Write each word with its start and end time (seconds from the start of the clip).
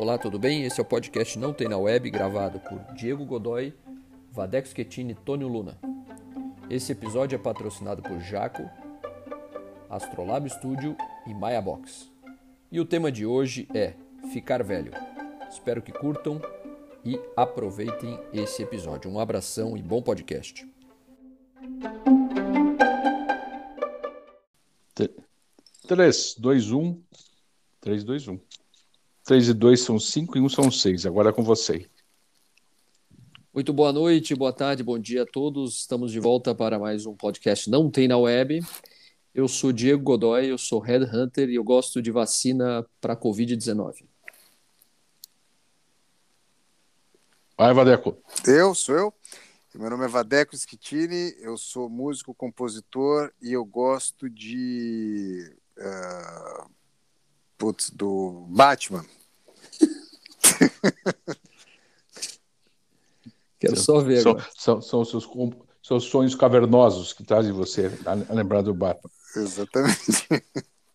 Olá, 0.00 0.16
tudo 0.16 0.38
bem? 0.38 0.64
Esse 0.64 0.80
é 0.80 0.82
o 0.82 0.86
podcast 0.86 1.38
Não 1.38 1.52
Tem 1.52 1.68
na 1.68 1.76
Web, 1.76 2.08
gravado 2.08 2.58
por 2.58 2.78
Diego 2.94 3.22
Godoy, 3.26 3.74
Vadeco 4.32 4.66
Schettini 4.66 5.12
e 5.12 5.14
Tônio 5.14 5.46
Luna. 5.46 5.78
Esse 6.70 6.92
episódio 6.92 7.36
é 7.36 7.38
patrocinado 7.38 8.00
por 8.00 8.18
Jaco, 8.18 8.62
Astrolab 9.90 10.48
Studio 10.48 10.96
e 11.26 11.34
Maya 11.34 11.60
Box. 11.60 12.10
E 12.72 12.80
o 12.80 12.86
tema 12.86 13.12
de 13.12 13.26
hoje 13.26 13.68
é 13.74 13.92
Ficar 14.32 14.64
Velho. 14.64 14.90
Espero 15.50 15.82
que 15.82 15.92
curtam 15.92 16.40
e 17.04 17.20
aproveitem 17.36 18.18
esse 18.32 18.62
episódio. 18.62 19.10
Um 19.10 19.20
abração 19.20 19.76
e 19.76 19.82
bom 19.82 20.00
podcast. 20.00 20.66
3, 25.86 26.36
2, 26.38 26.72
1. 26.72 27.02
3, 27.82 28.02
2, 28.02 28.28
1. 28.28 28.40
3 29.30 29.50
e 29.50 29.54
2 29.54 29.80
são 29.80 29.96
5 29.96 30.38
e 30.38 30.40
1 30.40 30.48
são 30.48 30.70
6. 30.72 31.06
Agora 31.06 31.30
é 31.30 31.32
com 31.32 31.44
você. 31.44 31.88
Muito 33.54 33.72
boa 33.72 33.92
noite, 33.92 34.34
boa 34.34 34.52
tarde, 34.52 34.82
bom 34.82 34.98
dia 34.98 35.22
a 35.22 35.24
todos. 35.24 35.76
Estamos 35.76 36.10
de 36.10 36.18
volta 36.18 36.52
para 36.52 36.80
mais 36.80 37.06
um 37.06 37.14
podcast 37.14 37.70
Não 37.70 37.88
Tem 37.88 38.08
na 38.08 38.18
Web. 38.18 38.60
Eu 39.32 39.46
sou 39.46 39.70
Diego 39.70 40.02
Godoy, 40.02 40.46
eu 40.46 40.58
sou 40.58 40.80
Headhunter 40.80 41.48
e 41.48 41.54
eu 41.54 41.62
gosto 41.62 42.02
de 42.02 42.10
vacina 42.10 42.84
para 43.00 43.14
Covid-19. 43.14 44.04
Vai, 47.56 47.72
Vadeco. 47.72 48.20
Eu, 48.44 48.74
sou 48.74 48.96
eu. 48.96 49.14
Meu 49.76 49.90
nome 49.90 50.06
é 50.06 50.08
Vadeco 50.08 50.56
Schettini, 50.56 51.36
eu 51.38 51.56
sou 51.56 51.88
músico, 51.88 52.34
compositor 52.34 53.32
e 53.40 53.52
eu 53.52 53.64
gosto 53.64 54.28
de. 54.28 55.54
Uh, 55.78 56.68
putz, 57.56 57.90
do 57.90 58.48
Batman. 58.48 59.06
Quero 63.58 63.76
só 63.76 64.00
ver. 64.00 64.22
São, 64.22 64.40
são, 64.56 64.80
são 64.80 65.04
seus, 65.04 65.28
seus 65.82 66.04
sonhos 66.04 66.34
cavernosos 66.34 67.12
que 67.12 67.22
trazem 67.22 67.52
você 67.52 67.90
a, 68.06 68.14
lembrar 68.32 68.62
do 68.62 68.72
Batman. 68.72 69.10
Exatamente. 69.36 70.26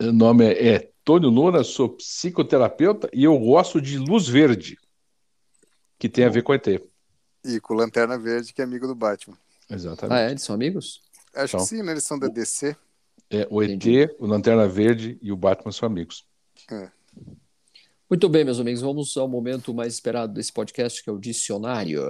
Meu 0.01 0.11
nome 0.11 0.45
é, 0.45 0.75
é 0.75 0.91
Tônio 1.03 1.29
Luna, 1.29 1.63
sou 1.63 1.89
psicoterapeuta 1.89 3.09
e 3.13 3.23
eu 3.23 3.37
gosto 3.37 3.79
de 3.79 3.97
luz 3.97 4.27
verde, 4.27 4.77
que 5.99 6.09
tem 6.09 6.25
a 6.25 6.29
ver 6.29 6.41
com 6.41 6.53
ET. 6.53 6.67
E 7.45 7.59
com 7.61 7.75
Lanterna 7.75 8.17
Verde, 8.17 8.51
que 8.51 8.61
é 8.61 8.63
amigo 8.63 8.87
do 8.87 8.95
Batman. 8.95 9.37
Exatamente. 9.69 10.17
Ah, 10.17 10.21
é? 10.21 10.31
Eles 10.31 10.41
são 10.41 10.55
amigos? 10.55 11.01
Acho 11.35 11.55
então, 11.55 11.59
que 11.59 11.69
sim, 11.69 11.83
né? 11.83 11.91
Eles 11.91 12.03
são 12.03 12.17
da 12.17 12.27
DC. 12.27 12.75
É, 13.29 13.47
o 13.49 13.61
Entendi. 13.61 13.99
ET, 13.99 14.15
o 14.19 14.25
Lanterna 14.25 14.67
Verde 14.67 15.17
e 15.21 15.31
o 15.31 15.37
Batman 15.37 15.71
são 15.71 15.87
amigos. 15.87 16.25
É. 16.71 16.89
Muito 18.07 18.29
bem, 18.29 18.43
meus 18.43 18.59
amigos, 18.59 18.81
vamos 18.81 19.17
ao 19.17 19.27
momento 19.27 19.73
mais 19.73 19.95
esperado 19.95 20.31
desse 20.31 20.53
podcast, 20.53 21.03
que 21.03 21.09
é 21.09 21.13
o 21.13 21.17
dicionário. 21.17 22.03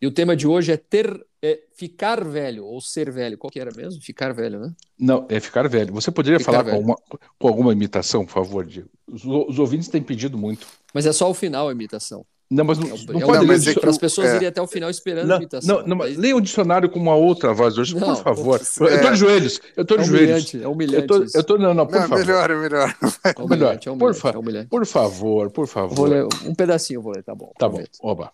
E 0.00 0.06
o 0.06 0.10
tema 0.10 0.34
de 0.34 0.46
hoje 0.46 0.72
é 0.72 0.76
ter, 0.76 1.22
é 1.42 1.60
ficar 1.74 2.24
velho 2.24 2.64
ou 2.64 2.80
ser 2.80 3.10
velho. 3.10 3.36
Qual 3.36 3.50
que 3.50 3.60
era 3.60 3.70
mesmo? 3.76 4.00
Ficar 4.00 4.32
velho, 4.32 4.58
né? 4.58 4.74
Não, 4.98 5.26
é 5.28 5.38
ficar 5.40 5.68
velho. 5.68 5.92
Você 5.92 6.10
poderia 6.10 6.38
ficar 6.38 6.52
falar 6.52 6.64
com 6.64 6.76
alguma, 6.76 6.96
com 7.38 7.48
alguma, 7.48 7.72
imitação, 7.72 8.24
por 8.24 8.32
favor, 8.32 8.64
Diego? 8.64 8.88
Os, 9.06 9.22
os, 9.24 9.58
ouvintes 9.58 9.88
têm 9.88 10.02
pedido 10.02 10.38
muito. 10.38 10.66
Mas 10.94 11.04
é 11.04 11.12
só 11.12 11.30
o 11.30 11.34
final 11.34 11.68
a 11.68 11.72
imitação. 11.72 12.24
Não, 12.54 12.64
mas 12.64 12.78
não, 12.78 12.88
não, 12.88 12.96
não 12.96 13.20
pode 13.20 13.46
ler. 13.46 13.68
É 13.68 13.74
para 13.74 13.90
as 13.90 13.98
pessoas 13.98 14.28
é. 14.28 14.36
irem 14.36 14.48
até 14.48 14.62
o 14.62 14.66
final 14.66 14.88
esperando 14.88 15.26
não, 15.26 15.34
a 15.34 15.38
imitação. 15.38 15.78
Não, 15.78 15.86
não, 15.88 15.96
mas 15.96 16.16
leia 16.16 16.36
o 16.36 16.40
dicionário 16.40 16.88
com 16.88 17.00
uma 17.00 17.16
outra 17.16 17.52
voz 17.52 17.76
hoje, 17.76 17.94
por 17.98 18.16
favor. 18.16 18.60
É, 18.60 18.84
eu 18.84 18.96
estou 18.96 19.10
de 19.10 19.16
joelhos. 19.16 19.60
Eu 19.76 19.82
estou 19.82 19.98
de 19.98 20.04
é 20.04 20.06
joelhos. 20.06 20.54
É 20.54 20.68
humilhante. 20.68 21.00
Eu 21.00 21.06
tô, 21.06 21.38
eu 21.38 21.44
tô, 21.44 21.58
não, 21.58 21.74
não, 21.74 21.84
por 21.84 22.00
não, 22.00 22.08
favor. 22.08 22.24
Melhor, 22.24 22.50
é 22.50 22.54
melhor. 22.54 22.96
É 23.24 23.42
humilhante, 23.42 23.88
é 23.88 23.92
humilhante, 23.92 23.98
por, 23.98 24.14
fa 24.14 24.30
é 24.30 24.38
humilhante. 24.38 24.68
por 24.68 24.86
favor, 24.86 25.50
por 25.50 25.66
favor. 25.66 25.96
Vou 25.96 26.06
ler 26.06 26.24
um 26.46 26.54
pedacinho, 26.54 27.02
vou 27.02 27.12
ler, 27.12 27.24
tá 27.24 27.34
bom. 27.34 27.52
Tá 27.58 27.68
prometo. 27.68 27.98
bom. 28.00 28.08
Oba. 28.08 28.32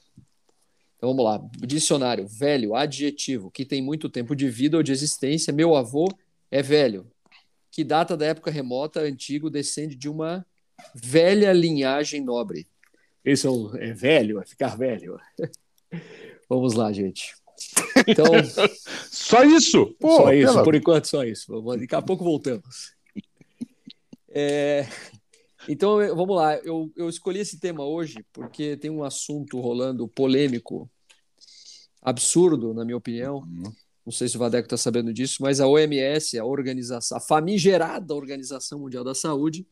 Então 0.98 1.08
vamos 1.08 1.24
lá. 1.24 1.40
Dicionário: 1.60 2.26
velho, 2.26 2.74
adjetivo, 2.74 3.50
que 3.50 3.64
tem 3.64 3.80
muito 3.80 4.10
tempo 4.10 4.36
de 4.36 4.50
vida 4.50 4.76
ou 4.76 4.82
de 4.82 4.92
existência. 4.92 5.50
Meu 5.50 5.74
avô 5.74 6.08
é 6.50 6.60
velho. 6.60 7.06
Que 7.70 7.82
data 7.82 8.18
da 8.18 8.26
época 8.26 8.50
remota, 8.50 9.00
antigo, 9.00 9.48
descende 9.48 9.96
de 9.96 10.10
uma 10.10 10.44
velha 10.94 11.52
linhagem 11.52 12.22
nobre. 12.22 12.66
Esse 13.24 13.46
é, 13.46 13.50
um, 13.50 13.74
é 13.76 13.92
velho, 13.92 14.40
é 14.40 14.46
ficar 14.46 14.76
velho. 14.76 15.18
Vamos 16.48 16.74
lá, 16.74 16.92
gente. 16.92 17.34
Então, 18.06 18.24
só 19.10 19.44
isso? 19.44 19.94
Pô, 19.98 20.16
só 20.16 20.32
isso, 20.32 20.52
pela... 20.52 20.64
por 20.64 20.74
enquanto 20.74 21.04
só 21.06 21.24
isso. 21.24 21.60
Daqui 21.78 21.94
a 21.94 22.02
pouco 22.02 22.24
voltamos. 22.24 22.94
É, 24.28 24.86
então, 25.68 25.98
vamos 26.14 26.36
lá. 26.36 26.56
Eu, 26.58 26.90
eu 26.96 27.08
escolhi 27.08 27.40
esse 27.40 27.58
tema 27.58 27.84
hoje 27.84 28.24
porque 28.32 28.76
tem 28.76 28.90
um 28.90 29.04
assunto 29.04 29.60
rolando 29.60 30.08
polêmico, 30.08 30.90
absurdo, 32.00 32.72
na 32.72 32.84
minha 32.84 32.96
opinião. 32.96 33.38
Uhum. 33.38 33.72
Não 34.04 34.12
sei 34.12 34.28
se 34.28 34.36
o 34.36 34.38
Vadeco 34.38 34.66
está 34.66 34.76
sabendo 34.76 35.12
disso, 35.12 35.36
mas 35.40 35.60
a 35.60 35.68
OMS, 35.68 36.38
a 36.38 36.44
organização, 36.44 37.18
a 37.18 37.20
famigerada 37.20 38.14
Organização 38.14 38.80
Mundial 38.80 39.04
da 39.04 39.14
Saúde, 39.14 39.66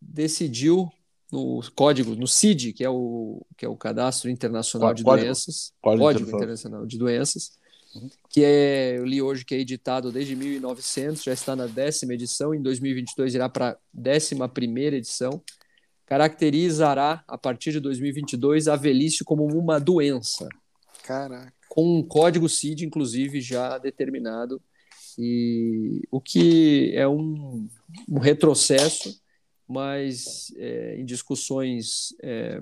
decidiu 0.00 0.88
no 1.32 1.62
código, 1.74 2.14
no 2.14 2.28
CID, 2.28 2.74
que 2.74 2.84
é 2.84 2.90
o, 2.90 3.40
que 3.56 3.64
é 3.64 3.68
o 3.68 3.74
Cadastro 3.74 4.28
Internacional 4.28 4.92
de 4.92 5.02
código, 5.02 5.26
Doenças, 5.26 5.72
Código, 5.80 6.04
código 6.04 6.36
Internacional 6.36 6.86
de 6.86 6.98
Doenças, 6.98 7.52
uhum. 7.94 8.10
que 8.28 8.44
é, 8.44 8.98
eu 8.98 9.06
li 9.06 9.22
hoje 9.22 9.42
que 9.42 9.54
é 9.54 9.58
editado 9.58 10.12
desde 10.12 10.36
1900, 10.36 11.22
já 11.22 11.32
está 11.32 11.56
na 11.56 11.66
décima 11.66 12.12
edição, 12.12 12.54
em 12.54 12.60
2022 12.60 13.34
irá 13.34 13.48
para 13.48 13.70
a 13.70 13.76
décima 13.90 14.46
primeira 14.46 14.94
edição, 14.96 15.42
caracterizará, 16.04 17.24
a 17.26 17.38
partir 17.38 17.72
de 17.72 17.80
2022, 17.80 18.68
a 18.68 18.76
velhice 18.76 19.24
como 19.24 19.46
uma 19.46 19.80
doença. 19.80 20.46
Caraca. 21.02 21.50
Com 21.66 22.00
um 22.00 22.02
código 22.02 22.46
CID, 22.46 22.84
inclusive, 22.84 23.40
já 23.40 23.78
determinado, 23.78 24.60
e 25.18 26.02
o 26.10 26.20
que 26.20 26.92
é 26.94 27.08
um, 27.08 27.66
um 28.06 28.18
retrocesso 28.18 29.21
mas 29.72 30.52
é, 30.56 30.96
em 30.98 31.04
discussões 31.04 32.14
é, 32.22 32.60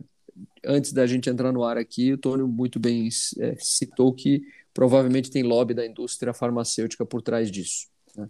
antes 0.64 0.92
da 0.92 1.06
gente 1.06 1.28
entrar 1.28 1.52
no 1.52 1.64
ar 1.64 1.76
aqui, 1.76 2.12
o 2.12 2.18
Tônio 2.18 2.46
muito 2.46 2.78
bem 2.78 3.08
é, 3.38 3.56
citou 3.58 4.12
que 4.12 4.42
provavelmente 4.72 5.30
tem 5.30 5.42
lobby 5.42 5.74
da 5.74 5.84
indústria 5.84 6.32
farmacêutica 6.32 7.04
por 7.04 7.20
trás 7.20 7.50
disso. 7.50 7.88
Né? 8.16 8.28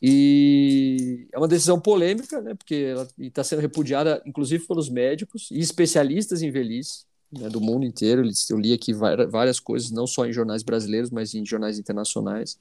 E 0.00 1.28
é 1.32 1.38
uma 1.38 1.46
decisão 1.46 1.80
polêmica, 1.80 2.40
né, 2.40 2.54
porque 2.54 2.74
ela 2.74 3.08
está 3.18 3.44
sendo 3.44 3.60
repudiada, 3.60 4.20
inclusive 4.26 4.66
pelos 4.66 4.88
médicos 4.88 5.48
e 5.52 5.60
especialistas 5.60 6.42
em 6.42 6.50
velhice 6.50 7.04
né, 7.30 7.48
do 7.48 7.60
mundo 7.60 7.86
inteiro. 7.86 8.28
Eu 8.50 8.58
li 8.58 8.72
aqui 8.72 8.92
várias 8.92 9.60
coisas, 9.60 9.92
não 9.92 10.06
só 10.06 10.26
em 10.26 10.32
jornais 10.32 10.64
brasileiros, 10.64 11.10
mas 11.10 11.34
em 11.34 11.46
jornais 11.46 11.78
internacionais, 11.78 12.58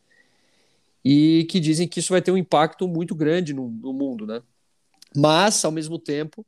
e 1.03 1.47
que 1.50 1.59
dizem 1.59 1.88
que 1.88 2.00
isso 2.00 2.13
vai 2.13 2.22
ter 2.22 2.31
um 2.31 2.38
impacto 2.38 2.88
muito 2.88 3.16
grande 3.16 3.56
no, 3.56 3.69
no 3.69 3.91
mundo, 3.91 4.28
né? 4.28 4.44
Mas, 5.16 5.64
ao 5.66 5.72
mesmo 5.72 6.00
tempo, 6.00 6.46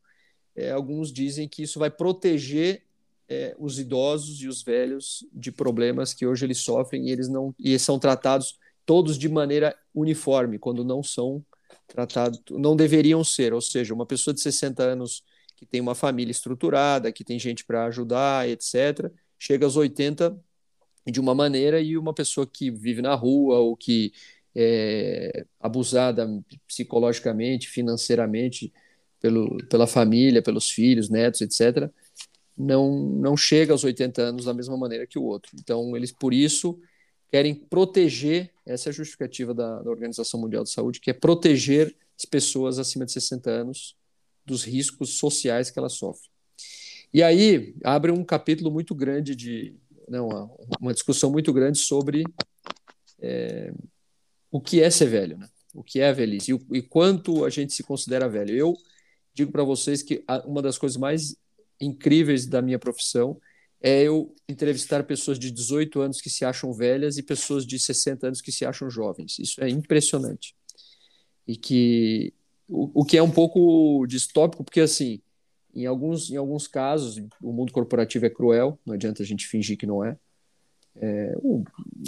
é, 0.56 0.72
alguns 0.72 1.12
dizem 1.12 1.47
que 1.47 1.63
isso 1.63 1.79
vai 1.79 1.90
proteger 1.90 2.84
é, 3.28 3.56
os 3.57 3.79
idosos 3.79 4.41
e 4.41 4.47
os 4.47 4.62
velhos 4.62 5.25
de 5.34 5.51
problemas 5.51 6.13
que 6.13 6.25
hoje 6.25 6.46
eles 6.46 6.59
sofrem 6.59 7.07
e 7.07 7.12
eles 7.12 7.28
não 7.28 7.53
e 7.57 7.78
são 7.79 7.97
tratados 7.97 8.57
todos 8.85 9.18
de 9.18 9.29
maneira 9.29 9.75
uniforme, 9.94 10.59
quando 10.59 10.84
não 10.84 11.01
são 11.01 11.44
tratados, 11.88 12.41
não 12.51 12.75
deveriam 12.75 13.24
ser. 13.24 13.53
Ou 13.53 13.62
seja, 13.62 13.94
uma 13.94 14.06
pessoa 14.06 14.34
de 14.34 14.41
60 14.41 14.84
anos 14.84 15.24
que 15.56 15.66
tem 15.66 15.80
uma 15.80 15.95
família 15.95 16.31
estruturada, 16.31 17.12
que 17.12 17.24
tem 17.24 17.40
gente 17.40 17.63
para 17.66 17.85
ajudar, 17.85 18.47
etc., 18.50 19.09
chega 19.40 19.66
aos 19.66 19.75
80 19.75 20.38
de 21.06 21.19
uma 21.19 21.35
maneira 21.35 21.81
e 21.81 21.97
uma 21.97 22.13
pessoa 22.13 22.47
que 22.47 22.72
vive 22.72 23.01
na 23.01 23.13
rua 23.13 23.59
ou 23.59 23.75
que 23.75 24.13
é, 24.55 25.45
abusada 25.59 26.27
psicologicamente, 26.67 27.69
financeiramente 27.69 28.71
pelo, 29.19 29.57
pela 29.67 29.88
família, 29.88 30.41
pelos 30.41 30.69
filhos, 30.69 31.09
netos, 31.09 31.41
etc., 31.41 31.89
não, 32.55 32.91
não 33.09 33.35
chega 33.35 33.71
aos 33.71 33.83
80 33.83 34.21
anos 34.21 34.45
da 34.45 34.53
mesma 34.53 34.77
maneira 34.77 35.07
que 35.07 35.17
o 35.17 35.23
outro. 35.23 35.51
Então, 35.59 35.97
eles, 35.97 36.11
por 36.11 36.33
isso, 36.33 36.79
querem 37.31 37.55
proteger 37.55 38.51
essa 38.65 38.89
é 38.89 38.91
a 38.91 38.94
justificativa 38.94 39.53
da, 39.53 39.81
da 39.81 39.89
Organização 39.89 40.39
Mundial 40.39 40.63
de 40.63 40.69
Saúde, 40.69 40.99
que 40.99 41.09
é 41.09 41.13
proteger 41.13 41.95
as 42.17 42.25
pessoas 42.25 42.79
acima 42.79 43.06
de 43.06 43.11
60 43.11 43.49
anos 43.49 43.95
dos 44.45 44.63
riscos 44.63 45.17
sociais 45.17 45.69
que 45.71 45.79
elas 45.79 45.94
sofrem. 45.94 46.29
E 47.13 47.21
aí 47.21 47.75
abre 47.83 48.11
um 48.11 48.23
capítulo 48.23 48.71
muito 48.71 48.95
grande 48.95 49.35
de 49.35 49.75
não, 50.07 50.27
uma, 50.27 50.51
uma 50.79 50.94
discussão 50.94 51.31
muito 51.31 51.51
grande 51.51 51.77
sobre 51.77 52.23
é, 53.19 53.73
o 54.53 54.61
que 54.61 54.83
é 54.83 54.89
ser 54.91 55.07
velho, 55.07 55.35
né? 55.35 55.50
o 55.73 55.83
que 55.83 56.00
é 56.00 56.09
a 56.09 56.13
velhice 56.13 56.51
e, 56.51 56.53
o, 56.53 56.61
e 56.71 56.81
quanto 56.83 57.44
a 57.44 57.50
gente 57.50 57.73
se 57.73 57.81
considera 57.81 58.29
velho. 58.29 58.55
Eu 58.55 58.77
digo 59.33 59.51
para 59.51 59.63
vocês 59.63 60.03
que 60.03 60.23
uma 60.45 60.61
das 60.61 60.77
coisas 60.77 60.95
mais 60.95 61.35
incríveis 61.81 62.45
da 62.45 62.61
minha 62.61 62.77
profissão 62.77 63.41
é 63.81 64.03
eu 64.03 64.33
entrevistar 64.47 65.03
pessoas 65.03 65.39
de 65.39 65.50
18 65.50 66.00
anos 66.00 66.21
que 66.21 66.29
se 66.29 66.45
acham 66.45 66.71
velhas 66.71 67.17
e 67.17 67.23
pessoas 67.23 67.65
de 67.65 67.79
60 67.79 68.27
anos 68.27 68.41
que 68.41 68.51
se 68.51 68.63
acham 68.63 68.89
jovens. 68.91 69.39
Isso 69.39 69.61
é 69.61 69.67
impressionante. 69.67 70.56
E 71.47 71.57
que 71.57 72.31
o, 72.69 73.01
o 73.01 73.03
que 73.03 73.17
é 73.17 73.23
um 73.23 73.31
pouco 73.31 74.06
distópico, 74.06 74.63
porque 74.63 74.81
assim, 74.81 75.19
Em 75.75 75.88
alguns, 75.88 76.29
em 76.29 76.38
alguns 76.38 76.67
casos, 76.67 77.17
o 77.41 77.51
mundo 77.51 77.73
corporativo 77.73 78.27
é 78.27 78.29
cruel, 78.29 78.79
não 78.85 78.94
adianta 78.94 79.23
a 79.23 79.25
gente 79.25 79.47
fingir 79.47 79.75
que 79.75 79.88
não 79.88 80.06
é. 80.06 80.15
É 80.95 81.36
o, 81.38 81.63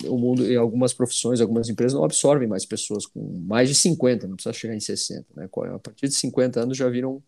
o, 0.05 0.17
mundo, 0.17 0.45
em 0.49 0.55
algumas 0.55 0.93
profissões, 0.93 1.41
algumas 1.41 1.69
empresas 1.69 1.93
não 1.93 2.03
absorvem 2.03 2.47
mais 2.47 2.65
pessoas 2.65 3.05
com 3.05 3.19
mais 3.45 3.67
de 3.69 3.75
50, 3.75 4.27
não 4.27 4.35
precisa 4.35 4.53
chegar 4.53 4.75
em 4.75 4.79
60. 4.79 5.25
Né? 5.35 5.49
A 5.73 5.79
partir 5.79 6.07
de 6.07 6.13
50 6.13 6.61
anos 6.61 6.77
já 6.77 6.87
viram 6.87 7.15
um, 7.15 7.21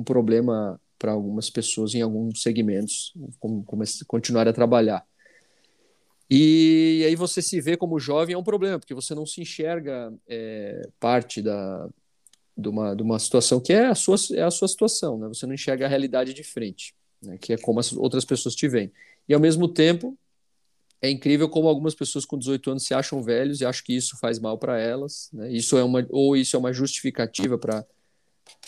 um 0.00 0.04
problema 0.04 0.80
para 0.98 1.12
algumas 1.12 1.48
pessoas 1.48 1.94
em 1.94 2.02
alguns 2.02 2.42
segmentos 2.42 3.14
como, 3.38 3.62
como 3.64 3.84
continuar 4.06 4.46
a 4.48 4.52
trabalhar. 4.52 5.06
E, 6.30 6.98
e, 7.00 7.06
aí 7.06 7.16
você 7.16 7.40
se 7.40 7.58
vê 7.60 7.76
como 7.76 7.98
jovem 7.98 8.34
é 8.34 8.38
um 8.38 8.42
problema, 8.42 8.78
porque 8.78 8.94
você 8.94 9.14
não 9.14 9.24
se 9.24 9.40
enxerga 9.40 10.12
é, 10.28 10.86
parte 11.00 11.40
da, 11.40 11.88
de 12.54 12.68
uma, 12.68 12.94
de 12.94 13.02
uma 13.02 13.18
situação 13.18 13.60
que 13.60 13.72
é 13.72 13.86
a 13.86 13.94
sua, 13.94 14.16
é 14.34 14.42
a 14.42 14.50
sua 14.50 14.68
situação, 14.68 15.18
né? 15.18 15.28
Você 15.28 15.46
não 15.46 15.54
enxerga 15.54 15.86
a 15.86 15.88
realidade 15.88 16.34
de 16.34 16.42
frente, 16.42 16.94
né? 17.22 17.38
que 17.38 17.54
é 17.54 17.56
como 17.56 17.80
as 17.80 17.94
outras 17.94 18.26
pessoas 18.26 18.54
te 18.54 18.68
veem. 18.68 18.92
E 19.26 19.32
ao 19.32 19.40
mesmo 19.40 19.68
tempo, 19.68 20.18
é 21.00 21.10
incrível 21.10 21.48
como 21.48 21.68
algumas 21.68 21.94
pessoas 21.94 22.24
com 22.24 22.38
18 22.38 22.70
anos 22.70 22.84
se 22.84 22.94
acham 22.94 23.22
velhos 23.22 23.60
e 23.60 23.64
acham 23.64 23.84
que 23.84 23.94
isso 23.94 24.18
faz 24.18 24.38
mal 24.38 24.58
para 24.58 24.78
elas, 24.78 25.28
né? 25.32 25.50
Isso 25.50 25.76
é 25.78 25.84
uma 25.84 26.06
ou 26.10 26.36
isso 26.36 26.56
é 26.56 26.58
uma 26.58 26.72
justificativa 26.72 27.56
para 27.58 27.84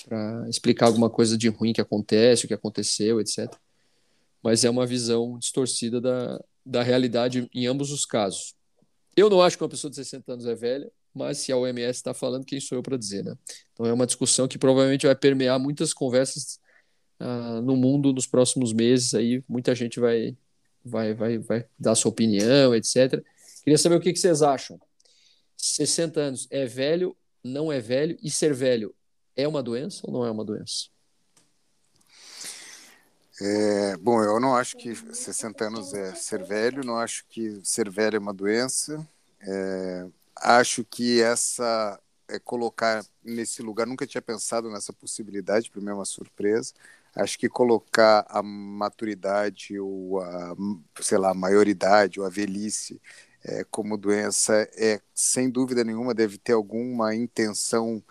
para 0.05 0.49
explicar 0.49 0.87
alguma 0.87 1.11
coisa 1.11 1.37
de 1.37 1.49
ruim 1.49 1.73
que 1.73 1.81
acontece, 1.81 2.45
o 2.45 2.49
que 2.49 2.55
aconteceu, 2.55 3.21
etc. 3.21 3.53
Mas 4.43 4.65
é 4.65 4.71
uma 4.71 4.87
visão 4.87 5.39
distorcida 5.39 6.01
da, 6.01 6.43
da 6.65 6.83
realidade 6.83 7.49
em 7.55 7.67
ambos 7.67 7.91
os 7.91 8.05
casos. 8.05 8.55
Eu 9.17 9.29
não 9.29 9.43
acho 9.43 9.57
que 9.57 9.63
uma 9.63 9.69
pessoa 9.69 9.91
de 9.91 9.97
60 9.97 10.33
anos 10.33 10.47
é 10.47 10.55
velha, 10.55 10.91
mas 11.13 11.39
se 11.39 11.53
a 11.53 11.57
OMS 11.57 11.91
está 11.91 12.15
falando, 12.15 12.45
quem 12.45 12.61
sou 12.61 12.79
eu 12.79 12.83
para 12.83 12.97
dizer, 12.97 13.25
né? 13.25 13.35
Então 13.73 13.87
é 13.87 13.93
uma 13.93 14.07
discussão 14.07 14.47
que 14.47 14.59
provavelmente 14.59 15.07
vai 15.07 15.17
permear 15.17 15.59
muitas 15.59 15.93
conversas 15.93 16.61
uh, 17.21 17.61
no 17.63 17.77
mundo 17.77 18.13
nos 18.13 18.27
próximos 18.27 18.73
meses. 18.73 19.15
Aí 19.15 19.43
muita 19.49 19.75
gente 19.75 19.99
vai, 19.99 20.37
vai, 20.85 21.15
vai, 21.15 21.39
vai 21.39 21.67
dar 21.79 21.95
sua 21.95 22.11
opinião, 22.11 22.75
etc. 22.75 23.23
Queria 23.63 23.79
saber 23.79 23.97
o 23.97 24.01
que, 24.01 24.13
que 24.13 24.19
vocês 24.19 24.43
acham. 24.43 24.81
60 25.57 26.21
anos 26.21 26.49
é 26.51 26.67
velho, 26.67 27.17
não 27.45 27.71
é 27.71 27.81
velho? 27.81 28.19
E 28.23 28.31
ser 28.31 28.55
velho 28.55 28.95
é 29.37 29.47
uma 29.47 29.63
doença 29.63 30.01
ou 30.05 30.13
não 30.13 30.25
é 30.25 30.31
uma 30.31 30.45
doença? 30.45 30.89
É, 33.43 33.97
bom, 33.97 34.23
eu 34.23 34.39
não 34.39 34.55
acho 34.55 34.77
que 34.77 34.95
60 34.95 35.65
anos 35.67 35.95
é 35.95 36.15
ser 36.15 36.45
velho, 36.45 36.85
não 36.85 36.99
acho 36.99 37.25
que 37.27 37.59
ser 37.65 37.89
velho 37.89 38.17
é 38.17 38.19
uma 38.19 38.35
doença. 38.35 39.07
É, 39.41 40.07
acho 40.37 40.85
que 40.85 41.23
essa 41.23 41.99
é 42.29 42.39
colocar 42.39 43.05
nesse 43.25 43.63
lugar, 43.63 43.87
nunca 43.87 44.07
tinha 44.07 44.21
pensado 44.21 44.71
nessa 44.71 44.93
possibilidade, 44.93 45.71
para 45.71 45.81
mim 45.81 45.89
é 45.89 45.95
uma 45.95 46.05
surpresa. 46.05 46.75
Acho 47.15 47.39
que 47.39 47.49
colocar 47.49 48.25
a 48.29 48.43
maturidade 48.43 49.79
ou 49.79 50.21
a, 50.21 50.55
sei 51.01 51.19
lá, 51.19 51.31
a 51.31 51.35
maioridade 51.35 52.21
ou 52.21 52.27
a 52.27 52.31
velhice 52.31 53.01
é, 53.45 53.65
como 53.71 53.97
doença 53.97 54.69
é, 54.77 55.01
sem 55.15 55.51
dúvida 55.51 55.83
nenhuma, 55.85 56.15
deve 56.15 56.39
ter 56.39 56.53
alguma 56.53 57.15
intenção 57.15 58.03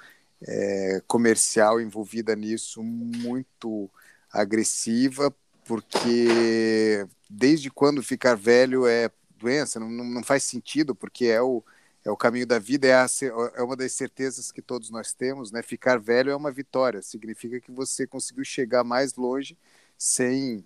é, 0.42 1.02
comercial 1.08 1.80
envolvida 1.80 2.36
nisso 2.36 2.84
muito 2.84 3.90
agressiva, 4.32 5.34
porque 5.66 7.06
desde 7.30 7.70
quando 7.70 8.02
ficar 8.04 8.36
velho 8.36 8.88
é 8.88 9.10
doença, 9.38 9.80
não, 9.80 9.90
não 9.90 10.24
faz 10.24 10.44
sentido, 10.44 10.96
porque 10.96 11.26
é 11.26 11.42
o, 11.42 11.64
é 12.06 12.10
o 12.10 12.18
caminho 12.18 12.48
da 12.48 12.60
vida, 12.60 12.88
é, 12.88 12.94
a, 12.94 13.08
é 13.56 13.62
uma 13.62 13.76
das 13.76 13.92
certezas 13.94 14.52
que 14.52 14.62
todos 14.62 14.90
nós 14.90 15.14
temos, 15.14 15.52
né? 15.52 15.62
Ficar 15.62 16.00
velho 16.00 16.32
é 16.32 16.36
uma 16.36 16.52
vitória, 16.52 17.02
significa 17.02 17.60
que 17.60 17.72
você 17.72 18.08
conseguiu 18.08 18.44
chegar 18.44 18.84
mais 18.84 19.16
longe 19.16 19.58
sem, 19.98 20.66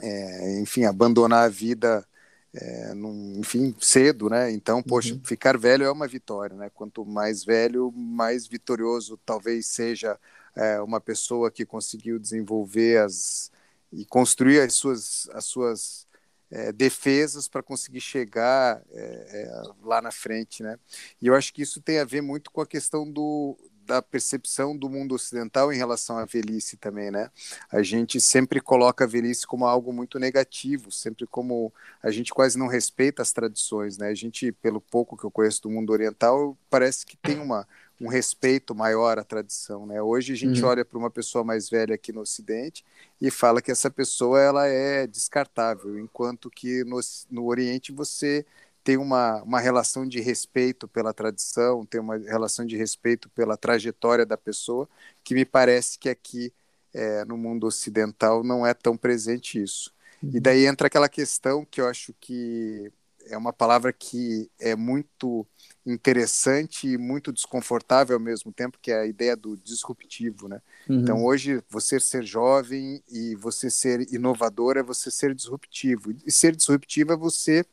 é, 0.00 0.60
enfim, 0.60 0.84
abandonar 0.84 1.46
a 1.46 1.48
vida, 1.48 2.06
é, 2.52 2.94
num, 2.94 3.38
enfim, 3.38 3.74
cedo, 3.80 4.28
né? 4.28 4.50
Então, 4.50 4.82
poxa, 4.82 5.14
uhum. 5.14 5.20
ficar 5.24 5.56
velho 5.56 5.84
é 5.84 5.90
uma 5.90 6.06
vitória, 6.06 6.56
né? 6.56 6.70
Quanto 6.74 7.04
mais 7.06 7.44
velho, 7.44 7.92
mais 7.92 8.46
vitorioso 8.46 9.18
talvez 9.24 9.66
seja 9.66 10.18
é, 10.54 10.80
uma 10.80 11.00
pessoa 11.00 11.50
que 11.50 11.64
conseguiu 11.64 12.18
desenvolver 12.18 12.98
as 12.98 13.50
e 13.92 14.04
construir 14.04 14.60
as 14.60 14.74
suas, 14.74 15.28
as 15.32 15.44
suas 15.44 16.06
é, 16.50 16.72
defesas 16.72 17.48
para 17.48 17.62
conseguir 17.62 18.00
chegar 18.00 18.82
é, 18.90 19.02
é, 19.02 19.62
lá 19.82 20.02
na 20.02 20.10
frente, 20.10 20.62
né? 20.62 20.78
E 21.20 21.26
eu 21.26 21.34
acho 21.34 21.52
que 21.52 21.62
isso 21.62 21.80
tem 21.80 21.98
a 21.98 22.04
ver 22.04 22.20
muito 22.20 22.50
com 22.50 22.60
a 22.60 22.66
questão 22.66 23.10
do, 23.10 23.56
da 23.90 24.00
percepção 24.00 24.76
do 24.76 24.88
mundo 24.88 25.14
ocidental 25.16 25.72
em 25.72 25.76
relação 25.76 26.16
à 26.16 26.24
velhice 26.24 26.76
também, 26.76 27.10
né? 27.10 27.30
A 27.70 27.82
gente 27.82 28.20
sempre 28.20 28.60
coloca 28.60 29.04
a 29.04 29.06
velhice 29.06 29.46
como 29.46 29.66
algo 29.66 29.92
muito 29.92 30.18
negativo, 30.18 30.92
sempre 30.92 31.26
como 31.26 31.72
a 32.02 32.10
gente 32.10 32.32
quase 32.32 32.58
não 32.58 32.68
respeita 32.68 33.22
as 33.22 33.32
tradições, 33.32 33.98
né? 33.98 34.08
A 34.08 34.14
gente, 34.14 34.52
pelo 34.52 34.80
pouco 34.80 35.16
que 35.16 35.24
eu 35.24 35.30
conheço 35.30 35.62
do 35.62 35.70
mundo 35.70 35.92
oriental, 35.92 36.56
parece 36.68 37.04
que 37.04 37.16
tem 37.16 37.38
uma 37.40 37.66
um 38.00 38.08
respeito 38.08 38.74
maior 38.74 39.18
à 39.18 39.24
tradição, 39.24 39.84
né? 39.86 40.00
Hoje 40.00 40.32
a 40.32 40.36
gente 40.36 40.62
uhum. 40.62 40.68
olha 40.68 40.84
para 40.84 40.98
uma 40.98 41.10
pessoa 41.10 41.44
mais 41.44 41.68
velha 41.68 41.94
aqui 41.94 42.12
no 42.12 42.22
Ocidente 42.22 42.84
e 43.20 43.30
fala 43.30 43.60
que 43.60 43.70
essa 43.70 43.90
pessoa 43.90 44.40
ela 44.40 44.66
é 44.66 45.06
descartável, 45.06 45.98
enquanto 45.98 46.50
que 46.50 46.82
no, 46.84 46.98
no 47.30 47.44
Oriente 47.46 47.92
você 47.92 48.46
tem 48.82 48.96
uma, 48.96 49.42
uma 49.42 49.60
relação 49.60 50.08
de 50.08 50.20
respeito 50.20 50.88
pela 50.88 51.12
tradição, 51.12 51.84
tem 51.84 52.00
uma 52.00 52.16
relação 52.16 52.64
de 52.64 52.76
respeito 52.76 53.28
pela 53.30 53.56
trajetória 53.56 54.24
da 54.24 54.38
pessoa, 54.38 54.88
que 55.22 55.34
me 55.34 55.44
parece 55.44 55.98
que 55.98 56.08
aqui 56.08 56.52
é, 56.94 57.24
no 57.26 57.36
mundo 57.36 57.66
ocidental 57.66 58.42
não 58.42 58.66
é 58.66 58.72
tão 58.72 58.96
presente 58.96 59.62
isso. 59.62 59.92
Uhum. 60.22 60.30
E 60.34 60.40
daí 60.40 60.66
entra 60.66 60.86
aquela 60.86 61.08
questão 61.08 61.64
que 61.64 61.80
eu 61.80 61.86
acho 61.86 62.14
que 62.18 62.90
é 63.30 63.38
uma 63.38 63.52
palavra 63.52 63.92
que 63.92 64.50
é 64.58 64.74
muito 64.74 65.46
interessante 65.86 66.88
e 66.88 66.98
muito 66.98 67.32
desconfortável 67.32 68.16
ao 68.16 68.22
mesmo 68.22 68.52
tempo, 68.52 68.78
que 68.80 68.90
é 68.90 69.00
a 69.00 69.06
ideia 69.06 69.36
do 69.36 69.56
disruptivo, 69.56 70.48
né? 70.48 70.60
Uhum. 70.88 71.00
Então 71.00 71.24
hoje 71.24 71.62
você 71.68 71.98
ser 71.98 72.24
jovem 72.24 73.02
e 73.08 73.34
você 73.36 73.70
ser 73.70 74.12
inovador 74.12 74.76
é 74.76 74.82
você 74.82 75.10
ser 75.10 75.34
disruptivo. 75.34 76.12
E 76.26 76.30
ser 76.30 76.54
disruptivo 76.54 77.12
é 77.12 77.16
você 77.16 77.64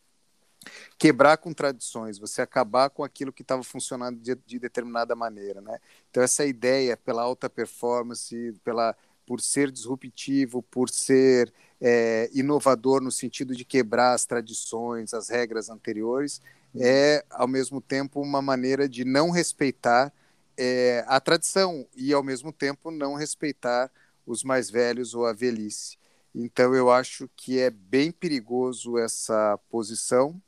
quebrar 0.97 1.37
com 1.37 1.53
tradições, 1.53 2.17
você 2.17 2.41
acabar 2.41 2.89
com 2.89 3.03
aquilo 3.03 3.33
que 3.33 3.41
estava 3.41 3.63
funcionando 3.63 4.19
de, 4.19 4.35
de, 4.45 4.59
determinada 4.59 5.15
maneira, 5.15 5.61
né? 5.61 5.79
Então 6.09 6.23
essa 6.23 6.45
ideia 6.45 6.95
pela 6.97 7.23
alta 7.23 7.49
performance, 7.49 8.53
pela 8.63 8.95
por 9.25 9.41
ser 9.41 9.69
disruptivo, 9.69 10.63
por 10.63 10.89
ser 10.89 11.53
é, 11.81 12.29
inovador 12.33 13.01
no 13.01 13.11
sentido 13.11 13.55
de 13.55 13.63
quebrar 13.63 14.13
as 14.13 14.25
tradições, 14.25 15.13
as 15.13 15.29
regras 15.29 15.69
anteriores, 15.69 16.41
é 16.75 17.23
ao 17.29 17.47
mesmo 17.47 17.81
tempo 17.81 18.21
uma 18.21 18.41
maneira 18.41 18.87
de 18.87 19.05
não 19.05 19.29
respeitar 19.29 20.11
é, 20.57 21.03
a 21.07 21.19
tradição 21.19 21.87
e 21.95 22.13
ao 22.13 22.23
mesmo 22.23 22.51
tempo 22.51 22.91
não 22.91 23.15
respeitar 23.15 23.91
os 24.25 24.43
mais 24.43 24.69
velhos 24.69 25.13
ou 25.13 25.25
a 25.25 25.33
velhice. 25.33 25.97
Então 26.33 26.75
eu 26.75 26.91
acho 26.91 27.29
que 27.35 27.59
é 27.59 27.69
bem 27.69 28.11
perigoso 28.11 28.97
essa 28.97 29.57
posição 29.69 30.39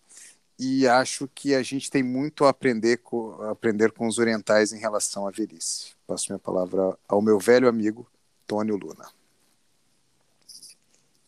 e 0.57 0.85
acho 0.87 1.27
que 1.33 1.55
a 1.55 1.63
gente 1.63 1.89
tem 1.89 2.03
muito 2.03 2.43
a 2.43 2.49
aprender 2.49 2.97
com, 2.97 3.31
a 3.41 3.51
aprender 3.51 3.91
com 3.91 4.07
os 4.07 4.19
orientais 4.19 4.73
em 4.73 4.79
relação 4.79 5.25
à 5.25 5.31
velhice. 5.31 5.93
Passo 6.05 6.25
minha 6.29 6.39
palavra 6.39 6.97
ao 7.07 7.21
meu 7.21 7.39
velho 7.39 7.67
amigo 7.67 8.05
Tônio 8.45 8.75
Luna. 8.75 9.18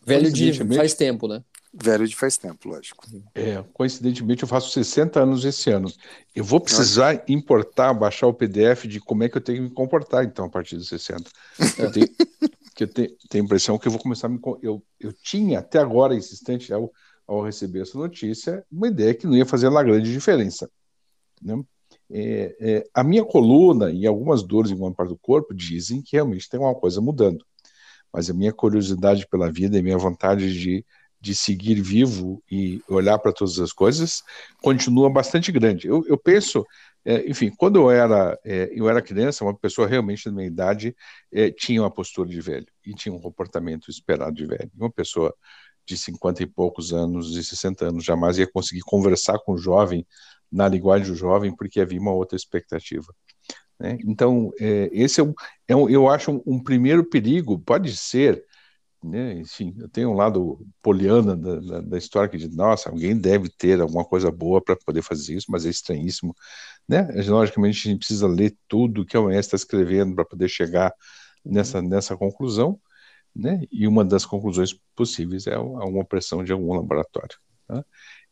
Velho 0.06 0.32
de 0.32 0.54
faz 0.76 0.94
tempo, 0.94 1.28
né? 1.28 1.44
Velho 1.74 2.06
de 2.06 2.16
faz 2.16 2.36
tempo, 2.38 2.68
lógico. 2.68 3.06
É, 3.34 3.64
coincidentemente, 3.74 4.44
eu 4.44 4.48
faço 4.48 4.72
60 4.72 5.22
anos 5.22 5.46
esse 5.46 5.70
ano. 5.70 5.90
Eu 6.36 6.44
vou 6.44 6.60
precisar 6.60 7.24
importar, 7.30 7.94
baixar 7.94 8.28
o 8.28 8.34
PDF 8.34 8.86
de 8.88 9.00
como 9.00 9.24
é 9.24 9.30
que 9.30 9.38
eu 9.38 9.42
tenho 9.42 9.60
que 9.60 9.64
me 9.70 9.70
comportar, 9.70 10.26
então, 10.26 10.46
a 10.46 10.50
partir 10.50 10.76
dos 10.76 10.90
60. 10.90 11.30
Eu 11.78 11.92
tenho, 11.92 12.08
que 12.76 12.84
eu 12.84 12.88
tenho, 12.90 13.10
tenho 13.30 13.44
a 13.44 13.46
impressão 13.46 13.78
que 13.78 13.88
eu 13.88 13.92
vou 13.92 14.02
começar 14.02 14.28
a 14.28 14.30
me. 14.30 14.40
Eu, 14.62 14.84
eu 15.00 15.14
tinha, 15.14 15.60
até 15.60 15.80
agora, 15.80 16.14
esse 16.14 16.34
instante, 16.34 16.74
ao, 16.74 16.92
ao 17.26 17.42
receber 17.42 17.84
essa 17.84 17.98
notícia, 17.98 18.66
uma 18.70 18.90
ideia 18.90 19.14
que 19.14 19.26
não 19.26 19.38
ia 19.38 19.46
fazer 19.46 19.70
uma 19.70 19.84
grande 19.84 20.12
diferença. 20.12 20.70
Né? 21.42 21.64
É, 22.10 22.56
é, 22.60 22.84
a 22.94 23.02
minha 23.02 23.24
coluna 23.24 23.92
e 23.92 24.06
algumas 24.06 24.44
dores 24.44 24.72
em 24.72 24.74
alguma 24.74 24.94
parte 24.94 25.12
do 25.12 25.18
corpo 25.18 25.54
dizem 25.54 26.02
que 26.02 26.18
realmente 26.18 26.50
tem 26.50 26.60
uma 26.60 26.76
coisa 26.76 27.00
mudando. 27.00 27.46
Mas 28.14 28.30
a 28.30 28.34
minha 28.34 28.54
curiosidade 28.54 29.28
pela 29.28 29.52
vida 29.52 29.78
e 29.78 29.82
minha 29.82 29.98
vontade 29.98 30.60
de 30.60 30.86
de 31.22 31.36
seguir 31.36 31.80
vivo 31.80 32.44
e 32.50 32.82
olhar 32.90 33.20
para 33.20 33.32
todas 33.32 33.60
as 33.60 33.72
coisas 33.72 34.24
continua 34.62 35.08
bastante 35.08 35.52
grande. 35.52 35.88
Eu, 35.88 36.04
eu 36.08 36.18
penso, 36.18 36.66
é, 37.06 37.30
enfim, 37.30 37.52
quando 37.56 37.76
eu 37.76 37.92
era, 37.92 38.38
é, 38.44 38.72
eu 38.74 38.90
era 38.90 39.02
criança, 39.04 39.46
uma 39.46 39.56
pessoa 39.56 39.88
realmente 39.88 40.26
da 40.26 40.32
minha 40.32 40.48
idade 40.48 40.96
é, 41.32 41.52
tinha 41.52 41.82
uma 41.84 41.92
postura 41.92 42.28
de 42.28 42.42
velho 42.42 42.66
e 42.84 42.96
tinha 42.96 43.14
um 43.14 43.22
comportamento 43.22 43.90
esperado 43.92 44.34
de 44.34 44.48
velho. 44.48 44.72
Uma 44.76 44.92
pessoa 44.92 45.34
de 45.86 45.96
50 45.96 46.42
e 46.42 46.48
poucos 46.48 46.92
anos, 46.92 47.32
de 47.32 47.44
60 47.44 47.86
anos, 47.86 48.04
jamais 48.04 48.40
ia 48.40 48.48
conseguir 48.48 48.82
conversar 48.82 49.38
com 49.40 49.54
o 49.54 49.58
jovem 49.58 50.06
na 50.52 50.68
linguagem 50.68 51.08
do 51.08 51.16
jovem 51.16 51.56
porque 51.56 51.80
havia 51.80 52.00
uma 52.00 52.14
outra 52.14 52.36
expectativa. 52.36 53.14
Né? 53.82 53.98
Então, 54.06 54.52
é, 54.60 54.90
esse 54.94 55.20
é, 55.20 55.24
um, 55.24 55.34
é 55.68 55.76
um, 55.76 55.90
eu 55.90 56.08
acho 56.08 56.32
um, 56.32 56.42
um, 56.46 56.64
primeiro 56.64 57.04
perigo, 57.04 57.58
pode 57.58 57.98
ser, 57.98 58.46
né? 59.04 59.34
enfim, 59.40 59.74
eu 59.80 59.90
tenho 59.90 60.12
um 60.12 60.14
lado 60.14 60.64
poliana 60.84 61.36
da, 61.36 61.60
da, 61.60 61.82
da, 61.82 61.98
história 61.98 62.30
que 62.30 62.38
diz, 62.38 62.56
nossa, 62.56 62.90
alguém 62.90 63.18
deve 63.18 63.50
ter 63.50 63.82
alguma 63.82 64.06
coisa 64.06 64.32
boa 64.32 64.62
para 64.62 64.76
poder 64.76 65.02
fazer 65.02 65.34
isso, 65.34 65.48
mas 65.50 65.66
é 65.66 65.70
estranhíssimo. 65.70 66.36
Né? 66.88 67.08
Logicamente, 67.28 67.88
a 67.88 67.92
gente 67.92 68.00
precisa 68.00 68.28
ler 68.28 68.56
tudo 68.68 69.06
que 69.06 69.18
a 69.18 69.22
OMS 69.22 69.40
está 69.40 69.56
escrevendo 69.56 70.14
para 70.14 70.26
poder 70.26 70.48
chegar 70.48 70.94
nessa, 71.44 71.82
nessa 71.82 72.16
conclusão, 72.16 72.80
né? 73.36 73.62
e 73.72 73.88
uma 73.88 74.06
das 74.06 74.26
conclusões 74.28 74.80
possíveis 74.96 75.48
é 75.48 75.56
alguma 75.56 76.06
pressão 76.06 76.44
de 76.44 76.52
algum 76.52 76.76
laboratório. 76.76 77.36
Tá? 77.68 77.84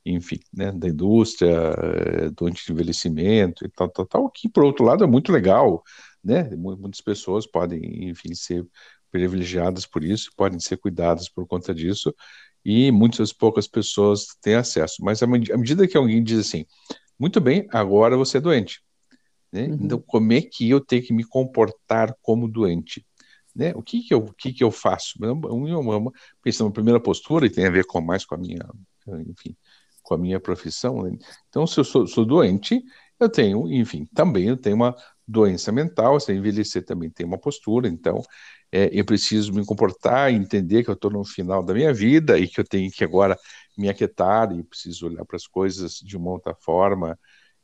Enfim, 0.06 0.40
né, 0.54 0.72
da 0.72 0.88
indústria, 0.88 1.50
eh, 1.50 2.30
do 2.32 2.48
anti-envelhecimento 2.48 3.66
e 3.66 3.70
tal, 3.70 3.90
tal, 3.90 4.06
tal, 4.06 4.30
que 4.30 4.48
por 4.50 4.64
outro 4.64 4.86
lado 4.86 5.04
é 5.04 5.08
muito 5.08 5.32
legal, 5.32 5.84
né, 6.24 6.50
muitas 6.56 7.02
pessoas 7.02 7.46
podem, 7.46 8.10
enfim, 8.10 8.34
ser 8.34 8.66
privilegiadas 9.12 9.86
por 9.86 10.04
isso, 10.04 10.32
podem 10.36 10.60
ser 10.60 10.78
cuidadas 10.78 11.30
por 11.30 11.46
conta 11.48 11.74
disso, 11.74 12.14
e 12.64 12.92
muitas 12.92 13.34
poucas 13.34 13.68
pessoas 13.68 14.28
têm 14.42 14.56
acesso, 14.56 15.04
mas 15.04 15.22
à 15.24 15.28
medida 15.28 15.88
que 15.88 15.98
alguém 15.98 16.24
diz 16.24 16.40
assim, 16.40 16.66
muito 17.18 17.40
bem, 17.42 17.68
agora 17.72 18.18
você 18.18 18.38
é 18.38 18.42
doente, 18.42 18.82
né, 19.52 19.68
uhum. 19.68 19.78
então 19.82 20.04
como 20.06 20.34
é 20.34 20.42
que 20.42 20.70
eu 20.70 20.80
tenho 20.80 21.04
que 21.04 21.14
me 21.14 21.24
comportar 21.24 22.16
como 22.22 22.48
doente? 22.48 23.06
Né? 23.56 23.74
O 23.76 23.82
que 23.82 24.04
que 24.04 24.14
eu, 24.14 24.20
o 24.20 24.34
que 24.34 24.54
que 24.54 24.64
eu 24.64 24.72
faço? 24.72 25.20
Pensando 26.42 26.68
na 26.68 26.74
primeira 26.74 27.00
postura, 27.00 27.46
e 27.46 27.50
tem 27.50 27.66
a 27.66 27.70
ver 27.70 27.84
com 27.84 28.00
mais 28.00 28.24
com 28.24 28.36
a 28.36 28.38
minha, 28.38 28.64
enfim, 29.28 29.56
com 30.10 30.16
a 30.16 30.18
minha 30.18 30.40
profissão. 30.40 31.04
Né? 31.04 31.18
Então, 31.50 31.68
se 31.68 31.80
eu 31.80 31.84
sou, 31.84 32.08
sou, 32.08 32.26
doente, 32.26 32.84
eu 33.20 33.30
tenho, 33.30 33.72
enfim, 33.72 34.08
também 34.14 34.48
eu 34.48 34.58
tenho 34.58 34.76
uma 34.76 34.96
doença 35.28 35.72
mental, 35.72 36.20
se 36.20 36.32
eu 36.32 36.36
envelhecer 36.36 36.84
também 36.84 37.12
tem 37.12 37.26
uma 37.26 37.38
postura, 37.38 37.88
então 37.88 38.22
é, 38.72 38.90
eu 38.92 39.06
preciso 39.06 39.54
me 39.54 39.64
comportar, 39.64 40.34
entender 40.34 40.84
que 40.84 40.90
eu 40.90 40.96
estou 40.96 41.12
no 41.12 41.24
final 41.24 41.64
da 41.64 41.74
minha 41.74 41.94
vida 41.94 42.40
e 42.40 42.48
que 42.48 42.60
eu 42.60 42.64
tenho 42.66 42.92
que 42.92 43.04
agora 43.04 43.38
me 43.78 43.88
aquietar 43.88 44.52
e 44.52 44.64
preciso 44.64 45.06
olhar 45.08 45.24
para 45.26 45.38
as 45.38 45.46
coisas 45.46 46.00
de 46.00 46.18
uma 46.18 46.32
outra 46.32 46.56
forma 46.56 47.18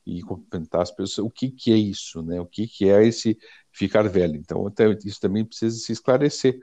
e 0.06 0.22
cumprimentar 0.22 0.82
as 0.82 0.92
pessoas. 0.92 1.26
O 1.26 1.30
que, 1.30 1.50
que 1.50 1.72
é 1.72 1.76
isso, 1.76 2.22
né? 2.22 2.40
O 2.40 2.46
que, 2.46 2.68
que 2.68 2.88
é 2.88 3.04
esse 3.04 3.36
ficar 3.72 4.08
velho? 4.08 4.36
Então, 4.36 4.72
isso 5.04 5.20
também 5.20 5.44
precisa 5.44 5.76
se 5.76 5.92
esclarecer. 5.92 6.58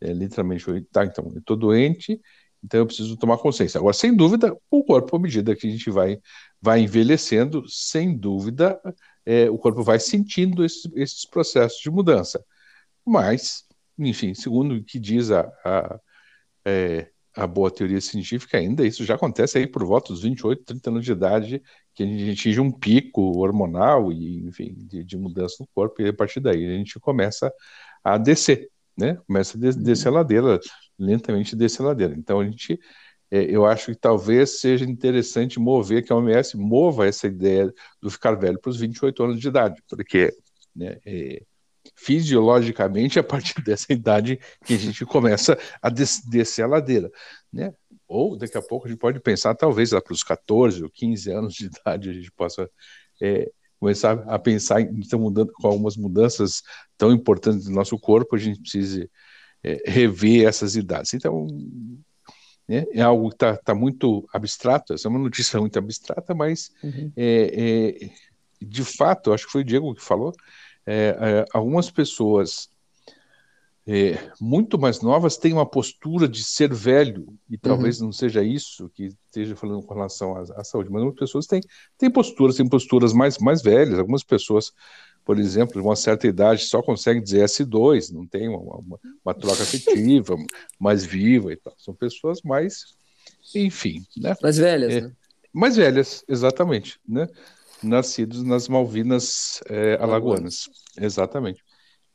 É, 0.00 0.12
literalmente, 0.12 0.64
tá, 0.92 1.04
então, 1.04 1.28
eu 1.32 1.38
estou 1.40 1.56
doente, 1.56 2.20
então 2.64 2.80
eu 2.80 2.86
preciso 2.86 3.16
tomar 3.16 3.36
consciência. 3.36 3.78
Agora, 3.78 3.92
sem 3.92 4.16
dúvida, 4.16 4.56
o 4.70 4.82
corpo, 4.82 5.14
à 5.14 5.18
medida 5.18 5.54
que 5.54 5.66
a 5.66 5.70
gente 5.70 5.90
vai, 5.90 6.18
vai 6.60 6.80
envelhecendo, 6.80 7.68
sem 7.68 8.16
dúvida, 8.16 8.80
é, 9.26 9.50
o 9.50 9.58
corpo 9.58 9.82
vai 9.82 10.00
sentindo 10.00 10.64
esses, 10.64 10.90
esses, 10.94 11.26
processos 11.26 11.78
de 11.80 11.90
mudança. 11.90 12.42
Mas, 13.06 13.64
enfim, 13.98 14.32
segundo 14.32 14.76
o 14.76 14.82
que 14.82 14.98
diz 14.98 15.30
a, 15.30 15.42
a, 15.62 16.00
é, 16.64 17.10
a, 17.36 17.46
boa 17.46 17.70
teoria 17.70 18.00
científica, 18.00 18.56
ainda 18.56 18.86
isso 18.86 19.04
já 19.04 19.14
acontece 19.14 19.58
aí 19.58 19.66
por 19.66 19.84
volta 19.84 20.10
dos 20.14 20.22
28, 20.22 20.64
30 20.64 20.90
anos 20.90 21.04
de 21.04 21.12
idade, 21.12 21.62
que 21.94 22.02
a 22.02 22.06
gente 22.06 22.30
atinge 22.30 22.60
um 22.60 22.72
pico 22.72 23.20
hormonal 23.38 24.10
e, 24.10 24.38
enfim, 24.46 24.74
de, 24.74 25.04
de 25.04 25.16
mudança 25.18 25.56
no 25.60 25.68
corpo, 25.74 26.00
e 26.00 26.08
a 26.08 26.14
partir 26.14 26.40
daí 26.40 26.64
a 26.64 26.78
gente 26.78 26.98
começa 26.98 27.52
a 28.02 28.16
descer, 28.16 28.70
né? 28.96 29.18
Começa 29.26 29.58
a 29.58 29.60
descer 29.60 30.08
a 30.08 30.12
ladeira 30.12 30.58
lentamente 30.98 31.56
desce 31.56 31.80
a 31.80 31.86
ladeira. 31.86 32.14
Então 32.16 32.40
a 32.40 32.44
gente, 32.44 32.78
é, 33.30 33.42
eu 33.42 33.66
acho 33.66 33.86
que 33.86 33.98
talvez 33.98 34.60
seja 34.60 34.84
interessante 34.84 35.58
mover, 35.58 36.04
que 36.04 36.12
a 36.12 36.16
OMS 36.16 36.56
mova 36.56 37.06
essa 37.06 37.26
ideia 37.26 37.72
do 38.00 38.10
ficar 38.10 38.32
velho 38.34 38.60
para 38.60 38.70
os 38.70 38.78
28 38.78 39.22
anos 39.22 39.40
de 39.40 39.48
idade, 39.48 39.82
porque 39.88 40.32
né, 40.74 40.98
é, 41.06 41.42
fisiologicamente 41.96 43.18
a 43.18 43.22
partir 43.22 43.54
dessa 43.62 43.92
idade 43.92 44.38
que 44.64 44.74
a 44.74 44.78
gente 44.78 45.04
começa 45.04 45.58
a 45.82 45.88
des 45.88 46.20
descer 46.26 46.62
a 46.62 46.68
ladeira, 46.68 47.10
né? 47.52 47.74
Ou 48.06 48.36
daqui 48.36 48.56
a 48.56 48.62
pouco 48.62 48.86
a 48.86 48.90
gente 48.90 48.98
pode 48.98 49.20
pensar, 49.20 49.54
talvez 49.54 49.92
lá 49.92 50.00
para 50.00 50.12
os 50.12 50.22
14 50.22 50.82
ou 50.82 50.90
15 50.90 51.30
anos 51.30 51.54
de 51.54 51.66
idade 51.80 52.10
a 52.10 52.12
gente 52.12 52.30
possa 52.32 52.70
é, 53.20 53.50
começar 53.78 54.12
a 54.26 54.38
pensar 54.38 54.80
em 54.80 54.88
então, 54.98 55.18
mudando, 55.18 55.52
com 55.52 55.68
algumas 55.68 55.96
mudanças 55.96 56.62
tão 56.96 57.12
importantes 57.12 57.64
do 57.64 57.72
nosso 57.72 57.98
corpo, 57.98 58.36
a 58.36 58.38
gente 58.38 58.60
precise 58.60 59.10
é, 59.64 59.82
rever 59.86 60.46
essas 60.46 60.76
idades. 60.76 61.14
Então, 61.14 61.46
né, 62.68 62.84
é 62.92 63.02
algo 63.02 63.30
que 63.30 63.36
está 63.36 63.56
tá 63.56 63.74
muito 63.74 64.28
abstrato, 64.32 64.92
essa 64.92 65.08
é 65.08 65.10
uma 65.10 65.18
notícia 65.18 65.58
muito 65.58 65.78
abstrata, 65.78 66.34
mas 66.34 66.70
uhum. 66.82 67.10
é, 67.16 68.00
é, 68.04 68.10
de 68.60 68.84
fato, 68.84 69.32
acho 69.32 69.46
que 69.46 69.52
foi 69.52 69.62
o 69.62 69.64
Diego 69.64 69.94
que 69.94 70.02
falou, 70.02 70.32
é, 70.86 71.16
é, 71.18 71.44
algumas 71.52 71.90
pessoas 71.90 72.68
é, 73.86 74.18
muito 74.40 74.78
mais 74.78 75.02
novas 75.02 75.36
têm 75.36 75.52
uma 75.52 75.66
postura 75.66 76.26
de 76.26 76.42
ser 76.42 76.72
velho, 76.72 77.26
e 77.50 77.58
talvez 77.58 78.00
uhum. 78.00 78.06
não 78.06 78.12
seja 78.12 78.42
isso 78.42 78.90
que 78.94 79.08
esteja 79.26 79.54
falando 79.56 79.82
com 79.82 79.94
relação 79.94 80.36
à, 80.36 80.40
à 80.60 80.64
saúde, 80.64 80.90
mas 80.90 81.02
algumas 81.02 81.18
pessoas 81.18 81.46
têm, 81.46 81.60
têm 81.98 82.10
posturas, 82.10 82.56
têm 82.56 82.68
posturas 82.68 83.12
mais, 83.12 83.38
mais 83.38 83.62
velhas, 83.62 83.98
algumas 83.98 84.22
pessoas 84.22 84.72
por 85.24 85.38
exemplo, 85.38 85.80
de 85.80 85.86
uma 85.86 85.96
certa 85.96 86.26
idade 86.26 86.64
só 86.64 86.82
consegue 86.82 87.20
dizer 87.20 87.44
S2, 87.44 88.12
não 88.12 88.26
tem 88.26 88.48
uma, 88.48 88.58
uma, 88.58 89.00
uma 89.24 89.34
troca 89.34 89.62
afetiva 89.62 90.36
mais 90.78 91.04
viva 91.04 91.52
e 91.52 91.56
tal. 91.56 91.74
São 91.78 91.94
pessoas 91.94 92.42
mais, 92.42 92.94
enfim, 93.54 94.04
né? 94.16 94.34
Mais 94.42 94.58
velhas, 94.58 94.92
é, 94.92 95.00
né? 95.02 95.12
Mais 95.52 95.76
velhas, 95.76 96.24
exatamente, 96.28 97.00
né? 97.08 97.26
Nascidos 97.82 98.42
nas 98.42 98.68
Malvinas 98.68 99.60
é, 99.68 99.94
alagoanas, 100.00 100.68
exatamente. 100.98 101.62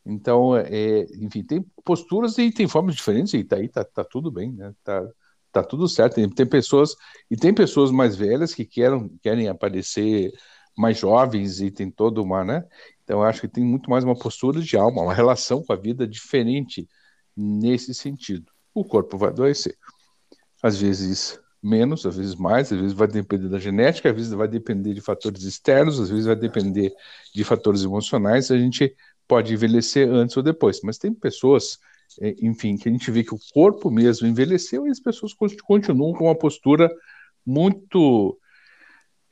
Então, 0.05 0.55
é, 0.55 1.01
enfim, 1.19 1.43
tem 1.43 1.65
posturas 1.83 2.37
e 2.37 2.51
tem 2.51 2.67
formas 2.67 2.95
diferentes 2.95 3.33
e 3.33 3.43
tá 3.43 3.57
aí 3.57 3.67
tá, 3.67 3.83
tá 3.83 4.03
tudo 4.03 4.31
bem, 4.31 4.51
né? 4.51 4.73
Tá, 4.83 5.07
tá 5.51 5.63
tudo 5.63 5.87
certo. 5.87 6.15
Tem, 6.15 6.29
tem 6.29 6.45
pessoas 6.45 6.95
e 7.29 7.35
tem 7.35 7.53
pessoas 7.53 7.91
mais 7.91 8.15
velhas 8.15 8.53
que 8.53 8.65
querem, 8.65 9.09
querem 9.21 9.47
aparecer 9.47 10.31
mais 10.79 10.97
jovens 10.97 11.59
e 11.59 11.69
tem 11.69 11.91
toda 11.91 12.21
uma, 12.21 12.45
né? 12.45 12.65
Então, 13.03 13.21
acho 13.21 13.41
que 13.41 13.49
tem 13.49 13.65
muito 13.65 13.89
mais 13.89 14.05
uma 14.05 14.17
postura 14.17 14.61
de 14.61 14.77
alma, 14.77 15.01
uma 15.01 15.13
relação 15.13 15.61
com 15.61 15.73
a 15.73 15.75
vida 15.75 16.07
diferente 16.07 16.87
nesse 17.35 17.93
sentido. 17.93 18.49
O 18.73 18.85
corpo 18.85 19.17
vai 19.17 19.29
adoecer. 19.29 19.77
Às 20.63 20.79
vezes 20.79 21.37
menos, 21.61 22.05
às 22.05 22.15
vezes 22.15 22.35
mais, 22.35 22.71
às 22.71 22.79
vezes 22.79 22.93
vai 22.93 23.09
depender 23.09 23.49
da 23.49 23.59
genética, 23.59 24.09
às 24.09 24.15
vezes 24.15 24.31
vai 24.31 24.47
depender 24.47 24.93
de 24.93 25.01
fatores 25.01 25.43
externos, 25.43 25.99
às 25.99 26.09
vezes 26.09 26.25
vai 26.25 26.35
depender 26.37 26.93
de 27.35 27.43
fatores 27.43 27.83
emocionais. 27.83 28.49
A 28.49 28.57
gente 28.57 28.95
pode 29.27 29.53
envelhecer 29.53 30.09
antes 30.09 30.37
ou 30.37 30.43
depois, 30.43 30.79
mas 30.81 30.97
tem 30.97 31.13
pessoas, 31.13 31.77
é, 32.21 32.35
enfim, 32.41 32.77
que 32.77 32.87
a 32.87 32.91
gente 32.91 33.11
vê 33.11 33.21
que 33.21 33.35
o 33.35 33.39
corpo 33.53 33.91
mesmo 33.91 34.25
envelheceu 34.27 34.87
e 34.87 34.89
as 34.89 34.99
pessoas 35.01 35.33
continuam 35.33 36.13
com 36.13 36.23
uma 36.23 36.37
postura 36.37 36.89
muito 37.45 38.38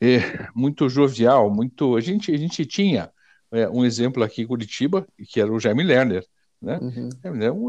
é, 0.00 0.48
muito 0.54 0.88
jovial, 0.88 1.52
muito. 1.52 1.96
A 1.96 2.00
gente, 2.00 2.32
a 2.32 2.36
gente 2.36 2.64
tinha 2.64 3.10
é, 3.52 3.68
um 3.68 3.84
exemplo 3.84 4.22
aqui 4.22 4.42
em 4.42 4.46
Curitiba, 4.46 5.06
que 5.28 5.40
era 5.40 5.52
o 5.52 5.58
Jaime 5.58 5.82
Lerner, 5.82 6.24
né? 6.60 6.78
Uhum. 6.80 7.08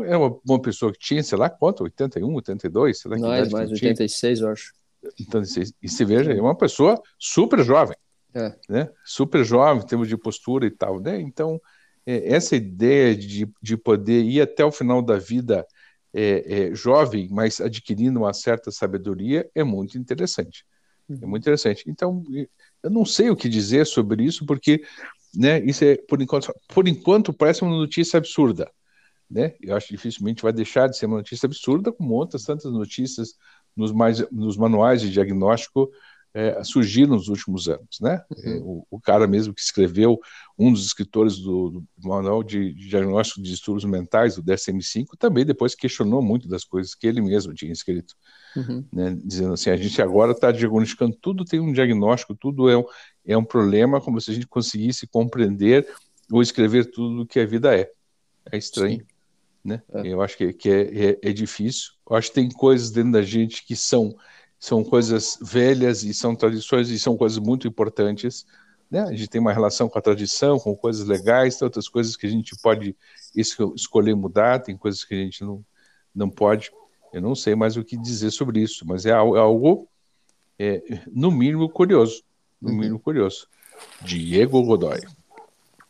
É, 0.03 0.17
uma, 0.17 0.39
uma, 0.47 0.61
pessoa 0.61 0.91
que 0.91 0.99
tinha, 0.99 1.23
sei 1.23 1.37
lá 1.37 1.49
quanto, 1.49 1.83
81, 1.83 2.33
82, 2.33 2.99
sei 2.99 3.11
lá 3.11 3.17
mais, 3.17 3.47
que 3.47 3.53
mais, 3.53 3.71
86, 3.71 4.41
eu 4.41 4.49
acho. 4.49 4.73
Então, 5.19 5.41
e 5.81 5.89
se 5.89 6.05
veja, 6.05 6.33
é 6.33 6.41
uma 6.41 6.57
pessoa 6.57 7.01
super 7.17 7.63
jovem, 7.63 7.95
é. 8.33 8.53
né? 8.67 8.89
Super 9.05 9.45
jovem, 9.45 9.81
em 9.81 9.85
termos 9.85 10.07
de 10.07 10.17
postura 10.17 10.65
e 10.65 10.71
tal, 10.71 10.99
né? 10.99 11.19
Então, 11.21 11.59
é, 12.05 12.33
essa 12.33 12.55
ideia 12.55 13.15
de, 13.15 13.47
de 13.61 13.77
poder 13.77 14.23
ir 14.23 14.41
até 14.41 14.65
o 14.65 14.71
final 14.71 15.01
da 15.01 15.17
vida 15.17 15.65
é, 16.13 16.69
é, 16.69 16.75
jovem, 16.75 17.27
mas 17.31 17.61
adquirindo 17.61 18.19
uma 18.19 18.33
certa 18.33 18.71
sabedoria, 18.71 19.49
é 19.53 19.63
muito 19.63 19.97
interessante. 19.97 20.65
É 21.09 21.25
muito 21.25 21.43
interessante. 21.43 21.83
Então, 21.87 22.23
eu 22.83 22.89
não 22.89 23.05
sei 23.05 23.29
o 23.29 23.35
que 23.35 23.49
dizer 23.49 23.85
sobre 23.85 24.23
isso, 24.23 24.45
porque 24.45 24.83
né? 25.35 25.59
Isso 25.63 25.83
é, 25.83 25.95
por 25.95 26.21
enquanto, 26.21 26.53
por 26.67 26.87
enquanto 26.87 27.33
parece 27.33 27.61
uma 27.61 27.75
notícia 27.75 28.17
absurda, 28.17 28.71
né? 29.29 29.53
Eu 29.61 29.75
acho 29.75 29.87
que 29.87 29.93
dificilmente 29.93 30.41
vai 30.41 30.53
deixar 30.53 30.87
de 30.87 30.97
ser 30.97 31.05
uma 31.05 31.17
notícia 31.17 31.45
absurda, 31.45 31.91
como 31.91 32.13
outras 32.13 32.43
tantas 32.43 32.71
notícias 32.71 33.35
nos, 33.75 33.91
mais, 33.91 34.27
nos 34.31 34.57
manuais 34.57 35.01
de 35.01 35.11
diagnóstico 35.11 35.89
é, 36.33 36.63
surgiram 36.63 37.15
nos 37.15 37.27
últimos 37.27 37.67
anos, 37.67 37.99
né? 37.99 38.23
Uhum. 38.29 38.51
É, 38.51 38.57
o, 38.57 38.87
o, 38.91 38.99
cara 38.99 39.25
mesmo 39.27 39.53
que 39.53 39.61
escreveu, 39.61 40.19
um 40.57 40.71
dos 40.71 40.85
escritores 40.85 41.37
do, 41.37 41.69
do 41.69 41.87
manual 42.07 42.43
de, 42.43 42.73
de, 42.73 42.87
diagnóstico 42.87 43.41
de 43.41 43.49
distúrbios 43.49 43.85
mentais, 43.85 44.35
do 44.35 44.43
DSM-5, 44.43 45.07
também 45.17 45.45
depois 45.45 45.73
questionou 45.73 46.21
muito 46.21 46.47
das 46.47 46.63
coisas 46.63 46.93
que 46.93 47.07
ele 47.07 47.21
mesmo 47.21 47.53
tinha 47.53 47.71
escrito, 47.71 48.15
uhum. 48.55 48.85
né? 48.93 49.17
Dizendo 49.23 49.53
assim, 49.53 49.69
a 49.71 49.77
gente 49.77 50.01
agora 50.01 50.31
está 50.31 50.51
diagnosticando, 50.51 51.17
tudo 51.19 51.43
tem 51.43 51.59
um 51.59 51.73
diagnóstico, 51.73 52.35
tudo 52.35 52.69
é 52.69 52.77
um, 52.77 52.83
é 53.25 53.37
um 53.37 53.43
problema, 53.43 53.99
como 53.99 54.21
se 54.21 54.31
a 54.31 54.33
gente 54.33 54.47
conseguisse 54.47 55.07
compreender 55.07 55.87
ou 56.31 56.41
escrever 56.41 56.91
tudo 56.91 57.23
o 57.23 57.25
que 57.25 57.39
a 57.39 57.45
vida 57.45 57.75
é. 57.75 57.89
É 58.51 58.57
estranho. 58.57 58.99
Sim. 58.99 59.05
Né? 59.63 59.81
É. 59.93 60.07
Eu 60.07 60.21
acho 60.21 60.37
que, 60.37 60.53
que 60.53 60.69
é, 60.69 61.09
é, 61.09 61.19
é, 61.21 61.33
difícil. 61.33 61.91
Eu 62.09 62.15
acho 62.15 62.29
que 62.29 62.35
tem 62.35 62.49
coisas 62.49 62.91
dentro 62.91 63.11
da 63.11 63.21
gente 63.21 63.65
que 63.65 63.75
são 63.75 64.15
são 64.59 64.83
coisas 64.83 65.37
velhas 65.41 66.03
e 66.03 66.13
são 66.13 66.35
tradições 66.35 66.89
e 66.89 66.99
são 66.99 67.15
coisas 67.15 67.39
muito 67.39 67.67
importantes, 67.67 68.45
né? 68.91 69.01
A 69.01 69.11
gente 69.11 69.29
tem 69.29 69.39
uma 69.39 69.53
relação 69.53 69.87
com 69.87 69.97
a 69.97 70.01
tradição, 70.01 70.59
com 70.59 70.75
coisas 70.75 71.07
legais, 71.07 71.57
tem 71.57 71.65
outras 71.65 71.87
coisas 71.87 72.15
que 72.15 72.25
a 72.27 72.29
gente 72.29 72.55
pode 72.61 72.95
escolher 73.35 74.15
mudar, 74.15 74.59
tem 74.59 74.75
coisas 74.75 75.03
que 75.03 75.13
a 75.13 75.17
gente 75.17 75.43
não, 75.43 75.63
não 76.13 76.29
pode. 76.29 76.71
Eu 77.13 77.21
não 77.21 77.35
sei 77.35 77.55
mais 77.55 77.77
o 77.77 77.83
que 77.83 77.95
dizer 77.95 78.31
sobre 78.31 78.61
isso, 78.61 78.85
mas 78.85 79.05
é 79.05 79.11
algo, 79.11 79.87
é, 80.57 80.81
no 81.11 81.31
mínimo, 81.31 81.69
curioso. 81.69 82.23
No 82.59 82.69
uhum. 82.71 82.77
mínimo, 82.77 82.99
curioso. 82.99 83.47
Diego 84.01 84.61
Godoy. 84.63 84.99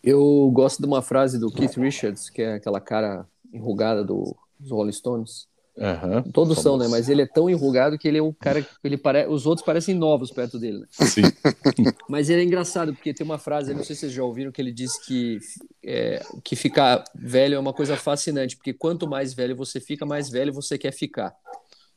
Eu 0.03 0.49
gosto 0.53 0.79
de 0.79 0.87
uma 0.87 1.01
frase 1.01 1.39
do 1.39 1.51
Keith 1.51 1.75
Richards, 1.75 2.29
que 2.29 2.41
é 2.41 2.53
aquela 2.53 2.79
cara 2.79 3.27
enrugada 3.51 4.03
do, 4.03 4.35
dos 4.59 4.71
Rolling 4.71 4.91
Stones, 4.91 5.47
Uhum, 5.79 6.23
Todos 6.33 6.59
são, 6.59 6.77
né? 6.77 6.89
Mas 6.89 7.07
ele 7.07 7.21
é 7.21 7.25
tão 7.25 7.49
enrugado 7.49 7.97
que 7.97 8.05
ele 8.05 8.17
é 8.17 8.21
o 8.21 8.33
cara 8.33 8.61
que 8.61 8.67
ele 8.83 8.97
pare... 8.97 9.25
os 9.27 9.45
outros 9.45 9.65
parecem 9.65 9.95
novos 9.95 10.29
perto 10.29 10.59
dele. 10.59 10.79
Né? 10.79 10.85
Sim. 10.91 11.21
Mas 12.09 12.29
ele 12.29 12.41
é 12.41 12.43
engraçado 12.43 12.93
porque 12.93 13.13
tem 13.13 13.23
uma 13.23 13.37
frase, 13.37 13.73
não 13.73 13.81
sei 13.81 13.95
se 13.95 14.01
vocês 14.01 14.11
já 14.11 14.21
ouviram, 14.21 14.51
que 14.51 14.61
ele 14.61 14.73
diz 14.73 14.99
que 15.05 15.39
é, 15.81 16.21
que 16.43 16.57
ficar 16.57 17.05
velho 17.15 17.55
é 17.55 17.59
uma 17.59 17.71
coisa 17.71 17.95
fascinante, 17.95 18.57
porque 18.57 18.73
quanto 18.73 19.07
mais 19.07 19.33
velho 19.33 19.55
você 19.55 19.79
fica, 19.79 20.05
mais 20.05 20.29
velho 20.29 20.51
você 20.51 20.77
quer 20.77 20.91
ficar. 20.91 21.33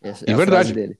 Essa 0.01 0.25
é, 0.29 0.33
é 0.33 0.37
verdade. 0.37 0.73
Dele. 0.73 0.97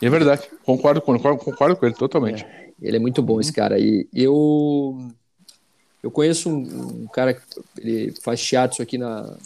É 0.00 0.08
verdade. 0.08 0.48
Concordo, 0.64 1.02
concordo, 1.02 1.44
concordo 1.44 1.76
com 1.76 1.84
ele 1.84 1.94
totalmente. 1.94 2.44
É, 2.44 2.70
ele 2.80 2.96
é 2.96 3.00
muito 3.00 3.22
bom 3.22 3.40
esse 3.40 3.52
cara. 3.52 3.78
E 3.78 4.08
eu 4.14 4.96
eu 6.02 6.10
conheço 6.10 6.48
um, 6.48 7.02
um 7.02 7.06
cara 7.08 7.34
que 7.34 8.14
faz 8.22 8.40
shiatsu 8.40 8.80
aqui 8.80 8.96
na 8.96 9.36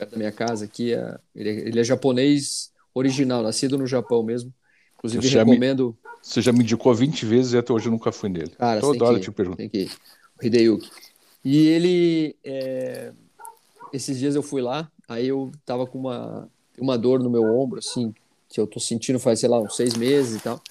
perto 0.00 0.12
da 0.12 0.16
minha 0.16 0.32
casa 0.32 0.64
aqui. 0.64 0.94
É, 0.94 1.18
ele, 1.34 1.50
ele, 1.50 1.80
é 1.80 1.84
japonês 1.84 2.72
original, 2.94 3.42
nascido 3.42 3.76
no 3.76 3.86
Japão 3.86 4.22
mesmo. 4.22 4.52
Inclusive, 4.96 5.28
você 5.28 5.38
recomendo. 5.38 5.96
Me, 6.02 6.10
você 6.22 6.40
já 6.40 6.52
me 6.52 6.60
indicou 6.60 6.94
20 6.94 7.26
vezes 7.26 7.52
e 7.52 7.58
até 7.58 7.72
hoje 7.72 7.86
eu 7.86 7.92
nunca 7.92 8.10
fui 8.10 8.28
nele. 8.28 8.50
Cara, 8.50 8.80
Toda 8.80 9.04
hora 9.04 9.16
eu 9.16 9.20
te 9.20 9.30
pergunto. 9.30 9.58
Tem 9.58 9.68
que 9.68 9.82
ir. 9.82 9.90
O 10.40 10.46
Hideyuki. 10.46 10.90
E 11.44 11.66
ele. 11.68 12.36
É... 12.44 13.12
Esses 13.92 14.18
dias 14.18 14.36
eu 14.36 14.42
fui 14.42 14.62
lá, 14.62 14.90
aí 15.08 15.26
eu 15.26 15.50
tava 15.66 15.84
com 15.84 15.98
uma, 15.98 16.48
uma 16.78 16.96
dor 16.96 17.20
no 17.20 17.28
meu 17.28 17.42
ombro, 17.42 17.80
assim, 17.80 18.14
que 18.48 18.60
eu 18.60 18.66
tô 18.66 18.78
sentindo 18.78 19.18
faz, 19.18 19.40
sei 19.40 19.48
lá, 19.48 19.60
uns 19.60 19.74
seis 19.74 19.94
meses 19.94 20.36
e 20.36 20.40
tal. 20.40 20.62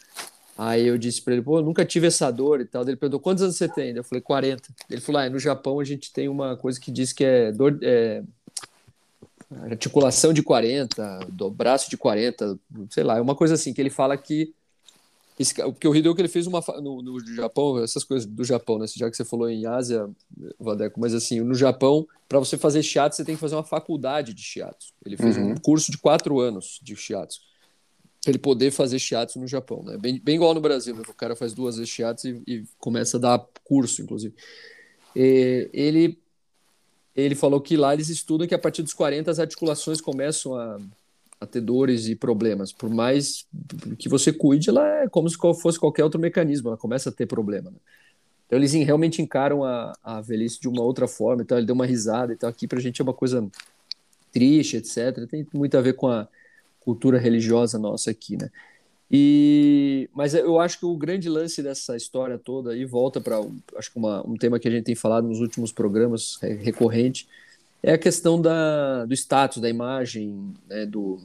Aí 0.61 0.87
eu 0.87 0.97
disse 0.97 1.21
para 1.21 1.33
ele, 1.33 1.41
pô, 1.41 1.59
eu 1.59 1.63
nunca 1.63 1.85
tive 1.85 2.07
essa 2.07 2.29
dor 2.29 2.59
e 2.59 2.65
tal. 2.65 2.81
Ele 2.83 2.97
perguntou, 2.97 3.21
quantos 3.21 3.41
anos 3.41 3.55
você 3.55 3.69
tem? 3.69 3.95
Eu 3.95 4.03
falei, 4.03 4.21
40. 4.21 4.61
Ele 4.89 4.99
falou, 4.99 5.21
ah, 5.21 5.29
no 5.29 5.39
Japão 5.39 5.79
a 5.79 5.85
gente 5.85 6.11
tem 6.11 6.27
uma 6.27 6.57
coisa 6.57 6.77
que 6.77 6.91
diz 6.91 7.13
que 7.13 7.23
é 7.23 7.49
dor, 7.49 7.79
é, 7.81 8.21
articulação 9.51 10.31
de 10.31 10.43
40, 10.43 11.27
do 11.29 11.49
braço 11.49 11.89
de 11.89 11.97
40, 11.97 12.59
sei 12.89 13.03
lá, 13.03 13.17
é 13.17 13.21
uma 13.21 13.35
coisa 13.35 13.55
assim, 13.55 13.73
que 13.73 13.81
ele 13.81 13.89
fala 13.89 14.15
que 14.17 14.53
esse, 15.39 15.53
porque 15.53 15.87
o 15.87 15.95
Hideo 15.95 16.13
que 16.13 16.21
ele 16.21 16.27
fez 16.27 16.45
uma 16.45 16.59
no, 16.81 17.01
no, 17.01 17.19
Japão, 17.33 17.81
essas 17.81 18.03
coisas 18.03 18.27
do 18.27 18.43
Japão, 18.43 18.77
né? 18.77 18.85
Já 18.93 19.09
que 19.09 19.15
você 19.15 19.23
falou 19.23 19.49
em 19.49 19.65
Ásia, 19.65 20.09
Vadeco, 20.59 20.99
mas 20.99 21.13
assim, 21.13 21.39
no 21.39 21.55
Japão, 21.55 22.05
para 22.27 22.39
você 22.39 22.57
fazer 22.57 22.83
shiatsu, 22.83 23.17
você 23.17 23.25
tem 23.25 23.35
que 23.35 23.41
fazer 23.41 23.55
uma 23.55 23.63
faculdade 23.63 24.33
de 24.33 24.41
shiatsu. 24.41 24.93
Ele 25.05 25.15
fez 25.15 25.37
uhum. 25.37 25.51
um 25.51 25.55
curso 25.55 25.91
de 25.91 25.97
quatro 25.97 26.41
anos 26.41 26.77
de 26.83 26.93
shiatsu. 26.93 27.39
Pra 28.21 28.31
ele 28.31 28.37
poder 28.37 28.69
fazer 28.71 28.99
shiatsu 28.99 29.39
no 29.39 29.47
Japão, 29.47 29.81
né? 29.81 29.97
Bem, 29.97 30.19
bem 30.21 30.35
igual 30.35 30.53
no 30.53 30.59
Brasil, 30.59 30.93
né? 30.93 31.03
o 31.07 31.13
cara 31.13 31.37
faz 31.37 31.53
duas 31.53 31.77
vezes 31.77 31.89
shiatsu 31.89 32.27
e, 32.27 32.43
e 32.45 32.63
começa 32.77 33.15
a 33.15 33.19
dar 33.21 33.47
curso, 33.63 34.01
inclusive. 34.01 34.35
E, 35.15 35.69
ele 35.71 36.19
ele 37.25 37.35
falou 37.35 37.59
que 37.61 37.77
lá 37.77 37.93
eles 37.93 38.09
estudam 38.09 38.47
que 38.47 38.55
a 38.55 38.59
partir 38.59 38.83
dos 38.83 38.93
40 38.93 39.29
as 39.31 39.39
articulações 39.39 40.01
começam 40.01 40.55
a, 40.55 40.79
a 41.39 41.45
ter 41.45 41.61
dores 41.61 42.07
e 42.07 42.15
problemas. 42.15 42.71
Por 42.71 42.89
mais 42.89 43.45
que 43.97 44.09
você 44.09 44.31
cuide, 44.31 44.69
ela 44.69 45.03
é 45.03 45.09
como 45.09 45.29
se 45.29 45.37
fosse 45.37 45.79
qualquer 45.79 46.03
outro 46.03 46.19
mecanismo, 46.19 46.69
ela 46.69 46.77
começa 46.77 47.09
a 47.09 47.11
ter 47.11 47.25
problema. 47.25 47.71
Né? 47.71 47.77
Então 48.45 48.57
eles 48.57 48.73
realmente 48.73 49.21
encaram 49.21 49.63
a, 49.63 49.93
a 50.03 50.21
velhice 50.21 50.59
de 50.59 50.67
uma 50.67 50.81
outra 50.81 51.07
forma. 51.07 51.43
Então 51.43 51.57
ele 51.57 51.67
deu 51.67 51.75
uma 51.75 51.85
risada. 51.85 52.33
Então 52.33 52.49
aqui 52.49 52.67
pra 52.67 52.79
gente 52.79 52.99
é 52.99 53.03
uma 53.03 53.13
coisa 53.13 53.47
triste, 54.31 54.77
etc. 54.77 55.27
Tem 55.29 55.47
muito 55.53 55.77
a 55.77 55.81
ver 55.81 55.93
com 55.93 56.07
a 56.07 56.27
cultura 56.79 57.19
religiosa 57.19 57.77
nossa 57.77 58.09
aqui, 58.09 58.35
né? 58.35 58.49
E, 59.11 60.07
mas 60.13 60.35
eu 60.35 60.59
acho 60.59 60.77
que 60.77 60.85
o 60.85 60.95
grande 60.95 61.27
lance 61.27 61.63
dessa 61.63 61.95
história 61.97 62.37
toda 62.37 62.71
aí 62.71 62.85
volta 62.85 63.19
para 63.19 63.37
acho 63.75 63.91
que 63.91 63.97
uma, 63.97 64.25
um 64.27 64.35
tema 64.35 64.59
que 64.59 64.67
a 64.67 64.71
gente 64.71 64.83
tem 64.83 64.95
falado 64.95 65.27
nos 65.27 65.39
últimos 65.39 65.71
programas 65.71 66.37
recorrente 66.41 67.27
é 67.81 67.93
a 67.93 67.97
questão 67.97 68.39
da, 68.39 69.05
do 69.05 69.13
status, 69.15 69.61
da 69.61 69.69
imagem, 69.69 70.53
né, 70.67 70.85
do, 70.85 71.19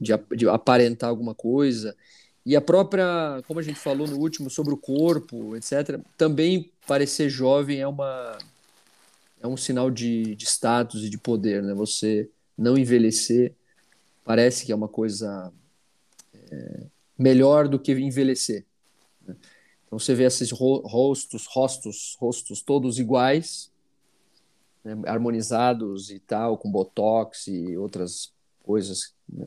de, 0.00 0.12
de, 0.36 0.48
aparentar 0.48 1.08
alguma 1.08 1.34
coisa 1.34 1.94
e 2.44 2.56
a 2.56 2.60
própria, 2.60 3.42
como 3.46 3.60
a 3.60 3.62
gente 3.62 3.78
falou 3.78 4.08
no 4.08 4.18
último 4.18 4.50
sobre 4.50 4.72
o 4.72 4.76
corpo, 4.76 5.54
etc. 5.56 6.00
Também 6.16 6.70
parecer 6.86 7.28
jovem 7.28 7.80
é 7.80 7.86
uma 7.86 8.38
é 9.42 9.46
um 9.46 9.56
sinal 9.56 9.90
de, 9.90 10.34
de 10.34 10.44
status 10.44 11.04
e 11.04 11.10
de 11.10 11.16
poder, 11.16 11.62
né? 11.62 11.74
Você 11.74 12.28
não 12.58 12.76
envelhecer 12.76 13.54
parece 14.24 14.66
que 14.66 14.72
é 14.72 14.74
uma 14.74 14.88
coisa 14.88 15.52
é, 16.50 16.86
melhor 17.20 17.68
do 17.68 17.78
que 17.78 17.92
envelhecer. 17.92 18.64
Né? 19.26 19.36
Então 19.86 19.98
você 19.98 20.14
vê 20.14 20.24
esses 20.24 20.50
rostos, 20.50 21.46
rostos, 21.46 22.16
rostos 22.18 22.62
todos 22.62 22.98
iguais, 22.98 23.70
né, 24.82 24.96
harmonizados 25.06 26.10
e 26.10 26.18
tal, 26.18 26.56
com 26.56 26.70
botox 26.70 27.48
e 27.48 27.76
outras 27.76 28.32
coisas, 28.62 29.12
né, 29.28 29.46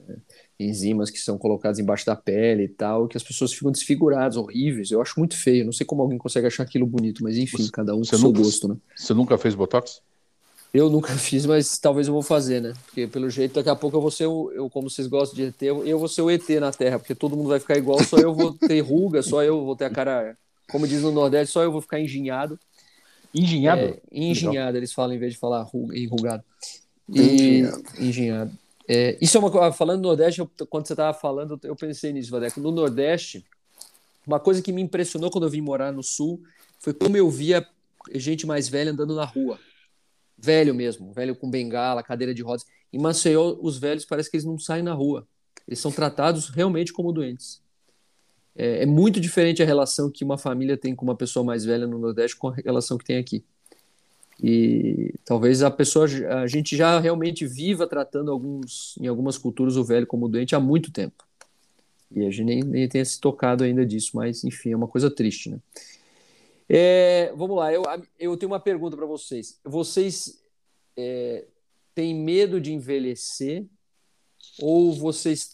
enzimas 0.60 1.10
que 1.10 1.18
são 1.18 1.38
colocadas 1.38 1.80
embaixo 1.80 2.06
da 2.06 2.16
pele 2.16 2.66
e 2.66 2.68
tal, 2.68 3.08
que 3.08 3.18
as 3.18 3.24
pessoas 3.24 3.54
ficam 3.54 3.72
desfiguradas, 3.72 4.38
horríveis. 4.38 4.92
Eu 4.92 5.02
acho 5.02 5.18
muito 5.18 5.36
feio. 5.36 5.66
Não 5.66 5.72
sei 5.72 5.86
como 5.86 6.02
alguém 6.02 6.18
consegue 6.18 6.46
achar 6.46 6.64
aquilo 6.64 6.86
bonito, 6.86 7.24
mas 7.24 7.38
enfim, 7.38 7.64
você, 7.64 7.72
cada 7.72 7.96
um 7.96 8.00
com 8.00 8.04
seu 8.04 8.32
gosto, 8.32 8.68
né? 8.68 8.78
Você 8.96 9.14
nunca 9.14 9.38
fez 9.38 9.56
botox? 9.56 10.02
Eu 10.74 10.90
nunca 10.90 11.14
fiz, 11.16 11.46
mas 11.46 11.78
talvez 11.78 12.08
eu 12.08 12.14
vou 12.14 12.24
fazer, 12.24 12.62
né? 12.62 12.74
Porque 12.86 13.06
pelo 13.06 13.30
jeito 13.30 13.54
daqui 13.54 13.70
a 13.70 13.76
pouco 13.76 13.96
eu 13.96 14.02
vou 14.02 14.10
ser 14.10 14.26
o, 14.26 14.52
eu, 14.52 14.70
como 14.70 14.90
vocês 14.90 15.08
gostam 15.08 15.36
de 15.36 15.44
ET, 15.44 15.62
eu 15.62 16.00
vou 16.00 16.08
ser 16.08 16.24
o 16.24 16.32
ET 16.32 16.48
na 16.60 16.72
Terra, 16.72 16.98
porque 16.98 17.14
todo 17.14 17.38
mundo 17.38 17.50
vai 17.50 17.60
ficar 17.60 17.78
igual, 17.78 18.04
só 18.04 18.18
eu 18.18 18.34
vou 18.34 18.54
ter 18.54 18.80
ruga, 18.82 19.22
só 19.22 19.44
eu 19.44 19.64
vou 19.64 19.76
ter 19.76 19.86
a 19.86 19.90
cara, 19.90 20.36
como 20.70 20.88
diz 20.88 21.04
no 21.04 21.12
Nordeste, 21.12 21.54
só 21.54 21.62
eu 21.62 21.72
vou 21.72 21.82
ficar 21.82 22.00
enginhado. 22.00 22.60
Enginhado? 23.34 23.82
É, 23.82 24.00
enginhado, 24.12 24.78
eles 24.78 24.92
falam 24.92 25.16
em 25.16 25.20
vez 25.20 25.34
de 25.34 25.40
falar 25.40 25.62
ruga, 25.62 25.98
enrugado. 25.98 26.44
E, 27.08 27.22
enginhado. 27.22 27.84
enginhado. 28.00 28.52
É, 28.88 29.18
isso 29.22 29.38
é 29.38 29.40
uma 29.40 29.52
coisa, 29.52 29.72
falando 29.72 30.02
no 30.02 30.08
Nordeste, 30.10 30.40
eu, 30.40 30.52
quando 30.68 30.88
você 30.88 30.94
estava 30.94 31.18
falando, 31.18 31.60
eu 31.64 31.76
pensei 31.76 32.12
nisso, 32.12 32.32
Vadeco. 32.32 32.60
No 32.60 32.72
Nordeste, 32.72 33.46
uma 34.26 34.40
coisa 34.40 34.62
que 34.62 34.72
me 34.72 34.82
impressionou 34.82 35.32
quando 35.32 35.46
eu 35.46 35.50
vim 35.50 35.62
morar 35.62 35.92
no 35.92 36.04
Sul 36.04 36.42
foi 36.80 36.94
como 36.94 37.16
eu 37.16 37.30
via 37.30 37.66
gente 38.14 38.46
mais 38.46 38.68
velha 38.68 38.92
andando 38.92 39.16
na 39.16 39.24
rua 39.24 39.58
velho 40.38 40.74
mesmo, 40.74 41.12
velho 41.14 41.36
com 41.36 41.50
bengala, 41.50 42.04
cadeira 42.04 42.34
de 42.34 42.42
rodas. 42.42 42.66
Em 42.92 43.00
Maceió, 43.00 43.58
os 43.62 43.78
velhos 43.78 44.06
parece 44.06 44.30
que 44.30 44.38
eles 44.38 44.46
não 44.46 44.58
saem 44.58 44.84
na 44.84 44.94
rua. 44.94 45.28
Eles 45.68 45.80
são 45.80 45.92
tratados 45.92 46.50
realmente 46.50 46.92
como 46.92 47.12
doentes. 47.12 47.62
É, 48.56 48.84
é, 48.84 48.86
muito 48.86 49.20
diferente 49.20 49.64
a 49.64 49.66
relação 49.66 50.12
que 50.12 50.24
uma 50.24 50.38
família 50.38 50.78
tem 50.78 50.96
com 50.96 51.04
uma 51.04 51.16
pessoa 51.16 51.44
mais 51.44 51.66
velha 51.66 51.88
no 51.88 51.98
Nordeste 51.98 52.38
com 52.38 52.50
a 52.50 52.54
relação 52.54 52.98
que 52.98 53.06
tem 53.06 53.18
aqui. 53.18 53.44
E 54.42 55.14
talvez 55.26 55.64
a 55.64 55.72
pessoa, 55.72 56.06
a 56.42 56.48
gente 56.48 56.76
já 56.76 57.00
realmente 57.00 57.46
viva 57.46 57.88
tratando 57.88 58.32
alguns, 58.32 58.96
em 59.00 59.08
algumas 59.08 59.38
culturas 59.38 59.78
o 59.78 59.84
velho 59.84 60.06
como 60.06 60.28
doente 60.28 60.56
há 60.56 60.60
muito 60.60 60.92
tempo. 60.92 61.24
E 62.12 62.26
a 62.26 62.30
gente 62.30 62.44
nem, 62.44 62.62
nem 62.62 62.88
tenha 62.88 63.06
se 63.06 63.20
tocado 63.20 63.64
ainda 63.64 63.86
disso, 63.86 64.12
mas 64.14 64.44
enfim, 64.44 64.72
é 64.72 64.76
uma 64.76 64.88
coisa 64.88 65.10
triste, 65.10 65.50
né? 65.50 65.58
É, 66.76 67.32
vamos 67.36 67.56
lá, 67.56 67.72
eu, 67.72 67.84
eu 68.18 68.36
tenho 68.36 68.52
uma 68.52 68.60
pergunta 68.60 68.98
para 68.98 69.06
vocês. 69.06 69.60
Vocês 69.64 70.42
é, 70.98 71.46
têm 71.94 72.16
medo 72.16 72.60
de 72.60 72.74
envelhecer 72.74 73.64
ou 74.60 74.92
vocês, 74.92 75.54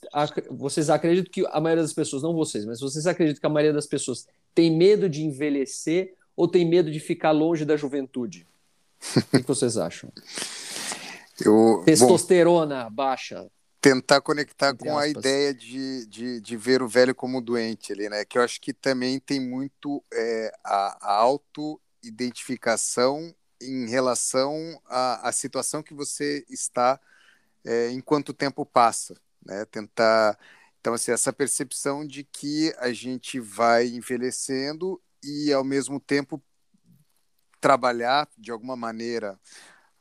vocês 0.49 0.89
acreditam 0.89 1.29
que 1.29 1.45
a 1.51 1.59
maioria 1.59 1.83
das 1.83 1.91
pessoas, 1.91 2.23
não 2.23 2.33
vocês, 2.33 2.63
mas 2.63 2.79
vocês 2.79 3.05
acreditam 3.05 3.41
que 3.41 3.45
a 3.45 3.49
maioria 3.49 3.73
das 3.73 3.85
pessoas 3.85 4.27
tem 4.55 4.71
medo 4.71 5.09
de 5.09 5.21
envelhecer 5.21 6.15
ou 6.37 6.47
tem 6.47 6.65
medo 6.65 6.89
de 6.89 7.01
ficar 7.01 7.31
longe 7.31 7.65
da 7.65 7.75
juventude? 7.75 8.47
O 9.33 9.39
que 9.39 9.47
vocês 9.47 9.75
acham? 9.75 10.09
Eu, 11.43 11.83
Testosterona 11.85 12.85
bom, 12.85 12.91
baixa 12.91 13.49
tentar 13.81 14.21
conectar 14.21 14.75
com 14.75 14.97
a 14.97 15.07
ideia 15.07 15.53
de, 15.53 16.05
de, 16.07 16.41
de, 16.41 16.57
ver 16.57 16.81
o 16.81 16.87
velho 16.87 17.15
como 17.15 17.41
doente 17.41 17.93
ali, 17.93 18.09
né? 18.09 18.25
Que 18.25 18.37
eu 18.37 18.41
acho 18.41 18.59
que 18.59 18.73
também 18.73 19.19
tem 19.19 19.39
muito 19.39 20.03
é, 20.13 20.51
a, 20.63 21.11
a 21.11 21.13
auto-identificação 21.13 23.33
em 23.61 23.87
relação 23.87 24.81
à, 24.85 25.29
à 25.29 25.31
situação 25.31 25.81
que 25.81 25.93
você 25.93 26.45
está 26.49 26.99
é, 27.65 27.89
enquanto 27.91 28.29
o 28.29 28.33
tempo 28.33 28.65
passa, 28.65 29.15
né? 29.45 29.65
Tentar 29.65 30.37
então 30.81 30.93
assim, 30.93 31.11
essa 31.11 31.33
percepção 31.33 32.07
de 32.07 32.23
que 32.23 32.73
a 32.77 32.93
gente 32.93 33.39
vai 33.39 33.87
envelhecendo 33.87 35.01
e 35.23 35.51
ao 35.51 35.63
mesmo 35.63 35.99
tempo 35.99 36.41
trabalhar 37.59 38.29
de 38.37 38.51
alguma 38.51 38.77
maneira 38.77 39.37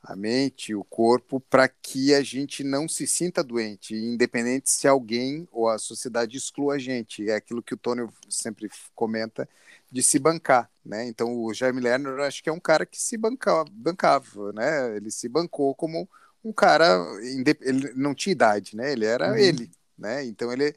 a 0.01 0.15
mente, 0.15 0.73
o 0.73 0.83
corpo, 0.83 1.39
para 1.39 1.67
que 1.67 2.13
a 2.13 2.21
gente 2.21 2.63
não 2.63 2.87
se 2.87 3.05
sinta 3.05 3.43
doente, 3.43 3.93
independente 3.93 4.69
se 4.69 4.87
alguém 4.87 5.47
ou 5.51 5.67
a 5.67 5.77
sociedade 5.77 6.37
exclua 6.37 6.75
a 6.75 6.79
gente. 6.79 7.29
É 7.29 7.35
aquilo 7.35 7.61
que 7.61 7.73
o 7.73 7.77
Tony 7.77 8.07
sempre 8.29 8.69
comenta 8.95 9.47
de 9.91 10.01
se 10.01 10.17
bancar. 10.19 10.69
né? 10.85 11.07
Então 11.07 11.35
o 11.43 11.53
Jaime 11.53 11.81
Lerner 11.81 12.19
acho 12.21 12.41
que 12.41 12.49
é 12.49 12.53
um 12.53 12.59
cara 12.59 12.85
que 12.85 13.01
se 13.01 13.17
bancava, 13.17 13.69
bancava 13.71 14.53
né? 14.53 14.95
Ele 14.95 15.11
se 15.11 15.27
bancou 15.27 15.75
como 15.75 16.09
um 16.43 16.53
cara, 16.53 16.97
ele 17.21 17.93
não 17.95 18.15
tinha 18.15 18.31
idade, 18.31 18.75
né? 18.75 18.91
Ele 18.93 19.05
era 19.05 19.31
uhum. 19.31 19.37
ele, 19.37 19.69
né? 19.97 20.25
Então 20.25 20.51
ele 20.51 20.75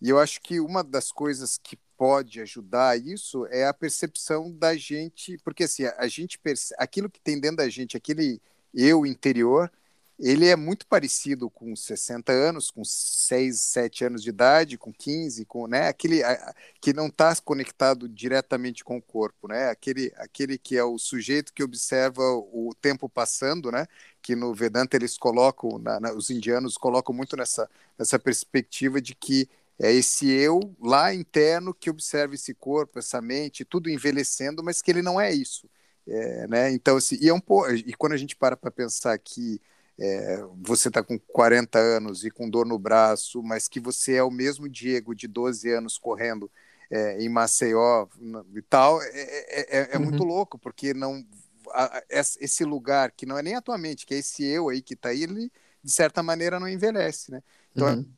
e 0.00 0.08
eu 0.08 0.18
acho 0.18 0.40
que 0.40 0.58
uma 0.58 0.82
das 0.82 1.12
coisas 1.12 1.58
que 1.62 1.78
pode 1.96 2.40
ajudar 2.40 2.98
isso 2.98 3.46
é 3.46 3.66
a 3.66 3.72
percepção 3.72 4.50
da 4.50 4.76
gente, 4.76 5.38
porque 5.44 5.64
assim, 5.64 5.84
a 5.84 6.08
gente 6.08 6.38
perce... 6.40 6.74
aquilo 6.76 7.08
que 7.08 7.20
tem 7.20 7.38
dentro 7.38 7.58
da 7.58 7.68
gente, 7.68 7.96
aquele 7.96 8.40
eu 8.74 9.06
interior, 9.06 9.70
ele 10.18 10.46
é 10.46 10.54
muito 10.54 10.86
parecido 10.86 11.50
com 11.50 11.74
60 11.74 12.32
anos, 12.32 12.70
com 12.70 12.84
6, 12.84 13.60
7 13.60 14.04
anos 14.04 14.22
de 14.22 14.28
idade, 14.28 14.78
com 14.78 14.92
15, 14.92 15.44
com, 15.46 15.66
né, 15.66 15.88
aquele 15.88 16.22
a, 16.22 16.54
que 16.80 16.92
não 16.92 17.08
está 17.08 17.34
conectado 17.36 18.08
diretamente 18.08 18.84
com 18.84 18.98
o 18.98 19.02
corpo, 19.02 19.48
né, 19.48 19.68
aquele, 19.70 20.12
aquele 20.16 20.56
que 20.58 20.76
é 20.76 20.84
o 20.84 20.96
sujeito 20.98 21.52
que 21.52 21.62
observa 21.62 22.22
o 22.22 22.72
tempo 22.80 23.08
passando, 23.08 23.72
né, 23.72 23.86
que 24.22 24.36
no 24.36 24.54
Vedanta 24.54 24.96
eles 24.96 25.18
colocam, 25.18 25.78
na, 25.78 25.98
na, 25.98 26.12
os 26.12 26.30
indianos 26.30 26.76
colocam 26.76 27.14
muito 27.14 27.36
nessa, 27.36 27.68
nessa 27.98 28.18
perspectiva 28.18 29.00
de 29.00 29.14
que 29.16 29.48
é 29.80 29.90
esse 29.92 30.30
eu 30.30 30.60
lá 30.80 31.12
interno 31.12 31.74
que 31.74 31.90
observa 31.90 32.34
esse 32.34 32.54
corpo, 32.54 32.98
essa 33.00 33.20
mente, 33.20 33.64
tudo 33.64 33.90
envelhecendo, 33.90 34.62
mas 34.62 34.80
que 34.80 34.90
ele 34.90 35.02
não 35.02 35.20
é 35.20 35.32
isso. 35.32 35.68
É, 36.06 36.46
né? 36.48 36.72
Então, 36.72 36.96
assim, 36.96 37.16
e, 37.20 37.28
é 37.28 37.34
um, 37.34 37.40
e 37.86 37.94
quando 37.94 38.12
a 38.12 38.16
gente 38.16 38.34
para 38.34 38.56
para 38.56 38.70
pensar 38.70 39.16
que 39.18 39.60
é, 39.98 40.42
você 40.60 40.88
está 40.88 41.02
com 41.02 41.18
40 41.18 41.78
anos 41.78 42.24
e 42.24 42.30
com 42.30 42.50
dor 42.50 42.66
no 42.66 42.78
braço, 42.78 43.42
mas 43.42 43.68
que 43.68 43.78
você 43.78 44.14
é 44.14 44.22
o 44.22 44.30
mesmo 44.30 44.68
Diego 44.68 45.14
de 45.14 45.28
12 45.28 45.70
anos 45.70 45.98
correndo 45.98 46.50
é, 46.90 47.22
em 47.22 47.28
Maceió 47.28 48.06
e 48.54 48.62
tal, 48.62 49.00
é, 49.02 49.08
é, 49.08 49.78
é, 49.78 49.88
é 49.92 49.96
uhum. 49.96 50.04
muito 50.04 50.24
louco, 50.24 50.58
porque 50.58 50.92
não 50.92 51.24
a, 51.70 52.02
esse 52.10 52.64
lugar 52.64 53.12
que 53.12 53.24
não 53.24 53.38
é 53.38 53.42
nem 53.42 53.54
atualmente, 53.54 54.04
que 54.04 54.14
é 54.14 54.18
esse 54.18 54.44
eu 54.44 54.68
aí 54.68 54.82
que 54.82 54.94
está 54.94 55.10
aí, 55.10 55.22
ele 55.22 55.52
de 55.82 55.90
certa 55.90 56.22
maneira 56.22 56.60
não 56.60 56.68
envelhece, 56.68 57.30
né? 57.30 57.42
Então, 57.74 57.88
uhum. 57.88 58.12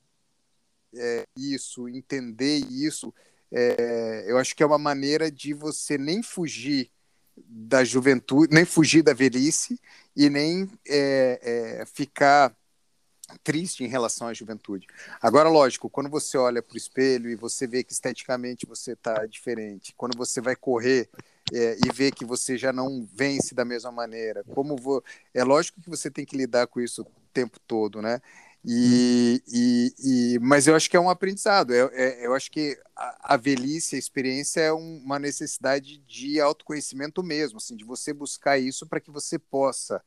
É, 0.96 1.26
isso, 1.36 1.88
entender 1.88 2.58
isso, 2.70 3.12
eu 4.28 4.38
acho 4.38 4.54
que 4.54 4.62
é 4.62 4.66
uma 4.66 4.78
maneira 4.78 5.28
de 5.28 5.52
você 5.52 5.98
nem 5.98 6.22
fugir 6.22 6.88
da 7.36 7.84
juventude, 7.84 8.54
nem 8.54 8.64
fugir 8.64 9.02
da 9.02 9.12
velhice 9.12 9.80
e 10.16 10.28
nem 10.30 10.70
é, 10.86 11.80
é, 11.80 11.86
ficar 11.86 12.54
triste 13.42 13.82
em 13.82 13.88
relação 13.88 14.28
à 14.28 14.34
juventude. 14.34 14.86
Agora, 15.20 15.48
lógico, 15.48 15.88
quando 15.88 16.10
você 16.10 16.36
olha 16.36 16.62
para 16.62 16.74
o 16.74 16.76
espelho 16.76 17.30
e 17.30 17.36
você 17.36 17.66
vê 17.66 17.82
que 17.82 17.92
esteticamente 17.92 18.66
você 18.66 18.92
está 18.92 19.24
diferente, 19.26 19.94
quando 19.96 20.16
você 20.16 20.40
vai 20.40 20.54
correr 20.54 21.08
é, 21.52 21.76
e 21.84 21.92
vê 21.92 22.10
que 22.10 22.24
você 22.24 22.56
já 22.56 22.72
não 22.72 23.06
vence 23.12 23.54
da 23.54 23.64
mesma 23.64 23.90
maneira, 23.90 24.44
como 24.54 24.76
vou, 24.76 25.02
é 25.32 25.42
lógico 25.42 25.80
que 25.80 25.90
você 25.90 26.10
tem 26.10 26.24
que 26.24 26.36
lidar 26.36 26.66
com 26.66 26.80
isso 26.80 27.02
o 27.02 27.06
tempo 27.32 27.58
todo, 27.66 28.00
né? 28.00 28.20
E, 28.66 29.42
e, 29.46 29.94
e, 29.98 30.38
mas 30.40 30.66
eu 30.66 30.74
acho 30.74 30.88
que 30.88 30.96
é 30.96 31.00
um 31.00 31.11
aprendizado. 31.11 31.74
Eu, 31.74 31.90
é, 31.92 32.22
é, 32.22 32.27
eu 32.27 32.35
acho 32.35 32.50
que 32.50 32.79
a, 32.96 33.35
a, 33.35 33.37
velhice, 33.37 33.96
a 33.96 33.98
experiência 33.98 34.61
é 34.61 34.72
uma 34.72 35.18
necessidade 35.18 35.98
de 35.98 36.40
autoconhecimento 36.40 37.22
mesmo, 37.22 37.59
assim, 37.59 37.77
de 37.77 37.85
você 37.85 38.12
buscar 38.12 38.59
isso 38.59 38.87
para 38.87 39.00
que 39.00 39.11
você 39.11 39.38
possa 39.38 40.03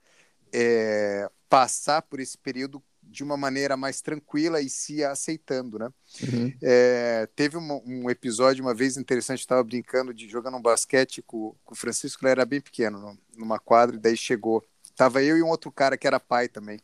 é, 0.52 1.30
passar 1.48 2.02
por 2.02 2.20
esse 2.20 2.38
período 2.38 2.82
de 3.04 3.24
uma 3.24 3.38
maneira 3.38 3.78
mais 3.78 4.02
tranquila 4.02 4.60
e 4.60 4.70
se 4.70 5.04
aceitando, 5.04 5.80
né? 5.80 5.90
Uhum. 6.24 6.54
É, 6.62 7.28
teve 7.36 7.58
um, 7.58 7.82
um, 7.86 8.10
episódio 8.10 8.66
uma 8.66 8.74
vez 8.74 8.98
interessante, 8.98 9.40
estava 9.40 9.64
brincando 9.64 10.14
de 10.14 10.28
jogando 10.28 10.58
um 10.58 10.62
basquete 10.62 11.22
com, 11.22 11.56
com, 11.64 11.74
o 11.74 11.78
Francisco, 11.78 12.24
ele 12.24 12.32
era 12.32 12.46
bem 12.46 12.60
pequeno, 12.60 13.18
numa 13.38 13.60
quadra, 13.60 13.96
e 13.96 14.00
daí 14.00 14.18
chegou, 14.18 14.64
tava 14.96 15.24
eu 15.24 15.38
e 15.38 15.44
um 15.44 15.48
outro 15.48 15.72
cara 15.72 15.98
que 15.98 16.08
era 16.08 16.20
pai 16.20 16.50
também. 16.50 16.80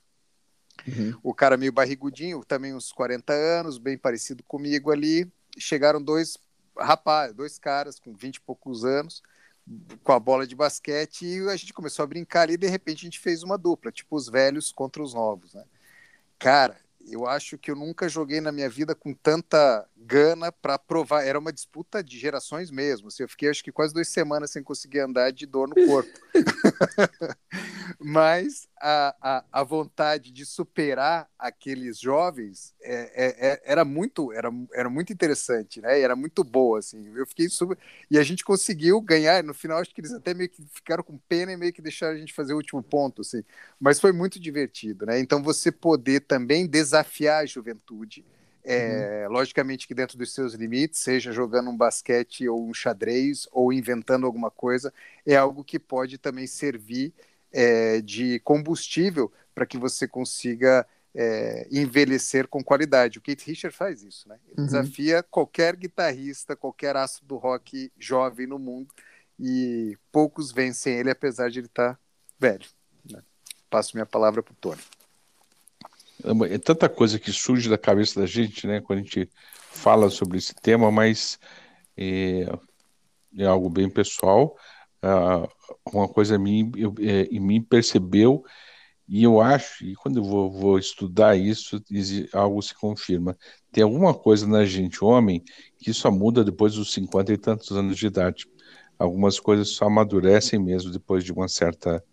Uhum. 0.88 1.18
O 1.24 1.34
cara 1.34 1.58
meio 1.58 1.72
barrigudinho, 1.72 2.44
também 2.44 2.74
uns 2.74 2.92
40 2.92 3.34
anos, 3.34 3.78
bem 3.78 3.98
parecido 3.98 4.44
comigo 4.44 4.92
ali. 4.92 5.32
Chegaram 5.58 6.02
dois 6.02 6.38
rapazes, 6.78 7.36
dois 7.36 7.60
caras 7.60 8.00
com 8.00 8.14
20 8.14 8.36
e 8.36 8.42
poucos 8.42 8.84
anos, 8.84 9.22
com 10.04 10.12
a 10.12 10.20
bola 10.20 10.46
de 10.46 10.56
basquete, 10.56 11.26
e 11.26 11.50
a 11.50 11.56
gente 11.56 11.74
começou 11.74 12.04
a 12.04 12.08
brincar 12.08 12.42
ali, 12.42 12.54
e 12.54 12.58
de 12.58 12.68
repente 12.68 13.02
a 13.02 13.08
gente 13.08 13.20
fez 13.20 13.44
uma 13.44 13.58
dupla, 13.58 13.92
tipo 13.92 14.16
os 14.16 14.28
velhos 14.28 14.72
contra 14.72 15.02
os 15.02 15.14
novos, 15.14 15.54
né? 15.54 15.64
Cara, 16.40 16.78
eu 17.08 17.28
acho 17.28 17.58
que 17.58 17.70
eu 17.70 17.76
nunca 17.76 18.08
joguei 18.08 18.40
na 18.40 18.52
minha 18.52 18.70
vida 18.70 18.96
com 18.96 19.14
tanta 19.14 19.88
gana 19.96 20.52
para 20.52 20.80
provar. 20.80 21.24
Era 21.24 21.38
uma 21.38 21.52
disputa 21.52 22.04
de 22.04 22.18
gerações 22.18 22.72
mesmo. 22.72 23.08
Assim, 23.08 23.24
eu 23.24 23.30
fiquei 23.30 23.50
acho 23.50 23.64
que 23.64 23.72
quase 23.72 23.94
duas 23.94 24.08
semanas 24.08 24.52
sem 24.52 24.64
conseguir 24.64 25.00
andar 25.00 25.32
de 25.32 25.46
dor 25.46 25.68
no 25.68 25.76
corpo. 25.86 26.12
Mas 28.00 28.68
a, 28.86 29.16
a, 29.22 29.46
a, 29.62 29.64
vontade 29.64 30.30
de 30.30 30.46
superar 30.46 31.30
aqueles 31.40 31.98
jovens 31.98 32.76
é, 32.82 32.94
é, 33.16 33.48
é, 33.48 33.62
era 33.64 33.86
muito 33.86 34.34
era, 34.34 34.52
era 34.74 34.90
muito 34.90 35.14
interessante, 35.14 35.80
né? 35.80 36.02
Era 36.02 36.18
muito 36.18 36.44
boa, 36.44 36.80
assim. 36.80 37.10
Eu 37.16 37.26
fiquei 37.26 37.48
super... 37.48 37.78
E 38.12 38.20
a 38.20 38.24
gente 38.24 38.44
conseguiu 38.44 39.00
ganhar. 39.00 39.42
No 39.42 39.54
final, 39.54 39.80
acho 39.80 39.96
que 39.96 40.02
eles 40.02 40.12
até 40.12 40.34
meio 40.34 40.50
que 40.50 40.62
ficaram 40.74 41.02
com 41.02 41.18
pena 41.18 41.54
e 41.54 41.58
meio 41.58 41.72
que 41.72 41.82
deixaram 41.82 42.14
a 42.14 42.20
gente 42.20 42.34
fazer 42.34 42.52
o 42.52 42.58
último 42.58 42.84
ponto, 42.84 43.22
assim. 43.22 43.42
Mas 43.80 44.02
foi 44.02 44.12
muito 44.12 44.38
divertido, 44.38 45.06
né? 45.06 45.18
Então, 45.18 45.42
você 45.42 45.72
poder 45.72 46.20
também 46.20 46.68
desafiar 46.68 47.44
a 47.44 47.46
juventude 47.46 48.26
é, 48.66 49.26
uhum. 49.28 49.34
Logicamente 49.34 49.86
que 49.86 49.94
dentro 49.94 50.18
dos 50.18 50.34
seus 50.34 50.54
limites, 50.54 51.02
seja 51.02 51.34
jogando 51.34 51.70
um 51.70 51.76
basquete 51.76 52.48
ou 52.48 52.66
um 52.66 52.74
xadrez 52.74 53.46
ou 53.52 53.74
inventando 53.74 54.26
alguma 54.26 54.50
coisa, 54.50 54.94
é 55.26 55.36
algo 55.36 55.66
que 55.66 55.78
pode 55.78 56.18
também 56.18 56.48
servir 56.48 57.14
é, 57.54 58.02
de 58.02 58.40
combustível 58.40 59.32
para 59.54 59.66
que 59.66 59.78
você 59.78 60.08
consiga 60.08 60.86
é, 61.16 61.68
envelhecer 61.72 62.48
com 62.48 62.64
qualidade. 62.64 63.20
O 63.20 63.22
Kate 63.22 63.46
Richard 63.46 63.76
faz 63.76 64.02
isso, 64.02 64.28
né? 64.28 64.40
Ele 64.48 64.62
uhum. 64.62 64.66
desafia 64.66 65.24
qualquer 65.24 65.76
guitarrista, 65.76 66.56
qualquer 66.56 66.96
astro 66.96 67.26
do 67.26 67.38
rock 67.38 67.92
jovem 68.00 68.48
no 68.48 68.58
mundo 68.58 68.94
e 69.40 69.98
poucos 70.12 70.52
vencem 70.52 70.96
ele, 70.96 71.12
apesar 71.12 71.50
de 71.50 71.60
ele 71.60 71.68
estar 71.68 71.94
tá 71.94 72.00
velho. 72.40 72.66
Né? 73.10 73.22
Passo 73.70 73.96
minha 73.96 74.06
palavra 74.06 74.42
para 74.42 74.54
o 74.54 74.56
Tony. 74.56 74.82
É 76.50 76.58
tanta 76.58 76.88
coisa 76.88 77.20
que 77.20 77.32
surge 77.32 77.70
da 77.70 77.78
cabeça 77.78 78.20
da 78.20 78.26
gente, 78.26 78.66
né, 78.66 78.80
quando 78.80 79.00
a 79.00 79.02
gente 79.02 79.30
fala 79.72 80.10
sobre 80.10 80.38
esse 80.38 80.56
tema, 80.56 80.90
mas 80.90 81.38
é, 81.98 82.48
é 83.38 83.46
algo 83.46 83.70
bem 83.70 83.90
pessoal. 83.90 84.58
Uh, 85.04 85.50
uma 85.94 86.08
coisa 86.08 86.36
em 86.36 86.40
mim, 86.40 86.72
eu, 86.78 86.94
é, 87.00 87.28
mim 87.38 87.62
percebeu, 87.62 88.44
e 89.08 89.24
eu 89.24 89.42
acho, 89.42 89.84
e 89.86 89.96
quando 89.96 90.18
eu 90.18 90.24
vou, 90.24 90.50
vou 90.52 90.80
estudar 90.80 91.36
isso, 91.36 91.82
algo 92.32 92.62
se 92.62 92.74
confirma. 92.74 93.38
Tem 93.72 93.84
alguma 93.84 94.14
coisa 94.14 94.48
na 94.48 94.64
gente, 94.66 95.04
homem, 95.04 95.44
que 95.78 95.94
só 95.94 96.10
muda 96.10 96.44
depois 96.44 96.76
dos 96.76 96.94
50 96.94 97.34
e 97.34 97.38
tantos 97.38 97.72
anos 97.72 97.98
de 97.98 98.08
idade. 98.08 98.48
Algumas 98.98 99.40
coisas 99.40 99.70
só 99.70 99.86
amadurecem 99.86 100.58
mesmo 100.58 100.92
depois 100.92 101.24
de 101.24 101.34
uma 101.34 101.48
certa 101.48 102.04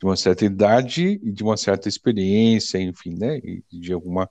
de 0.00 0.06
uma 0.06 0.16
certa 0.16 0.44
idade 0.44 1.20
e 1.22 1.30
de 1.30 1.44
uma 1.44 1.56
certa 1.56 1.88
experiência, 1.88 2.78
enfim, 2.78 3.14
né, 3.16 3.38
e 3.38 3.62
de 3.70 3.92
alguma 3.92 4.28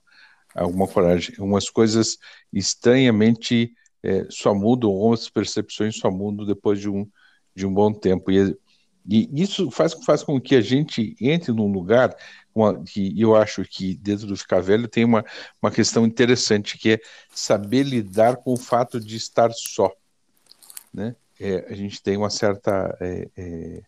alguma 0.54 0.86
coragem. 0.86 1.34
Umas 1.38 1.70
coisas 1.70 2.18
estranhamente 2.52 3.72
é, 4.02 4.26
só 4.28 4.54
mudam, 4.54 4.90
algumas 4.90 5.28
percepções 5.30 5.96
só 5.96 6.10
mudam 6.10 6.44
depois 6.44 6.80
de 6.80 6.90
um 6.90 7.06
de 7.54 7.66
um 7.66 7.72
bom 7.72 7.92
tempo. 7.92 8.30
E, 8.30 8.56
e 9.08 9.28
isso 9.42 9.70
faz, 9.70 9.92
faz 10.04 10.22
com 10.22 10.40
que 10.40 10.54
a 10.54 10.60
gente 10.60 11.16
entre 11.20 11.52
num 11.52 11.70
lugar 11.70 12.14
uma, 12.54 12.82
que 12.84 13.18
eu 13.18 13.34
acho 13.34 13.64
que 13.64 13.96
dentro 13.96 14.26
do 14.26 14.36
ficar 14.36 14.60
velho 14.60 14.86
tem 14.86 15.04
uma, 15.04 15.24
uma 15.60 15.70
questão 15.70 16.04
interessante 16.04 16.78
que 16.78 16.92
é 16.92 17.00
saber 17.30 17.82
lidar 17.82 18.36
com 18.36 18.52
o 18.52 18.58
fato 18.58 19.00
de 19.00 19.16
estar 19.16 19.50
só, 19.52 19.90
né? 20.92 21.16
É, 21.40 21.66
a 21.68 21.74
gente 21.74 22.00
tem 22.00 22.16
uma 22.16 22.30
certa 22.30 22.96
é, 23.00 23.28
é, 23.36 23.82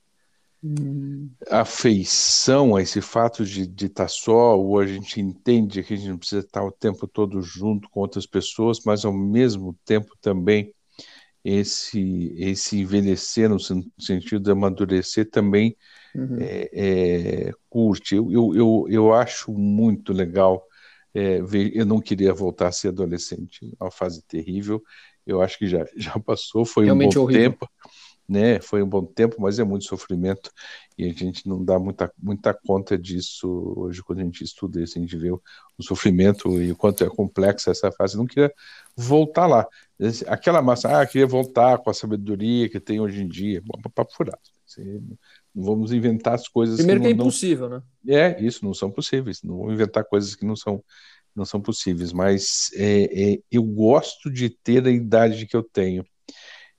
afeição 1.50 2.74
a 2.74 2.83
esse 2.83 3.00
fato 3.00 3.44
de, 3.44 3.66
de 3.66 3.87
estar 3.87 4.09
só, 4.09 4.59
ou 4.59 4.81
a 4.81 4.87
gente 4.87 5.20
entende 5.20 5.83
que 5.83 5.94
a 5.94 5.96
gente 5.96 6.09
não 6.09 6.18
precisa 6.18 6.40
estar 6.40 6.64
o 6.64 6.72
tempo 6.72 7.07
todo 7.07 7.40
junto 7.42 7.88
com 7.90 8.00
outras 8.00 8.27
pessoas, 8.27 8.81
mas 8.85 9.05
ao 9.05 9.12
mesmo 9.12 9.77
tempo 9.85 10.16
também 10.20 10.72
esse, 11.44 12.35
esse 12.38 12.80
envelhecer 12.80 13.50
no 13.50 13.59
sentido 13.61 14.40
de 14.40 14.50
amadurecer 14.50 15.28
também 15.28 15.76
uhum. 16.14 16.38
é, 16.40 16.70
é, 16.72 17.52
curte. 17.68 18.16
Eu, 18.16 18.33
eu, 18.33 18.57
eu, 18.57 18.87
eu, 18.88 19.12
acho 19.12 19.52
muito 19.52 20.12
legal 20.12 20.64
é, 21.12 21.42
ver, 21.42 21.70
eu 21.76 21.85
não 21.85 22.00
queria 22.00 22.33
voltar 22.33 22.68
a 22.68 22.72
ser 22.72 22.88
adolescente, 22.88 23.70
uma 23.78 23.90
fase 23.90 24.22
terrível, 24.22 24.83
eu 25.26 25.42
acho 25.42 25.59
que 25.59 25.66
já, 25.66 25.85
já 25.96 26.18
passou, 26.18 26.64
foi 26.64 26.87
Realmente 26.87 27.18
um 27.18 27.22
bom 27.22 27.24
horrível. 27.26 27.52
tempo 27.52 27.68
né? 28.28 28.61
Foi 28.61 28.83
um 28.83 28.88
bom 28.88 29.04
tempo, 29.04 29.37
mas 29.38 29.59
é 29.59 29.64
muito 29.64 29.85
sofrimento 29.85 30.50
e 30.96 31.04
a 31.04 31.12
gente 31.12 31.46
não 31.48 31.62
dá 31.62 31.78
muita, 31.78 32.12
muita 32.18 32.54
conta 32.54 32.96
disso 32.96 33.74
hoje 33.76 34.02
quando 34.02 34.20
a 34.20 34.24
gente 34.24 34.42
estuda 34.42 34.83
isso, 34.83 34.98
a 34.98 35.00
gente 35.00 35.16
vê 35.16 35.30
o, 35.30 35.40
o 35.78 35.83
sofrimento 35.83 36.61
e 36.61 36.72
o 36.72 36.76
quanto 36.76 37.04
é 37.04 37.09
complexa 37.09 37.70
essa 37.70 37.92
fase. 37.92 38.14
Eu 38.14 38.18
não 38.18 38.26
queria 38.26 38.52
voltar 38.96 39.46
lá, 39.46 39.66
Aquela 40.26 40.61
massa, 40.61 41.00
ah, 41.00 41.07
queria 41.07 41.26
voltar 41.26 41.78
com 41.78 41.88
a 41.88 41.94
sabedoria 41.94 42.68
que 42.68 42.80
tem 42.80 43.00
hoje 43.00 43.22
em 43.22 43.28
dia. 43.28 43.62
Bom, 43.64 43.80
papo 43.94 44.12
furado. 44.12 44.40
Não 45.54 45.62
vamos 45.64 45.92
inventar 45.92 46.35
as 46.35 46.48
coisas. 46.48 46.76
Primeiro 46.76 47.00
que, 47.00 47.07
que 47.07 47.12
é 47.12 47.14
impossível, 47.14 47.68
não... 47.68 47.83
né? 48.04 48.16
É, 48.16 48.42
isso, 48.44 48.64
não 48.64 48.74
são 48.74 48.90
possíveis. 48.90 49.42
Não 49.42 49.59
vamos 49.59 49.74
inventar 49.74 50.04
coisas 50.04 50.35
que 50.35 50.44
não 50.44 50.57
são, 50.57 50.83
não 51.35 51.44
são 51.44 51.61
possíveis. 51.61 52.12
Mas 52.12 52.70
é, 52.74 53.35
é, 53.35 53.38
eu 53.50 53.62
gosto 53.62 54.30
de 54.30 54.50
ter 54.50 54.85
a 54.87 54.90
idade 54.90 55.46
que 55.46 55.57
eu 55.57 55.62
tenho. 55.62 56.04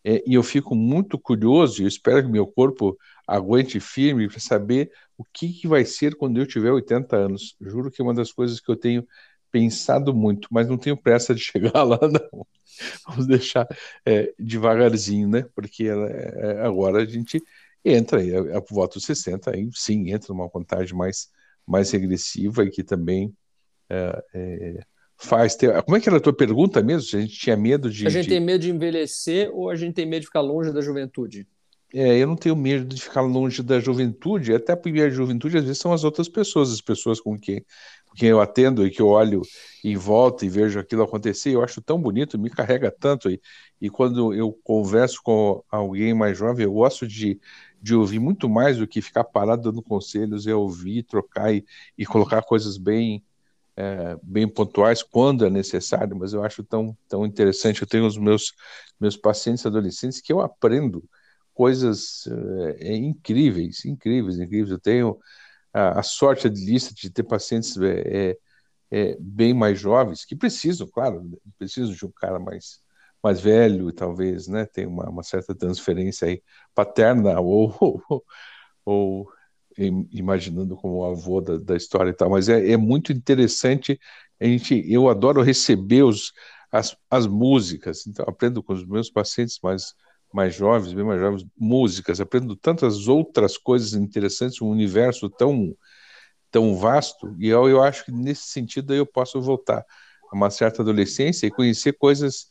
É, 0.04 0.22
e 0.28 0.36
eu 0.36 0.44
fico 0.44 0.76
muito 0.76 1.18
curioso, 1.18 1.82
e 1.82 1.88
espero 1.88 2.22
que 2.22 2.30
meu 2.30 2.46
corpo 2.46 2.96
aguente 3.28 3.80
firme 3.80 4.28
para 4.28 4.40
saber 4.40 4.92
o 5.18 5.24
que, 5.24 5.52
que 5.52 5.68
vai 5.68 5.84
ser 5.84 6.16
quando 6.16 6.38
eu 6.38 6.46
tiver 6.46 6.72
80 6.72 7.16
anos. 7.16 7.56
Juro 7.60 7.90
que 7.90 8.02
é 8.02 8.04
uma 8.04 8.14
das 8.14 8.32
coisas 8.32 8.60
que 8.60 8.70
eu 8.70 8.76
tenho 8.76 9.04
pensado 9.52 10.14
muito, 10.14 10.48
mas 10.52 10.68
não 10.68 10.78
tenho 10.78 10.98
pressa 10.98 11.34
de 11.34 11.42
chegar 11.44 11.84
lá, 11.84 12.00
não. 12.02 12.46
Vamos 13.08 13.28
deixar 13.28 13.68
é, 14.06 14.34
devagarzinho, 14.38 15.30
né? 15.30 15.46
Porque 15.56 15.86
é, 15.88 16.62
agora 16.62 17.02
a 17.02 17.06
gente 17.06 17.42
entra, 17.84 18.20
aí, 18.20 18.36
a, 18.36 18.58
a 18.58 18.62
voto 18.70 19.00
60, 19.00 19.52
aí 19.52 19.70
sim, 19.74 20.12
entra 20.12 20.34
numa 20.34 20.50
contagem 20.50 20.96
mais, 20.96 21.30
mais 21.66 21.92
regressiva 21.92 22.64
e 22.64 22.72
que 22.72 22.84
também 22.84 23.34
é, 23.90 24.24
é, 24.34 24.80
faz. 25.18 25.56
Ter... 25.56 25.82
Como 25.84 25.96
é 25.96 26.02
que 26.02 26.10
era 26.10 26.18
a 26.18 26.22
tua 26.22 26.36
pergunta 26.36 26.82
mesmo? 26.82 27.04
Se 27.04 27.18
a 27.18 27.22
gente 27.22 27.38
tinha 27.38 27.56
medo 27.56 27.90
de. 27.90 28.06
A 28.06 28.10
gente 28.10 28.24
de... 28.24 28.30
tem 28.30 28.40
medo 28.40 28.62
de 28.62 28.72
envelhecer 28.72 29.50
ou 29.54 29.70
a 29.70 29.76
gente 29.76 29.94
tem 29.94 30.06
medo 30.06 30.22
de 30.22 30.28
ficar 30.28 30.42
longe 30.42 30.74
da 30.74 30.82
juventude? 30.82 31.48
É, 31.94 32.18
eu 32.18 32.28
não 32.28 32.36
tenho 32.36 32.56
medo 32.56 32.86
de 32.86 33.02
ficar 33.02 33.22
longe 33.22 33.64
da 33.64 33.80
juventude, 33.80 34.54
até 34.54 34.76
porque 34.76 35.02
a 35.02 35.10
juventude 35.10 35.58
às 35.58 35.64
vezes 35.64 35.78
são 35.78 35.94
as 35.94 36.04
outras 36.04 36.28
pessoas, 36.28 36.72
as 36.72 36.82
pessoas 36.82 37.22
com 37.22 37.38
quem, 37.40 37.64
com 38.06 38.16
quem 38.16 38.30
eu 38.30 38.42
atendo 38.42 38.86
e 38.86 38.92
que 38.92 39.02
eu 39.02 39.08
olho 39.08 39.42
em 39.84 39.96
volta 39.96 40.46
e 40.46 40.50
vejo 40.50 40.80
aquilo 40.80 41.04
acontecer, 41.04 41.52
eu 41.52 41.64
acho 41.64 41.82
tão 41.82 42.02
bonito, 42.02 42.40
me 42.40 42.50
carrega 42.50 42.92
tanto. 42.92 43.30
E, 43.30 43.40
e 43.80 43.90
quando 43.90 44.34
eu 44.34 44.52
converso 44.64 45.22
com 45.24 45.64
alguém 45.70 46.14
mais 46.14 46.38
jovem, 46.38 46.66
eu 46.66 46.74
gosto 46.74 47.08
de, 47.08 47.40
de 47.82 47.96
ouvir 47.96 48.20
muito 48.20 48.50
mais 48.50 48.78
do 48.78 48.88
que 48.88 49.02
ficar 49.02 49.24
parado 49.24 49.64
dando 49.72 49.82
conselhos, 49.82 50.48
é 50.48 50.56
ouvir, 50.56 51.04
trocar 51.04 51.54
e, 51.54 51.64
e 51.98 52.06
colocar 52.06 52.42
coisas 52.42 52.78
bem, 52.78 53.24
é, 53.78 54.18
bem 54.24 54.48
pontuais 54.48 55.04
quando 55.04 55.46
é 55.46 55.50
necessário, 55.50 56.16
mas 56.18 56.34
eu 56.34 56.44
acho 56.44 56.64
tão, 56.64 56.98
tão 57.08 57.26
interessante. 57.26 57.82
Eu 57.82 57.88
tenho 57.88 58.06
os 58.06 58.18
meus, 58.18 58.54
meus 59.00 59.16
pacientes 59.16 59.66
adolescentes 59.66 60.20
que 60.20 60.34
eu 60.34 60.42
aprendo 60.42 61.08
coisas 61.56 62.28
é, 62.80 62.96
incríveis, 62.96 63.86
incríveis, 63.86 64.38
incríveis. 64.38 64.72
Eu 64.72 64.80
tenho 64.80 65.18
a, 65.74 66.00
a 66.00 66.04
sorte 66.04 66.50
de 66.50 66.64
lista 66.64 66.94
de 66.94 67.10
ter 67.10 67.24
pacientes 67.24 67.76
é, 67.78 68.38
é, 68.92 69.18
bem 69.20 69.54
mais 69.54 69.80
jovens 69.80 70.26
que 70.26 70.36
precisam, 70.36 70.88
claro, 70.88 71.40
precisam 71.58 71.94
de 71.94 72.06
um 72.06 72.12
cara 72.12 72.40
mais 72.40 72.84
mais 73.24 73.42
velho, 73.42 73.92
talvez, 73.92 74.48
né, 74.48 74.68
tem 74.68 74.86
uma, 74.86 75.10
uma 75.10 75.24
certa 75.24 75.56
transferência 75.56 76.28
aí 76.28 76.44
paterna 76.76 77.40
ou, 77.42 77.76
ou, 77.80 78.24
ou 78.86 79.28
imaginando 80.12 80.76
como 80.76 81.04
avô 81.04 81.42
da, 81.42 81.58
da, 81.58 81.76
história 81.76 82.12
e 82.12 82.14
tal, 82.14 82.30
mas 82.30 82.50
é, 82.50 82.72
é, 82.72 82.78
muito 82.78 83.12
interessante. 83.12 84.00
A 84.40 84.46
gente, 84.46 84.84
eu 84.88 85.10
adoro 85.10 85.42
receber 85.42 86.04
os, 86.04 86.34
as, 86.72 86.96
as 87.10 87.26
músicas, 87.26 88.06
então 88.06 88.26
aprendo 88.28 88.62
com 88.62 88.74
os 88.74 88.86
meus 88.86 89.10
pacientes 89.10 89.60
mais 89.64 89.96
mais 90.36 90.54
jovens, 90.54 90.94
bem 90.94 91.06
mais 91.06 91.20
jovens, 91.20 91.46
músicas, 91.58 92.20
aprendo 92.20 92.58
tantas 92.58 93.08
outras 93.08 93.58
coisas 93.58 93.94
interessantes, 93.94 94.62
um 94.62 94.68
universo 94.70 95.30
tão 95.30 95.74
tão 96.52 96.76
vasto, 96.76 97.36
e 97.38 97.50
eu, 97.50 97.68
eu 97.68 97.82
acho 97.84 98.06
que 98.06 98.12
nesse 98.12 98.44
sentido 98.48 98.94
eu 98.94 99.06
posso 99.06 99.42
voltar 99.42 99.84
a 100.32 100.36
uma 100.36 100.50
certa 100.50 100.82
adolescência 100.82 101.46
e 101.48 101.52
conhecer 101.52 101.94
coisas 101.94 102.48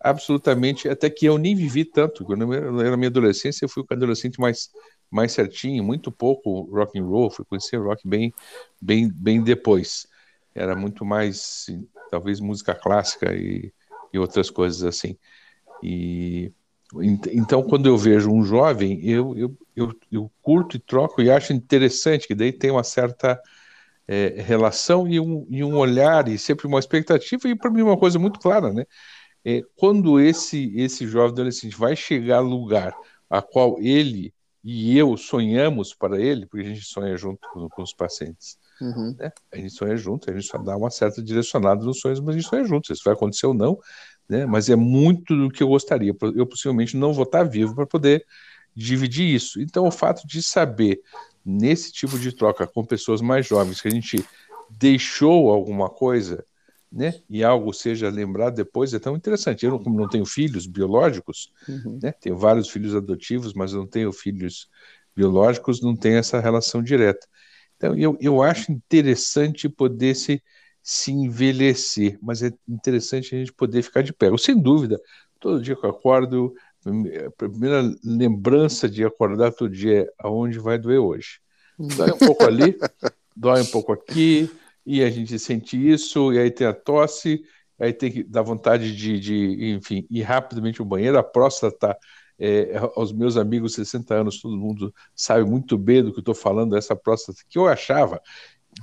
absolutamente, 0.00 0.88
até 0.88 1.08
que 1.08 1.24
eu 1.26 1.38
nem 1.38 1.54
vivi 1.54 1.84
tanto, 1.84 2.24
quando 2.24 2.52
eu 2.52 2.80
era 2.80 2.96
minha 2.96 3.08
adolescência, 3.08 3.64
eu 3.64 3.68
fui 3.68 3.82
o 3.82 3.94
adolescente 3.94 4.40
mais 4.40 4.70
mais 5.10 5.32
certinho, 5.32 5.84
muito 5.84 6.10
pouco 6.10 6.62
rock 6.74 6.98
and 6.98 7.04
roll, 7.04 7.30
fui 7.30 7.44
conhecer 7.44 7.76
rock 7.78 8.06
bem 8.06 8.32
bem 8.80 9.10
bem 9.10 9.42
depois. 9.42 10.06
Era 10.54 10.74
muito 10.74 11.04
mais 11.04 11.66
talvez 12.10 12.40
música 12.40 12.74
clássica 12.74 13.34
e, 13.34 13.72
e 14.12 14.18
outras 14.18 14.50
coisas 14.50 14.82
assim. 14.82 15.16
E 15.82 16.52
então, 17.32 17.62
quando 17.62 17.86
eu 17.86 17.98
vejo 17.98 18.30
um 18.30 18.44
jovem, 18.44 19.00
eu, 19.04 19.36
eu, 19.36 19.58
eu, 19.74 19.92
eu 20.10 20.32
curto 20.40 20.76
e 20.76 20.80
troco 20.80 21.20
e 21.20 21.30
acho 21.30 21.52
interessante, 21.52 22.26
que 22.26 22.34
daí 22.34 22.52
tem 22.52 22.70
uma 22.70 22.84
certa 22.84 23.40
é, 24.06 24.40
relação 24.40 25.08
e 25.08 25.18
um, 25.18 25.46
e 25.50 25.64
um 25.64 25.76
olhar 25.76 26.28
e 26.28 26.38
sempre 26.38 26.66
uma 26.66 26.78
expectativa, 26.78 27.48
e 27.48 27.56
para 27.56 27.70
mim 27.70 27.82
uma 27.82 27.98
coisa 27.98 28.18
muito 28.18 28.38
clara, 28.38 28.72
né? 28.72 28.84
É, 29.44 29.62
quando 29.76 30.20
esse, 30.20 30.72
esse 30.76 31.06
jovem 31.06 31.32
adolescente 31.32 31.76
vai 31.76 31.94
chegar 31.94 32.38
ao 32.38 32.44
lugar 32.44 32.94
a 33.28 33.42
qual 33.42 33.80
ele 33.80 34.32
e 34.62 34.96
eu 34.98 35.16
sonhamos 35.16 35.94
para 35.94 36.20
ele, 36.20 36.46
porque 36.46 36.66
a 36.66 36.68
gente 36.68 36.84
sonha 36.84 37.16
junto 37.16 37.48
com, 37.52 37.68
com 37.68 37.82
os 37.82 37.94
pacientes, 37.94 38.58
uhum. 38.80 39.14
né? 39.16 39.30
A 39.52 39.56
gente 39.56 39.70
sonha 39.70 39.96
junto, 39.96 40.28
a 40.28 40.34
gente 40.34 40.46
só 40.46 40.58
dá 40.58 40.76
uma 40.76 40.90
certa 40.90 41.22
direcionada 41.22 41.84
nos 41.84 42.00
sonhos, 42.00 42.18
mas 42.20 42.34
a 42.34 42.38
gente 42.38 42.48
sonha 42.48 42.64
junto. 42.64 42.88
Se 42.88 42.94
isso 42.94 43.04
vai 43.04 43.14
acontecer 43.14 43.46
ou 43.46 43.54
não, 43.54 43.78
né? 44.28 44.46
mas 44.46 44.68
é 44.68 44.76
muito 44.76 45.36
do 45.36 45.50
que 45.50 45.62
eu 45.62 45.68
gostaria. 45.68 46.14
Eu 46.34 46.46
possivelmente 46.46 46.96
não 46.96 47.12
vou 47.12 47.24
estar 47.24 47.44
vivo 47.44 47.74
para 47.74 47.86
poder 47.86 48.24
dividir 48.74 49.34
isso. 49.34 49.60
Então, 49.60 49.86
o 49.86 49.90
fato 49.90 50.26
de 50.26 50.42
saber, 50.42 51.00
nesse 51.44 51.92
tipo 51.92 52.18
de 52.18 52.32
troca 52.32 52.66
com 52.66 52.84
pessoas 52.84 53.20
mais 53.20 53.46
jovens, 53.46 53.80
que 53.80 53.88
a 53.88 53.90
gente 53.90 54.24
deixou 54.70 55.50
alguma 55.50 55.88
coisa, 55.88 56.44
né, 56.90 57.14
e 57.28 57.42
algo 57.42 57.72
seja 57.72 58.08
lembrado 58.08 58.54
depois, 58.54 58.92
é 58.92 58.98
tão 58.98 59.16
interessante. 59.16 59.64
Eu, 59.64 59.78
como 59.78 59.98
não 59.98 60.08
tenho 60.08 60.26
filhos 60.26 60.66
biológicos, 60.66 61.52
uhum. 61.68 61.98
né, 62.02 62.12
tenho 62.12 62.36
vários 62.36 62.68
filhos 62.68 62.94
adotivos, 62.94 63.54
mas 63.54 63.72
não 63.72 63.86
tenho 63.86 64.12
filhos 64.12 64.68
biológicos, 65.14 65.80
não 65.80 65.96
tenho 65.96 66.18
essa 66.18 66.40
relação 66.40 66.82
direta. 66.82 67.26
Então, 67.76 67.96
eu, 67.96 68.16
eu 68.20 68.42
acho 68.42 68.72
interessante 68.72 69.68
poder 69.68 70.14
se 70.14 70.42
se 70.88 71.10
envelhecer, 71.10 72.16
mas 72.22 72.44
é 72.44 72.52
interessante 72.68 73.34
a 73.34 73.38
gente 73.40 73.52
poder 73.52 73.82
ficar 73.82 74.02
de 74.02 74.12
pé. 74.12 74.28
Eu, 74.28 74.38
sem 74.38 74.56
dúvida, 74.56 75.00
todo 75.40 75.60
dia 75.60 75.74
que 75.74 75.84
eu 75.84 75.90
acordo, 75.90 76.54
a 77.26 77.30
primeira 77.32 77.92
lembrança 78.04 78.88
de 78.88 79.04
acordar 79.04 79.50
todo 79.50 79.68
dia 79.68 80.02
é 80.02 80.06
aonde 80.16 80.60
vai 80.60 80.78
doer 80.78 81.00
hoje. 81.00 81.40
Dói 81.76 82.12
um 82.12 82.18
pouco 82.18 82.44
ali, 82.44 82.78
dói 83.34 83.62
um 83.62 83.66
pouco 83.66 83.92
aqui, 83.92 84.48
e 84.86 85.02
a 85.02 85.10
gente 85.10 85.36
sente 85.40 85.76
isso, 85.76 86.32
e 86.32 86.38
aí 86.38 86.52
tem 86.52 86.68
a 86.68 86.72
tosse, 86.72 87.42
aí 87.80 87.92
tem 87.92 88.12
que 88.12 88.22
dar 88.22 88.42
vontade 88.42 88.94
de, 88.94 89.18
de 89.18 89.74
enfim, 89.74 90.06
ir 90.08 90.22
rapidamente 90.22 90.80
ao 90.80 90.86
banheiro, 90.86 91.18
a 91.18 91.22
próstata 91.24 91.98
é, 92.38 92.76
aos 92.94 93.12
meus 93.12 93.36
amigos 93.36 93.74
60 93.74 94.14
anos, 94.14 94.40
todo 94.40 94.56
mundo 94.56 94.94
sabe 95.16 95.44
muito 95.44 95.76
bem 95.76 96.04
do 96.04 96.12
que 96.12 96.18
eu 96.18 96.22
estou 96.22 96.34
falando, 96.34 96.76
essa 96.76 96.94
próstata 96.94 97.40
que 97.48 97.58
eu 97.58 97.66
achava 97.66 98.22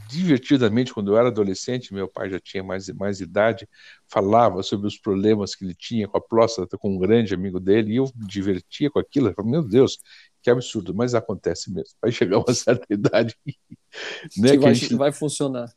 divertidamente 0.07 0.93
quando 0.93 1.11
eu 1.11 1.17
era 1.17 1.27
adolescente, 1.27 1.93
meu 1.93 2.07
pai 2.07 2.29
já 2.29 2.39
tinha 2.39 2.63
mais, 2.63 2.87
mais 2.89 3.19
idade, 3.19 3.67
falava 4.07 4.63
sobre 4.63 4.87
os 4.87 4.97
problemas 4.97 5.55
que 5.55 5.63
ele 5.63 5.75
tinha 5.75 6.07
com 6.07 6.17
a 6.17 6.21
próstata, 6.21 6.77
com 6.77 6.95
um 6.95 6.99
grande 6.99 7.33
amigo 7.33 7.59
dele, 7.59 7.93
e 7.93 7.95
eu 7.97 8.05
me 8.15 8.27
divertia 8.27 8.89
com 8.89 8.99
aquilo, 8.99 9.27
eu 9.27 9.33
falava, 9.33 9.51
meu 9.51 9.63
Deus, 9.63 9.99
que 10.41 10.49
absurdo, 10.49 10.93
mas 10.93 11.15
acontece 11.15 11.71
mesmo. 11.71 11.95
Vai 12.01 12.11
chegar 12.11 12.39
uma 12.39 12.53
certa 12.53 12.85
idade 12.93 13.35
né, 14.37 14.51
que, 14.51 14.57
vai, 14.57 14.75
gente... 14.75 14.95
vai 14.95 15.11
funcionar. 15.11 15.71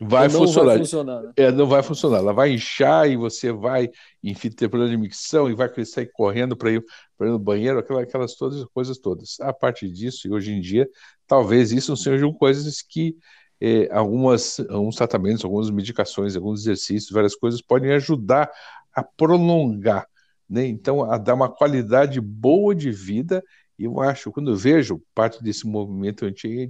Vai 0.00 0.28
não 0.28 0.40
funcionar. 0.40 0.66
Vai 0.66 0.78
funcionar 0.78 1.22
né? 1.22 1.32
é, 1.36 1.52
não 1.52 1.66
vai 1.66 1.82
funcionar. 1.82 2.18
Ela 2.18 2.32
vai 2.32 2.52
inchar 2.52 3.08
e 3.10 3.16
você 3.16 3.52
vai, 3.52 3.90
enfim, 4.22 4.50
ter 4.50 4.68
problema 4.68 4.90
de 4.90 5.00
micção 5.00 5.50
e 5.50 5.54
vai 5.54 5.68
sair 5.84 6.10
correndo 6.12 6.56
para 6.56 6.70
ir, 6.70 6.78
ir 6.78 7.24
no 7.24 7.38
banheiro, 7.38 7.78
aquelas, 7.78 8.04
aquelas 8.04 8.34
todas, 8.34 8.64
coisas 8.66 8.98
todas. 8.98 9.40
A 9.40 9.52
partir 9.52 9.90
disso, 9.90 10.28
e 10.28 10.30
hoje 10.30 10.52
em 10.52 10.60
dia, 10.60 10.88
talvez 11.26 11.72
isso 11.72 11.96
sejam 11.96 12.32
coisas 12.32 12.80
que 12.80 13.16
é, 13.64 13.88
algumas, 13.92 14.58
alguns 14.68 14.96
tratamentos, 14.96 15.44
algumas 15.44 15.70
medicações, 15.70 16.34
alguns 16.34 16.62
exercícios, 16.62 17.12
várias 17.12 17.36
coisas 17.36 17.62
podem 17.62 17.92
ajudar 17.92 18.50
a 18.92 19.04
prolongar, 19.04 20.04
né? 20.50 20.66
Então, 20.66 21.04
a 21.08 21.16
dar 21.16 21.34
uma 21.34 21.48
qualidade 21.48 22.20
boa 22.20 22.74
de 22.74 22.90
vida. 22.90 23.40
E 23.78 23.84
eu 23.84 24.00
acho, 24.00 24.32
quando 24.32 24.50
eu 24.50 24.56
vejo 24.56 25.00
parte 25.14 25.40
desse 25.44 25.64
movimento 25.64 26.24
antigo 26.26 26.68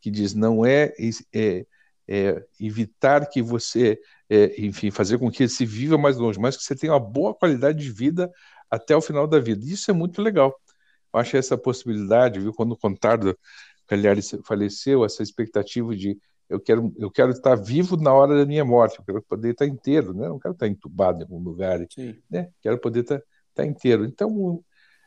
que 0.00 0.10
diz 0.12 0.32
não 0.32 0.64
é, 0.64 0.92
é, 1.34 1.66
é 2.06 2.44
evitar 2.60 3.28
que 3.28 3.42
você, 3.42 3.98
é, 4.30 4.64
enfim, 4.64 4.92
fazer 4.92 5.18
com 5.18 5.32
que 5.32 5.48
se 5.48 5.66
viva 5.66 5.98
mais 5.98 6.16
longe, 6.16 6.38
mas 6.38 6.56
que 6.56 6.62
você 6.62 6.76
tenha 6.76 6.92
uma 6.92 7.00
boa 7.00 7.34
qualidade 7.34 7.80
de 7.82 7.90
vida 7.90 8.30
até 8.70 8.96
o 8.96 9.00
final 9.00 9.26
da 9.26 9.40
vida. 9.40 9.64
Isso 9.66 9.90
é 9.90 9.94
muito 9.94 10.22
legal. 10.22 10.54
Eu 11.12 11.20
acho 11.20 11.36
essa 11.36 11.58
possibilidade, 11.58 12.38
viu? 12.38 12.52
Quando 12.52 12.72
o 12.72 12.76
Contardo 12.76 13.36
Cagliari 13.88 14.20
faleceu, 14.44 15.04
essa 15.04 15.22
expectativa 15.22 15.96
de 15.96 16.18
eu 16.48 16.60
quero, 16.60 16.94
eu 16.96 17.10
quero 17.10 17.30
estar 17.30 17.56
vivo 17.56 17.96
na 17.96 18.12
hora 18.12 18.38
da 18.38 18.46
minha 18.46 18.64
morte, 18.64 18.98
eu 18.98 19.04
quero 19.04 19.22
poder 19.22 19.50
estar 19.50 19.66
inteiro, 19.66 20.14
né? 20.14 20.28
não 20.28 20.38
quero 20.38 20.54
estar 20.54 20.66
entubado 20.66 21.18
em 21.18 21.22
algum 21.22 21.40
lugar, 21.40 21.78
Sim. 21.90 22.16
né? 22.30 22.48
quero 22.62 22.78
poder 22.78 23.00
estar, 23.00 23.20
estar 23.50 23.66
inteiro. 23.66 24.04
Então, 24.04 24.30
o, 24.30 24.64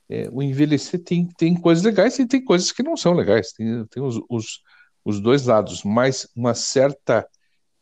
é, 0.07 0.29
o, 0.31 0.43
envelhecer 0.43 1.03
tem, 1.03 1.27
tem 1.37 1.55
coisas 1.55 1.83
legais 1.83 2.19
e 2.19 2.27
tem 2.27 2.43
coisas 2.43 2.71
que 2.71 2.83
não 2.83 2.95
são 2.95 3.13
legais, 3.13 3.53
tem, 3.53 3.85
tem 3.87 4.03
os, 4.03 4.21
os, 4.29 4.61
os 5.03 5.19
dois 5.19 5.45
lados, 5.45 5.83
mas 5.83 6.27
uma 6.35 6.53
certa 6.53 7.27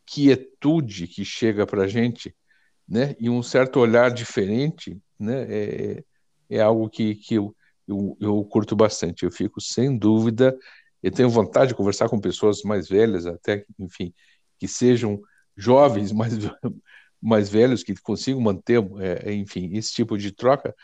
quietude 0.06 1.08
que 1.08 1.26
chega 1.26 1.66
para 1.66 1.84
a 1.84 1.88
gente 1.88 2.34
né? 2.90 3.16
E 3.20 3.30
um 3.30 3.44
certo 3.44 3.80
olhar 3.80 4.10
diferente, 4.10 4.98
né? 5.18 5.46
É, 5.48 6.04
é 6.50 6.60
algo 6.60 6.90
que, 6.90 7.16
que 7.16 7.36
eu, 7.36 7.56
eu, 7.88 8.18
eu 8.20 8.44
curto 8.46 8.76
bastante. 8.76 9.24
Eu 9.24 9.32
fico 9.32 9.62
sem 9.62 9.96
dúvida. 9.96 10.58
Eu 11.02 11.12
tenho 11.12 11.30
vontade 11.30 11.70
de 11.70 11.76
conversar 11.76 12.10
com 12.10 12.20
pessoas 12.20 12.62
mais 12.64 12.88
velhas, 12.88 13.26
até, 13.26 13.66
enfim, 13.78 14.14
que 14.58 14.68
sejam 14.68 15.22
jovens, 15.56 16.12
mais, 16.14 16.34
mais 17.22 17.50
velhos, 17.50 17.84
que 17.84 17.96
consigam 17.96 18.42
manter, 18.42 18.80
é, 19.00 19.34
enfim, 19.34 19.70
esse 19.74 19.94
tipo 19.94 20.18
de 20.18 20.32
troca, 20.32 20.76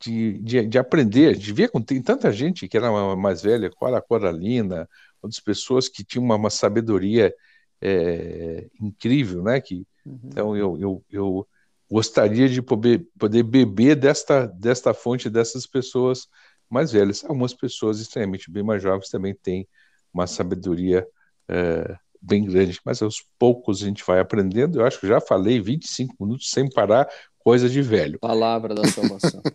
de, 0.00 0.38
de, 0.38 0.66
de 0.66 0.78
aprender, 0.78 1.36
de 1.36 1.52
ver 1.52 1.70
com 1.70 1.82
tem 1.82 2.00
tanta 2.00 2.32
gente 2.32 2.68
que 2.68 2.76
era 2.76 2.90
mais 3.16 3.42
velha, 3.42 3.70
Cora 3.70 4.00
Coralina, 4.00 4.88
outras 5.20 5.40
pessoas 5.40 5.88
que 5.88 6.04
tinham 6.04 6.24
uma, 6.24 6.36
uma 6.36 6.50
sabedoria 6.50 7.34
é, 7.80 8.68
incrível, 8.80 9.42
né? 9.42 9.60
Que, 9.60 9.86
uhum. 10.06 10.20
Então 10.24 10.56
eu, 10.56 10.78
eu, 10.80 11.04
eu 11.10 11.48
gostaria 11.90 12.48
de 12.48 12.62
poder, 12.62 13.06
poder 13.18 13.42
beber 13.42 13.96
desta, 13.96 14.46
desta 14.46 14.94
fonte 14.94 15.30
dessas 15.30 15.66
pessoas 15.66 16.28
mais 16.70 16.92
velhas. 16.92 17.24
Algumas 17.24 17.54
pessoas 17.54 18.00
extremamente 18.00 18.50
bem 18.50 18.62
mais 18.62 18.82
jovens 18.82 19.08
também 19.08 19.34
têm 19.34 19.66
uma 20.12 20.26
sabedoria 20.26 21.06
é, 21.48 21.96
bem 22.20 22.44
grande, 22.44 22.80
mas 22.84 23.00
aos 23.02 23.24
poucos 23.38 23.82
a 23.82 23.86
gente 23.86 24.04
vai 24.06 24.20
aprendendo. 24.20 24.80
Eu 24.80 24.86
acho 24.86 25.00
que 25.00 25.06
já 25.06 25.20
falei 25.20 25.60
25 25.60 26.14
minutos 26.20 26.50
sem 26.50 26.68
parar, 26.70 27.08
coisa 27.38 27.68
de 27.68 27.80
velho. 27.80 28.18
Palavra 28.18 28.74
da 28.74 28.86
salvação. 28.88 29.42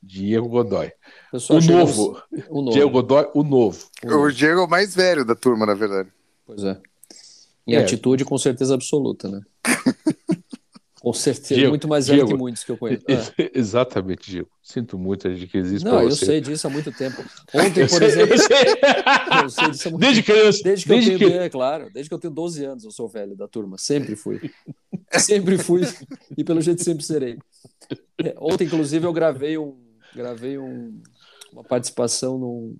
Diego 0.00 0.48
Godoy. 0.48 0.92
O 1.32 1.60
novo. 1.60 2.22
o 2.48 2.62
novo. 2.62 2.70
Diego 2.70 2.90
Godoy, 2.90 3.28
o 3.34 3.42
novo. 3.42 3.86
O, 4.04 4.14
o 4.14 4.32
Diego 4.32 4.60
é 4.60 4.64
o 4.64 4.68
mais 4.68 4.94
velho 4.94 5.24
da 5.24 5.34
turma, 5.34 5.66
na 5.66 5.74
verdade. 5.74 6.08
Pois 6.46 6.62
é. 6.62 6.80
Em 7.66 7.74
é. 7.74 7.82
atitude, 7.82 8.24
com 8.24 8.38
certeza 8.38 8.74
absoluta, 8.74 9.28
né? 9.28 9.42
Com 11.00 11.12
certeza, 11.12 11.54
Diego, 11.54 11.70
muito 11.70 11.86
mais 11.86 12.08
velho 12.08 12.18
Diego, 12.18 12.32
que 12.32 12.36
muitos 12.36 12.64
que 12.64 12.72
eu 12.72 12.76
conheço. 12.76 13.04
É. 13.06 13.50
Exatamente, 13.54 14.30
Diego. 14.30 14.48
Sinto 14.62 14.98
muito 14.98 15.32
de 15.32 15.46
que 15.46 15.56
existe 15.56 15.84
Não, 15.84 16.02
eu 16.02 16.10
sei 16.10 16.40
disso 16.40 16.66
há 16.66 16.70
muito 16.70 16.90
tempo. 16.90 17.22
Ontem, 17.54 17.86
por 17.86 18.02
exemplo. 18.02 18.34
eu 19.42 19.50
sei 19.50 19.70
disso 19.70 19.88
há 19.88 19.90
muito 19.92 20.00
desde 20.00 20.22
tempo. 20.22 20.38
criança. 20.38 20.60
Desde 20.64 20.84
que 20.84 20.88
desde 20.88 21.12
eu 21.12 21.18
tenho, 21.18 21.30
que... 21.30 21.38
é 21.38 21.48
claro, 21.48 21.90
desde 21.92 22.08
que 22.08 22.14
eu 22.14 22.18
tenho 22.18 22.34
12 22.34 22.64
anos, 22.64 22.84
eu 22.84 22.90
sou 22.90 23.08
velho 23.08 23.36
da 23.36 23.46
turma. 23.46 23.78
Sempre 23.78 24.16
fui. 24.16 24.50
sempre 25.12 25.56
fui. 25.56 25.82
E 26.36 26.42
pelo 26.42 26.60
jeito 26.60 26.82
sempre 26.82 27.04
serei. 27.04 27.38
É, 28.22 28.34
ontem, 28.38 28.64
inclusive, 28.64 29.06
eu 29.06 29.12
gravei 29.12 29.56
um. 29.56 29.76
Gravei 30.14 30.58
um, 30.58 31.00
uma 31.52 31.62
participação 31.62 32.38
num, 32.38 32.76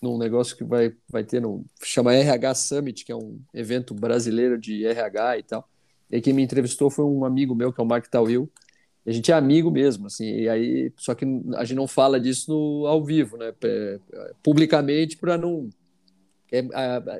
num 0.00 0.16
negócio 0.16 0.56
que 0.56 0.62
vai, 0.62 0.92
vai 1.08 1.24
ter 1.24 1.40
no. 1.40 1.64
chama 1.82 2.14
RH 2.14 2.54
Summit, 2.54 3.04
que 3.04 3.10
é 3.10 3.16
um 3.16 3.40
evento 3.52 3.94
brasileiro 3.94 4.56
de 4.56 4.86
RH 4.86 5.38
e 5.38 5.42
tal. 5.42 5.68
E 6.10 6.20
quem 6.20 6.32
me 6.32 6.42
entrevistou 6.42 6.90
foi 6.90 7.04
um 7.04 7.24
amigo 7.24 7.54
meu, 7.54 7.72
que 7.72 7.80
é 7.80 7.84
o 7.84 7.86
Mark 7.86 8.06
Tawil. 8.06 8.50
A 9.06 9.10
gente 9.10 9.32
é 9.32 9.34
amigo 9.34 9.70
mesmo, 9.70 10.06
assim, 10.06 10.26
e 10.26 10.48
aí, 10.48 10.92
só 10.98 11.14
que 11.14 11.24
a 11.56 11.64
gente 11.64 11.76
não 11.76 11.86
fala 11.86 12.20
disso 12.20 12.52
no, 12.52 12.86
ao 12.86 13.02
vivo, 13.02 13.38
né, 13.38 13.54
publicamente, 14.42 15.16
para 15.16 15.38
não. 15.38 15.70
É, 16.52 16.62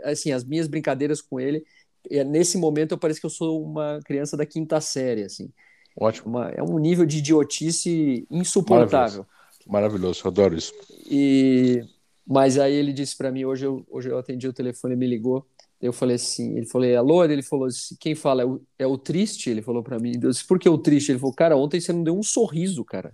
assim, 0.05 0.33
as 0.33 0.45
minhas 0.45 0.67
brincadeiras 0.67 1.23
com 1.23 1.41
ele, 1.41 1.65
é, 2.11 2.25
nesse 2.25 2.59
momento 2.59 2.93
eu 2.93 2.99
parece 2.99 3.21
que 3.21 3.27
eu 3.27 3.31
sou 3.31 3.63
uma 3.63 4.01
criança 4.05 4.37
da 4.37 4.45
quinta 4.45 4.81
série, 4.81 5.23
assim. 5.23 5.51
Ótimo. 5.97 6.29
Uma, 6.29 6.51
é 6.51 6.63
um 6.63 6.79
nível 6.79 7.07
de 7.07 7.19
idiotice 7.19 8.27
insuportável. 8.31 9.25
Maravilhoso, 9.25 9.27
Maravilhoso 9.67 10.21
eu 10.25 10.29
adoro 10.29 10.57
isso. 10.57 10.73
E, 11.11 11.83
mas 12.27 12.59
aí 12.59 12.75
ele 12.75 12.93
disse 12.93 13.17
para 13.17 13.33
mim, 13.33 13.45
hoje 13.45 13.67
eu, 13.67 13.85
hoje 13.91 14.09
eu 14.11 14.19
atendi 14.19 14.47
o 14.47 14.53
telefone, 14.53 14.95
ele 14.95 15.01
me 15.01 15.07
ligou, 15.07 15.47
eu 15.81 15.93
falei 15.93 16.17
assim, 16.17 16.57
ele 16.57 16.67
falou, 16.67 16.97
alô? 16.97 17.25
Ele 17.25 17.43
falou 17.43 17.67
assim, 17.67 17.97
quem 18.01 18.15
fala 18.15 18.43
é 18.43 18.47
o, 18.47 18.61
é 18.79 18.87
o 18.87 18.99
triste? 18.99 19.49
Ele 19.49 19.63
falou 19.63 19.83
para 19.83 19.99
mim. 19.99 20.13
Eu 20.21 20.31
disse, 20.31 20.45
por 20.45 20.59
que 20.59 20.69
o 20.69 20.79
triste? 20.79 21.13
Ele 21.13 21.19
falou, 21.19 21.35
cara, 21.35 21.57
ontem 21.57 21.81
você 21.81 21.93
não 21.93 22.03
deu 22.03 22.19
um 22.19 22.23
sorriso, 22.23 22.85
cara. 22.85 23.13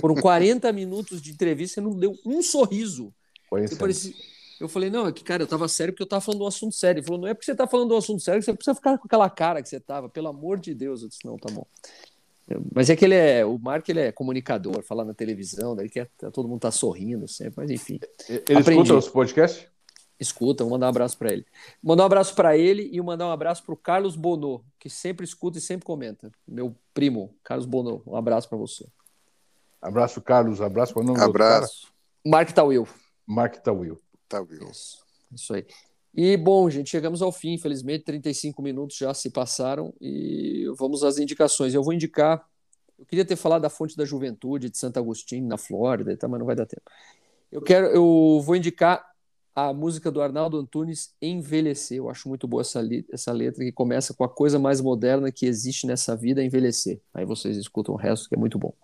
Foram 0.00 0.16
40 0.16 0.70
minutos 0.74 1.22
de 1.22 1.30
entrevista, 1.30 1.74
você 1.74 1.80
não 1.80 1.96
deu 1.96 2.14
um 2.26 2.42
sorriso. 2.42 3.12
Parecia... 3.78 4.12
Eu 4.60 4.68
falei, 4.68 4.90
não, 4.90 5.06
é 5.06 5.12
que, 5.12 5.24
cara, 5.24 5.42
eu 5.42 5.46
tava 5.46 5.66
sério 5.68 5.94
porque 5.94 6.02
eu 6.02 6.08
tava 6.08 6.20
falando 6.20 6.40
de 6.40 6.44
um 6.44 6.48
assunto 6.48 6.74
sério. 6.74 6.98
Ele 6.98 7.06
falou, 7.06 7.20
não 7.20 7.28
é 7.28 7.32
porque 7.32 7.46
você 7.46 7.54
tá 7.54 7.66
falando 7.66 7.88
de 7.88 7.94
um 7.94 7.98
assunto 7.98 8.20
sério 8.20 8.40
que 8.40 8.44
você 8.44 8.52
precisa 8.52 8.74
ficar 8.74 8.98
com 8.98 9.06
aquela 9.06 9.30
cara 9.30 9.62
que 9.62 9.68
você 9.68 9.80
tava, 9.80 10.08
pelo 10.08 10.28
amor 10.28 10.58
de 10.58 10.74
Deus. 10.74 11.02
Eu 11.02 11.08
disse, 11.08 11.24
não, 11.24 11.38
tá 11.38 11.50
bom. 11.50 11.66
Mas 12.74 12.90
é 12.90 12.96
que 12.96 13.04
ele 13.04 13.14
é, 13.14 13.44
o 13.44 13.58
Mark 13.58 13.88
ele 13.88 14.00
é 14.00 14.12
comunicador, 14.12 14.82
falar 14.82 15.04
na 15.04 15.14
televisão, 15.14 15.76
daí 15.76 15.88
que 15.88 16.00
é, 16.00 16.08
todo 16.32 16.48
mundo 16.48 16.60
tá 16.60 16.70
sorrindo 16.70 17.28
sempre, 17.28 17.54
mas 17.58 17.70
enfim. 17.70 18.00
Ele 18.28 18.58
aprendi. 18.58 18.82
escuta 18.82 18.96
os 18.96 19.08
podcasts? 19.08 19.66
Escuta, 20.20 20.62
vou 20.62 20.72
mandar 20.72 20.86
um 20.86 20.90
abraço 20.90 21.16
para 21.16 21.32
ele. 21.32 21.46
Mandar 21.82 22.02
um 22.02 22.06
abraço 22.06 22.34
para 22.34 22.56
ele 22.56 22.90
e 22.92 23.00
mandar 23.00 23.26
um 23.26 23.32
abraço 23.32 23.64
para 23.64 23.72
o 23.72 23.76
Carlos 23.76 24.14
Bonô, 24.14 24.62
que 24.78 24.90
sempre 24.90 25.24
escuta 25.24 25.58
e 25.58 25.60
sempre 25.60 25.86
comenta. 25.86 26.30
Meu 26.46 26.76
primo, 26.92 27.34
Carlos 27.42 27.66
Bonô, 27.66 28.02
um 28.06 28.14
abraço 28.14 28.48
para 28.48 28.58
você. 28.58 28.86
Abraço, 29.80 30.20
Carlos. 30.20 30.60
Abraço 30.60 30.92
para 30.92 31.02
o 31.02 31.06
nome 31.06 31.20
Abraço. 31.20 31.88
Mark 32.24 32.52
Tawil. 32.52 32.86
Mark 33.26 33.56
Tawil. 33.56 33.98
Tawil. 34.28 34.70
Isso, 34.70 35.02
isso 35.32 35.54
aí. 35.54 35.66
E 36.14 36.36
bom, 36.36 36.68
gente, 36.68 36.90
chegamos 36.90 37.22
ao 37.22 37.32
fim, 37.32 37.54
infelizmente, 37.54 38.04
35 38.04 38.60
minutos 38.60 38.96
já 38.96 39.14
se 39.14 39.30
passaram 39.30 39.94
e 40.00 40.66
vamos 40.76 41.02
às 41.02 41.18
indicações. 41.18 41.72
Eu 41.72 41.82
vou 41.82 41.94
indicar, 41.94 42.44
eu 42.98 43.06
queria 43.06 43.24
ter 43.24 43.36
falado 43.36 43.62
da 43.62 43.70
Fonte 43.70 43.96
da 43.96 44.04
Juventude 44.04 44.68
de 44.68 44.76
Santo 44.76 44.98
Agostinho, 44.98 45.46
na 45.46 45.56
Flórida, 45.56 46.16
mas 46.28 46.38
não 46.38 46.46
vai 46.46 46.56
dar 46.56 46.66
tempo. 46.66 46.82
Eu 47.50 47.62
quero, 47.62 47.86
eu 47.86 48.40
vou 48.44 48.54
indicar 48.54 49.09
a 49.68 49.74
música 49.74 50.10
do 50.10 50.22
Arnaldo 50.22 50.58
Antunes 50.58 51.14
Envelhecer. 51.20 51.98
Eu 51.98 52.08
acho 52.08 52.28
muito 52.28 52.46
boa 52.46 52.62
essa, 52.62 52.80
essa 53.12 53.32
letra 53.32 53.64
que 53.64 53.72
começa 53.72 54.14
com 54.14 54.24
a 54.24 54.28
coisa 54.28 54.58
mais 54.58 54.80
moderna 54.80 55.30
que 55.30 55.46
existe 55.46 55.86
nessa 55.86 56.16
vida, 56.16 56.42
envelhecer. 56.42 57.00
Aí 57.12 57.24
vocês 57.24 57.56
escutam 57.56 57.94
o 57.94 57.98
resto, 57.98 58.28
que 58.28 58.34
é 58.34 58.38
muito 58.38 58.58
bom. 58.58 58.74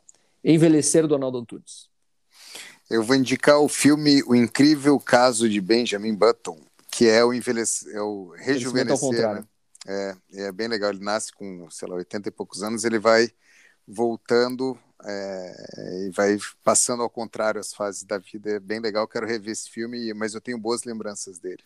Envelhecer 0.45 1.07
do 1.07 1.15
Arnaldo 1.15 1.39
Antunes. 1.39 1.89
Eu 2.89 3.03
vou 3.03 3.17
indicar 3.17 3.59
o 3.59 3.69
filme 3.69 4.23
O 4.25 4.35
Incrível 4.35 4.99
Caso 5.01 5.49
de 5.49 5.61
Benjamin 5.61 6.15
Button, 6.15 6.59
que 6.91 7.09
é 7.09 7.25
o 7.25 7.35
envelhecer, 7.35 7.95
é 7.95 8.01
o 8.01 8.33
rejuvenescer, 8.37 9.35
né? 9.35 9.45
É, 9.87 10.17
é 10.35 10.53
bem 10.53 10.69
legal. 10.69 10.91
Ele 10.91 11.05
nasce 11.05 11.33
com, 11.33 11.69
sei 11.71 11.89
lá, 11.89 11.97
80 11.97 12.29
e 12.29 12.33
poucos 12.33 12.63
anos, 12.63 12.85
ele 12.85 12.99
vai 12.99 13.31
voltando 13.87 14.79
é, 15.05 16.07
e 16.07 16.11
vai 16.11 16.39
passando 16.65 17.03
ao 17.03 17.11
contrário 17.11 17.61
as 17.61 17.73
fases 17.73 18.05
da 18.05 18.19
vida. 18.19 18.51
É 18.51 18.61
bem 18.61 18.81
legal, 18.81 19.07
quero 19.07 19.27
rever 19.27 19.53
esse 19.53 19.71
filme, 19.71 20.13
mas 20.15 20.35
eu 20.35 20.41
tenho 20.41 20.59
boas 20.59 20.85
lembranças 20.85 21.39
dele. 21.39 21.63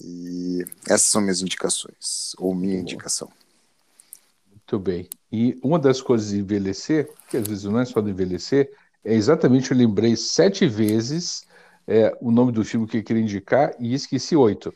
E 0.00 0.64
essas 0.86 1.08
são 1.08 1.22
minhas 1.22 1.40
indicações, 1.40 2.34
ou 2.38 2.54
minha 2.54 2.74
Muito 2.74 2.92
indicação. 2.92 3.30
Muito 4.50 4.78
bem. 4.78 5.08
E 5.32 5.58
uma 5.62 5.78
das 5.78 6.02
coisas 6.02 6.30
de 6.30 6.38
envelhecer, 6.38 7.10
que 7.28 7.36
às 7.36 7.46
vezes 7.46 7.64
não 7.64 7.80
é 7.80 7.84
só 7.84 8.00
de 8.00 8.10
envelhecer, 8.10 8.72
é 9.04 9.14
exatamente 9.14 9.70
eu 9.70 9.76
lembrei 9.76 10.16
sete 10.16 10.66
vezes 10.66 11.46
é, 11.86 12.16
o 12.20 12.30
nome 12.30 12.52
do 12.52 12.64
filme 12.64 12.86
que 12.86 12.98
eu 12.98 13.02
queria 13.02 13.22
indicar 13.22 13.74
e 13.78 13.94
esqueci 13.94 14.34
oito. 14.34 14.74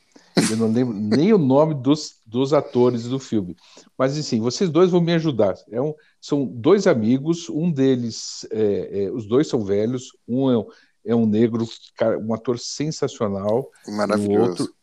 Eu 0.50 0.56
não 0.56 0.72
lembro 0.72 0.94
nem 0.94 1.32
o 1.32 1.38
nome 1.38 1.74
dos, 1.74 2.16
dos 2.26 2.52
atores 2.52 3.04
do 3.04 3.18
filme. 3.18 3.56
Mas, 3.96 4.16
assim, 4.16 4.40
vocês 4.40 4.70
dois 4.70 4.90
vão 4.90 5.00
me 5.00 5.12
ajudar. 5.14 5.54
É 5.70 5.80
um, 5.80 5.94
são 6.20 6.46
dois 6.46 6.86
amigos, 6.86 7.48
um 7.48 7.70
deles, 7.70 8.46
é, 8.50 9.04
é, 9.04 9.10
os 9.10 9.26
dois 9.26 9.48
são 9.48 9.64
velhos, 9.64 10.10
um 10.26 10.50
é, 10.50 10.66
é 11.06 11.14
um 11.14 11.26
negro, 11.26 11.66
cara, 11.96 12.18
um 12.18 12.32
ator 12.32 12.58
sensacional. 12.58 13.70
Maravilhoso. 13.86 14.38
O 14.38 14.48
outro, 14.50 14.74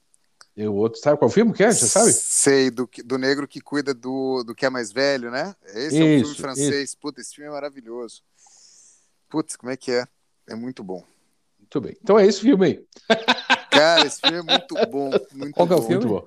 e 0.58 0.68
o 0.68 0.74
outro, 0.74 1.00
sabe 1.00 1.20
qual 1.20 1.30
filme 1.30 1.54
que 1.54 1.64
é? 1.64 1.72
Você 1.72 1.88
sabe? 1.88 2.12
Sei, 2.12 2.72
do, 2.72 2.90
do 3.06 3.18
negro 3.20 3.48
que 3.48 3.62
cuida 3.62 3.94
do, 3.94 4.44
do 4.44 4.56
que 4.56 4.66
é 4.66 4.70
mais 4.72 4.92
velho, 4.92 5.30
né? 5.30 5.56
Esse 5.68 5.88
isso, 5.88 5.98
é 5.98 6.04
um 6.04 6.20
filme 6.20 6.36
francês. 6.36 6.90
Isso. 6.90 6.98
Puta, 7.00 7.22
esse 7.22 7.36
filme 7.36 7.48
é 7.48 7.54
maravilhoso. 7.54 8.24
Putz, 9.30 9.56
como 9.56 9.72
é 9.72 9.78
que 9.78 9.92
é? 9.92 10.08
É 10.48 10.56
muito 10.56 10.84
bom. 10.84 11.04
Muito 11.60 11.82
bem. 11.82 11.96
Então 12.02 12.18
é 12.18 12.26
esse 12.26 12.42
filme 12.42 12.66
aí. 12.66 12.86
Cara, 13.78 14.08
esse 14.08 14.20
filme 14.20 14.38
é 14.38 14.42
muito 14.42 14.76
bom. 14.90 15.10
Muito 15.34 15.54
Qual 15.54 15.68
bom. 15.68 15.76
é 15.76 15.78
o 15.78 15.82
filme? 15.82 16.22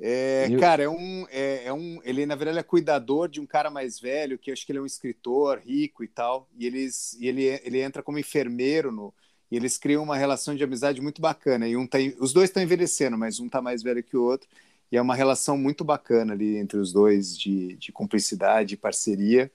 É, 0.00 0.48
cara, 0.58 0.82
é 0.82 0.88
um, 0.88 1.26
é, 1.30 1.66
é, 1.66 1.72
um. 1.72 2.00
Ele, 2.04 2.26
na 2.26 2.34
verdade, 2.34 2.58
é 2.58 2.62
cuidador 2.62 3.28
de 3.28 3.40
um 3.40 3.46
cara 3.46 3.70
mais 3.70 4.00
velho, 4.00 4.38
que 4.38 4.50
acho 4.50 4.66
que 4.66 4.72
ele 4.72 4.78
é 4.78 4.82
um 4.82 4.86
escritor 4.86 5.60
rico 5.64 6.02
e 6.02 6.08
tal. 6.08 6.48
E, 6.58 6.66
eles, 6.66 7.16
e 7.20 7.28
ele, 7.28 7.44
ele 7.64 7.80
entra 7.80 8.02
como 8.02 8.18
enfermeiro 8.18 8.90
no. 8.90 9.14
E 9.50 9.56
eles 9.56 9.78
criam 9.78 10.02
uma 10.02 10.16
relação 10.16 10.54
de 10.54 10.64
amizade 10.64 11.00
muito 11.00 11.20
bacana. 11.20 11.68
E 11.68 11.76
um 11.76 11.86
tá, 11.86 11.98
os 12.18 12.32
dois 12.32 12.50
estão 12.50 12.62
envelhecendo, 12.62 13.16
mas 13.16 13.38
um 13.38 13.48
tá 13.48 13.62
mais 13.62 13.82
velho 13.82 14.02
que 14.02 14.16
o 14.16 14.22
outro. 14.24 14.48
E 14.90 14.96
é 14.96 15.02
uma 15.02 15.14
relação 15.14 15.56
muito 15.56 15.84
bacana 15.84 16.32
ali 16.32 16.56
entre 16.56 16.78
os 16.78 16.92
dois, 16.92 17.38
de, 17.38 17.76
de 17.76 17.92
cumplicidade, 17.92 18.76
parceria 18.76 19.50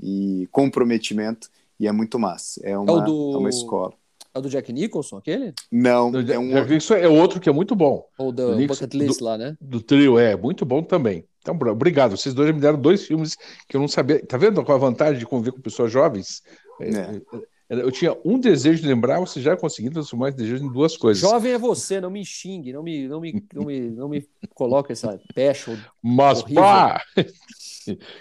e 0.00 0.48
comprometimento. 0.50 1.48
E 1.78 1.86
é 1.86 1.92
muito 1.92 2.18
massa. 2.18 2.60
É 2.64 2.76
uma, 2.76 3.02
é, 3.02 3.04
do... 3.04 3.34
é 3.34 3.36
uma 3.38 3.50
escola. 3.50 3.94
É 4.36 4.38
o 4.38 4.42
do 4.42 4.50
Jack 4.50 4.70
Nicholson, 4.70 5.16
aquele? 5.16 5.54
Não, 5.72 6.10
do, 6.10 6.30
é 6.30 6.38
um 6.38 6.50
Jack 6.50 6.68
Nicholson 6.68 6.94
é 6.94 7.08
outro 7.08 7.40
que 7.40 7.48
é 7.48 7.52
muito 7.52 7.74
bom. 7.74 8.06
Ou 8.18 8.30
do, 8.30 8.54
do 8.54 8.66
Bucket 8.66 8.92
List 8.92 9.18
do, 9.18 9.24
lá, 9.24 9.38
né? 9.38 9.56
Do 9.58 9.80
trio, 9.80 10.18
é, 10.18 10.36
muito 10.36 10.66
bom 10.66 10.82
também. 10.82 11.24
Então, 11.40 11.56
obrigado. 11.70 12.18
Vocês 12.18 12.34
dois 12.34 12.54
me 12.54 12.60
deram 12.60 12.78
dois 12.78 13.06
filmes 13.06 13.34
que 13.66 13.76
eu 13.78 13.80
não 13.80 13.88
sabia. 13.88 14.22
Tá 14.26 14.36
vendo 14.36 14.62
com 14.62 14.72
a 14.72 14.76
vantagem 14.76 15.18
de 15.18 15.24
conviver 15.24 15.52
com 15.52 15.60
pessoas 15.62 15.90
jovens? 15.90 16.42
É. 16.82 16.88
é. 16.90 17.22
é 17.70 17.82
eu 17.82 17.90
tinha 17.90 18.14
um 18.26 18.38
desejo 18.38 18.82
de 18.82 18.88
lembrar, 18.88 19.20
você 19.20 19.40
já 19.40 19.56
conseguiu 19.56 19.90
transformar 19.90 20.28
esse 20.28 20.36
desejo 20.36 20.66
em 20.66 20.70
duas 20.70 20.98
coisas. 20.98 21.22
Jovem 21.22 21.52
é 21.52 21.58
você, 21.58 21.98
não 21.98 22.10
me 22.10 22.22
xingue, 22.22 22.74
não 22.74 22.82
me, 22.82 23.08
não 23.08 23.20
me, 23.20 23.42
não 23.54 23.64
me, 23.64 23.80
não 23.90 24.08
me 24.10 24.28
coloque 24.54 24.92
essa 24.92 25.18
pecha. 25.34 25.82
Mas, 26.04 26.42
pá! 26.42 27.00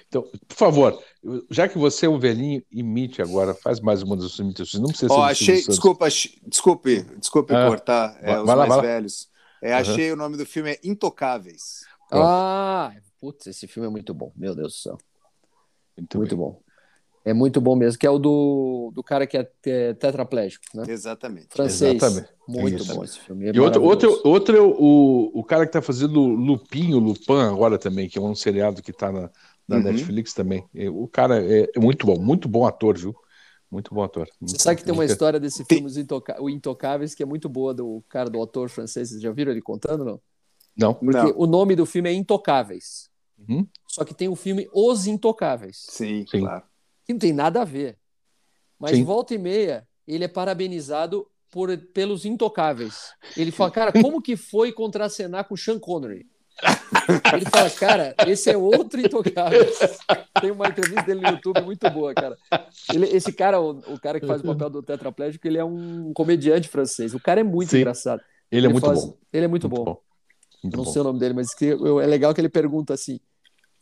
Então, 0.07 0.24
por 0.47 0.55
favor, 0.57 1.03
já 1.49 1.68
que 1.68 1.78
você 1.78 2.05
é 2.05 2.09
um 2.09 2.20
velhinho, 2.20 2.63
imite 2.72 3.22
agora, 3.22 3.53
faz 3.53 3.80
mais 3.80 4.01
uma 4.03 4.16
das 4.16 4.32
suas 4.32 4.39
imitações. 4.45 4.82
Não 4.82 4.89
precisa 4.89 5.07
ser. 5.13 5.20
Ó, 5.20 5.24
achei, 5.24 5.61
desculpa, 5.63 6.07
desculpe, 6.47 7.01
desculpe 7.18 7.53
Ah, 7.55 7.68
cortar 7.68 8.18
é, 8.22 8.26
vai- 8.28 8.39
os 8.41 8.45
vai 8.45 8.55
mais 8.55 8.70
vai 8.70 8.78
lá. 8.78 8.82
velhos. 8.84 9.30
É, 9.61 9.74
achei 9.74 10.11
o 10.11 10.16
nome 10.16 10.38
do 10.38 10.45
filme 10.45 10.72
é 10.72 10.80
Intocáveis. 10.84 11.86
Ah, 12.11 12.91
putz, 13.20 13.47
esse 13.47 13.66
filme 13.68 13.88
é 13.88 13.91
muito 13.91 14.13
bom, 14.13 14.32
meu 14.36 14.53
Deus 14.53 14.74
do 14.74 14.78
céu. 14.78 14.97
Muito, 15.97 16.18
Muito 16.18 16.38
bom. 16.38 16.61
É 17.28 17.34
muito 17.34 17.59
bom 17.59 17.76
mesmo, 17.76 17.97
que 17.97 18.05
é 18.05 18.09
o 18.11 18.20
do, 18.20 18.91
do 18.93 19.01
cara 19.01 19.26
que 19.26 19.36
é 19.36 19.43
te- 19.43 19.95
tetraplégico, 19.95 20.63
né? 20.76 20.84
Exatamente. 20.88 21.47
Francês. 21.49 21.95
Exatamente. 21.95 22.30
Muito 22.47 22.84
Isso. 22.84 22.93
bom 22.95 23.03
esse 23.03 23.20
filme. 23.20 23.47
é 23.47 23.51
E 23.51 23.59
outro, 23.59 23.82
outro, 23.82 24.22
outro 24.24 24.55
é 24.55 24.61
o, 24.61 24.70
o, 24.70 25.39
o 25.39 25.43
cara 25.43 25.63
que 25.66 25.70
está 25.70 25.82
fazendo 25.82 26.22
Lupinho, 26.22 26.99
Lupin 26.99 27.39
agora 27.41 27.80
também, 27.80 28.07
que 28.07 28.20
é 28.20 28.22
um 28.22 28.36
seriado 28.36 28.84
que 28.84 28.91
está 28.91 29.11
na, 29.11 29.32
na 29.68 29.78
Uhum. 29.78 29.84
Netflix 29.84 30.34
também. 30.34 30.68
O 30.91 31.07
cara 31.07 31.43
é, 31.43 31.68
muito 31.78 32.05
bom, 32.05 32.20
muito 32.20 32.47
bom 32.47 32.66
ator, 32.66 32.97
viu? 32.97 33.16
Muito 33.72 33.93
bom 33.93 34.03
ator. 34.03 34.28
Você 34.41 34.57
sabe 34.59 34.78
que 34.78 34.84
tem 34.84 34.93
uma 34.93 34.97
Muito- 35.01 35.11
história 35.11 35.39
desse 35.39 35.66
Tem- 35.66 35.80
filme, 35.80 35.99
Intoca- 36.01 36.41
O 36.41 36.49
Intocáveis, 36.49 37.16
que 37.16 37.24
é 37.24 37.26
muito 37.26 37.49
boa, 37.49 37.74
do 37.74 38.03
cara, 38.07 38.30
do 38.30 38.38
autor 38.39 38.70
francês. 38.70 39.09
Vocês 39.09 39.22
já 39.22 39.32
viram 39.32 39.51
ele 39.51 39.61
contando, 39.61 40.05
não? 40.05 40.22
Não. 40.78 40.93
Porque 40.93 41.18
Não. 41.18 41.34
o 41.38 41.45
nome 41.47 41.76
do 41.76 41.86
filme 41.86 42.09
é 42.09 42.13
Intocáveis. 42.13 43.09
Uhum. 43.38 43.68
Só 43.88 44.05
que 44.05 44.13
tem 44.13 44.30
o 44.30 44.36
filme 44.36 44.68
Os 44.74 45.07
Intocáveis, 45.07 45.86
Sim, 45.89 46.26
Sim. 46.30 46.41
claro. 46.41 46.63
que 47.05 47.11
não 47.13 47.20
tem 47.20 47.34
nada 47.34 47.61
a 47.61 47.66
ver. 47.66 47.97
Mas 48.80 48.91
Sim. 48.91 49.03
volta 49.03 49.34
e 49.34 49.38
meia, 49.38 49.86
ele 50.07 50.24
é 50.24 50.28
parabenizado 50.28 51.28
por, 51.51 51.76
pelos 51.93 52.24
Intocáveis. 52.26 53.11
Ele 53.36 53.51
fala, 53.70 53.72
cara, 53.72 53.91
como 53.91 54.22
que 54.22 54.38
foi 54.38 54.72
contracenar 54.72 55.47
com 55.47 55.53
o 55.55 55.57
Sean 55.57 55.80
Connery? 55.80 56.28
Ele 57.34 57.45
fala, 57.45 57.70
cara, 57.72 58.16
esse 58.28 58.49
é 58.49 58.58
outro 58.58 58.99
Intocáveis. 58.99 59.78
Tem 60.41 60.51
uma 60.51 60.68
entrevista 60.68 61.03
dele 61.03 61.22
no 61.22 61.30
YouTube 61.30 61.62
muito 61.62 61.89
boa, 61.89 62.14
cara. 62.14 62.38
Ele- 62.93 63.08
esse 63.08 63.34
cara, 63.34 63.60
o, 63.60 63.72
o 63.93 63.99
cara 63.99 64.20
que 64.20 64.26
faz 64.28 64.41
o 64.41 64.45
papel 64.45 64.70
do 64.70 64.82
tetraplégico, 64.84 65.47
ele 65.47 65.58
é 65.58 65.66
um 65.66 66.14
comediante 66.14 66.68
francês. 66.68 67.14
O 67.14 67.20
cara 67.20 67.41
é 67.41 67.43
muito 67.43 67.72
Sim. 67.72 67.78
engraçado. 67.80 68.22
Ele 68.51 68.68
é 68.68 68.70
muito 68.70 68.86
faz- 68.86 69.03
bom. 69.06 69.18
Ele 69.34 69.45
é 69.45 69.47
muito, 69.47 69.68
bom. 69.68 69.99
Muito 70.64 70.78
Não 70.78 70.84
bom. 70.86 70.91
sei 70.91 71.01
o 71.01 71.06
nome 71.06 71.20
dele, 71.20 71.34
mas 71.34 71.49
é 71.62 72.06
legal 72.08 72.34
que 72.34 72.41
ele 72.41 72.49
pergunta 72.49 72.93
assim. 72.93 73.20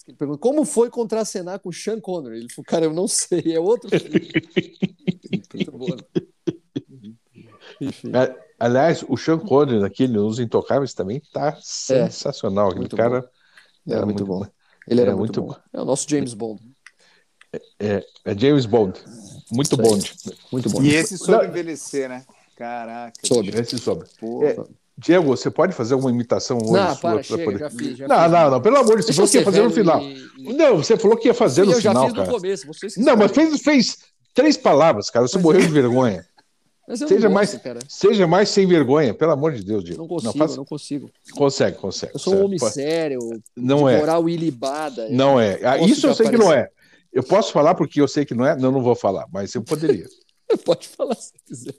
Ele 0.08 0.18
pergunta, 0.18 0.40
como 0.40 0.66
foi 0.66 0.90
contracenar 0.90 1.60
com 1.60 1.70
o 1.70 1.74
Sean 1.74 2.00
Connery? 2.02 2.40
Ele 2.40 2.52
falou, 2.52 2.66
cara, 2.66 2.86
eu 2.86 2.94
não 2.94 3.08
sei, 3.08 3.42
é 3.54 3.60
outro 3.60 3.90
filme. 3.98 4.32
Muito 5.54 5.72
bom. 5.72 5.88
né? 5.96 6.04
Enfim, 7.80 8.12
Aliás, 8.64 9.04
o 9.08 9.18
Sean 9.18 9.40
Connery 9.40 9.80
naquele 9.80 10.18
Os 10.18 10.40
Intocáveis 10.40 10.94
também 10.94 11.22
tá 11.34 11.58
sensacional. 11.62 12.68
Aquele 12.68 12.80
muito 12.82 12.96
cara 12.96 13.18
era 13.18 13.30
era 13.98 14.06
muito, 14.06 14.26
muito 14.26 14.46
bom. 14.46 14.48
Ele 14.88 15.02
era 15.02 15.12
É, 15.12 15.16
muito, 15.16 15.42
muito 15.42 15.54
bom. 15.56 15.60
É 15.74 15.82
o 15.82 15.86
nosso 15.86 16.06
James 16.10 16.34
Bond. 16.34 16.62
é, 17.80 18.04
é 18.26 18.38
James 18.38 18.66
Bond. 18.66 19.00
Muito. 19.52 19.76
Bond. 19.78 20.14
Muito 20.52 20.70
bom. 20.70 20.82
E 20.82 20.96
esse 20.96 21.18
soube 21.18 21.44
Não. 21.44 21.50
envelhecer, 21.50 22.08
né? 22.10 22.24
Caraca. 22.56 23.14
Soube. 23.26 23.50
Esse 23.50 23.78
sobre. 23.78 24.08
Pô. 24.20 24.44
É, 24.44 24.56
Diego, 24.98 25.28
você 25.36 25.50
pode 25.50 25.74
fazer 25.74 25.96
uma 25.96 26.10
imitação 26.10 26.58
hoje 26.60 26.72
Não, 26.72 26.96
sua 26.96 26.96
para, 26.96 27.24
poder- 27.24 27.58
já 27.60 27.70
fiz. 27.70 27.98
Já 27.98 28.08
Não, 28.08 28.22
fiz. 28.24 28.32
não, 28.32 28.52
não, 28.52 28.62
pelo 28.62 28.78
amor 28.78 29.00
de 29.00 29.06
Deus, 29.06 29.06
você 29.08 29.14
falou 29.14 29.30
que 29.30 29.38
ia 29.38 29.44
fazer 29.44 29.62
no 29.64 29.72
final. 29.72 30.02
e- 30.02 30.28
e- 30.38 30.54
Não, 30.54 30.78
você 30.78 30.98
falou 30.98 31.18
que 31.18 31.28
ia 31.28 31.34
fazer 31.34 31.64
E 31.64 31.66
no 31.66 31.72
eu 31.74 31.82
já 31.82 31.90
final, 31.92 32.06
fiz 32.06 32.14
no 32.14 32.20
cara. 32.22 32.32
começo. 32.32 32.68
Vocês 32.68 32.94
que 32.94 33.02
Não, 33.02 33.18
mas 33.18 33.32
fez, 33.32 33.62
fez 33.62 33.98
três 34.34 34.56
palavras, 34.56 35.10
cara. 35.10 35.28
Você 35.28 35.36
Mas 35.38 35.44
morreu 35.44 35.62
é. 35.62 35.66
de 35.66 35.72
vergonha. 35.72 36.26
Seja 36.96 37.28
não 37.30 37.32
mais- 37.36 37.56
cara. 37.58 37.80
Seja 37.88 38.28
mais 38.28 38.50
sem 38.50 38.68
vergonha, 38.68 39.14
pelo 39.14 39.32
amor 39.32 39.54
de 39.54 39.64
Deus, 39.64 39.84
Diego. 39.84 40.02
Não 40.02 40.08
consigo, 40.08 40.38
faça- 40.38 40.56
não 40.58 40.66
consigo. 40.66 41.10
Consegue, 41.34 41.78
consegue. 41.78 42.14
Eu 42.14 42.20
sou 42.20 42.36
um 42.36 42.46
homem 42.46 42.60
sério, 42.60 43.20
Não 43.56 43.88
de 43.88 43.94
é. 43.94 43.98
moral 44.00 44.28
ilibada. 44.30 45.08
Não 45.10 45.40
é. 45.40 45.60
Ah, 45.64 45.78
Posso 45.78 45.90
Isso 45.92 46.08
eu 46.08 46.14
sei 46.16 46.30
que 46.30 46.38
não 46.38 46.52
é. 46.52 46.70
Eu 47.12 47.24
posso 47.24 47.52
falar 47.54 47.76
porque 47.76 48.02
eu 48.02 48.08
sei 48.08 48.26
que 48.26 48.34
não 48.34 48.46
é? 48.46 48.56
Não, 48.58 48.72
não 48.72 48.82
vou 48.82 48.96
falar, 48.96 49.28
mas 49.32 49.54
eu 49.56 49.64
poderia. 49.64 50.06
Pode 50.66 50.88
falar 50.90 51.16
se 51.16 51.32
quiser. 51.46 51.74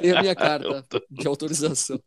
Tem 0.00 0.12
a 0.12 0.20
minha 0.22 0.34
carta 0.34 0.84
de 1.10 1.26
autorização. 1.28 2.00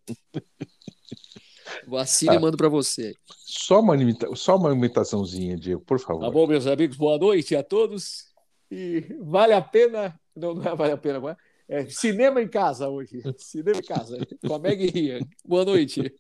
Vou 1.87 1.99
assino 1.99 2.31
Ah. 2.31 2.35
e 2.35 2.39
mando 2.39 2.57
para 2.57 2.69
você. 2.69 3.13
Só 3.45 3.79
uma, 3.79 3.95
imita... 3.95 4.27
Só 4.35 4.55
uma 4.55 4.71
imitaçãozinha, 4.73 5.55
Diego, 5.57 5.81
por 5.81 5.99
favor. 5.99 6.21
Tá 6.21 6.31
bom, 6.31 6.47
meus 6.47 6.65
amigos? 6.67 6.97
Boa 6.97 7.17
noite 7.17 7.55
a 7.55 7.63
todos. 7.63 8.25
E 8.71 9.03
vale 9.21 9.53
a 9.53 9.61
pena. 9.61 10.19
Não, 10.35 10.53
não 10.53 10.63
é 10.71 10.75
vale 10.75 10.93
a 10.93 10.97
pena, 10.97 11.19
não 11.19 11.29
é? 11.29 11.35
É 11.67 11.85
cinema 11.87 12.41
em 12.41 12.47
casa 12.47 12.87
hoje. 12.87 13.21
Cinema 13.37 13.79
em 13.79 13.83
casa. 13.83 14.17
Com 14.45 14.53
a 14.53 14.59
Meg 14.59 14.85
Ria. 14.87 15.19
Boa 15.43 15.65
noite. 15.65 16.13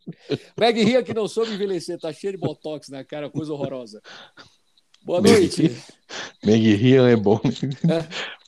Meg 0.57 0.83
Ria 0.83 1.03
que 1.03 1.13
não 1.13 1.27
soube 1.27 1.53
envelhecer, 1.53 1.99
tá 1.99 2.11
cheio 2.11 2.33
de 2.33 2.39
botox 2.39 2.89
na 2.89 3.03
cara, 3.03 3.29
coisa 3.29 3.53
horrorosa. 3.53 4.01
Boa 5.03 5.21
noite. 5.21 5.71
Meg 6.43 6.75
Ryan 6.75 7.09
é 7.09 7.15
bom. 7.15 7.39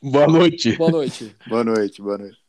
Boa 0.02 0.28
noite. 0.28 0.76
Boa 0.76 0.90
noite. 0.90 1.36
Boa 1.48 1.64
noite, 1.64 2.02
boa 2.02 2.18
noite. 2.18 2.47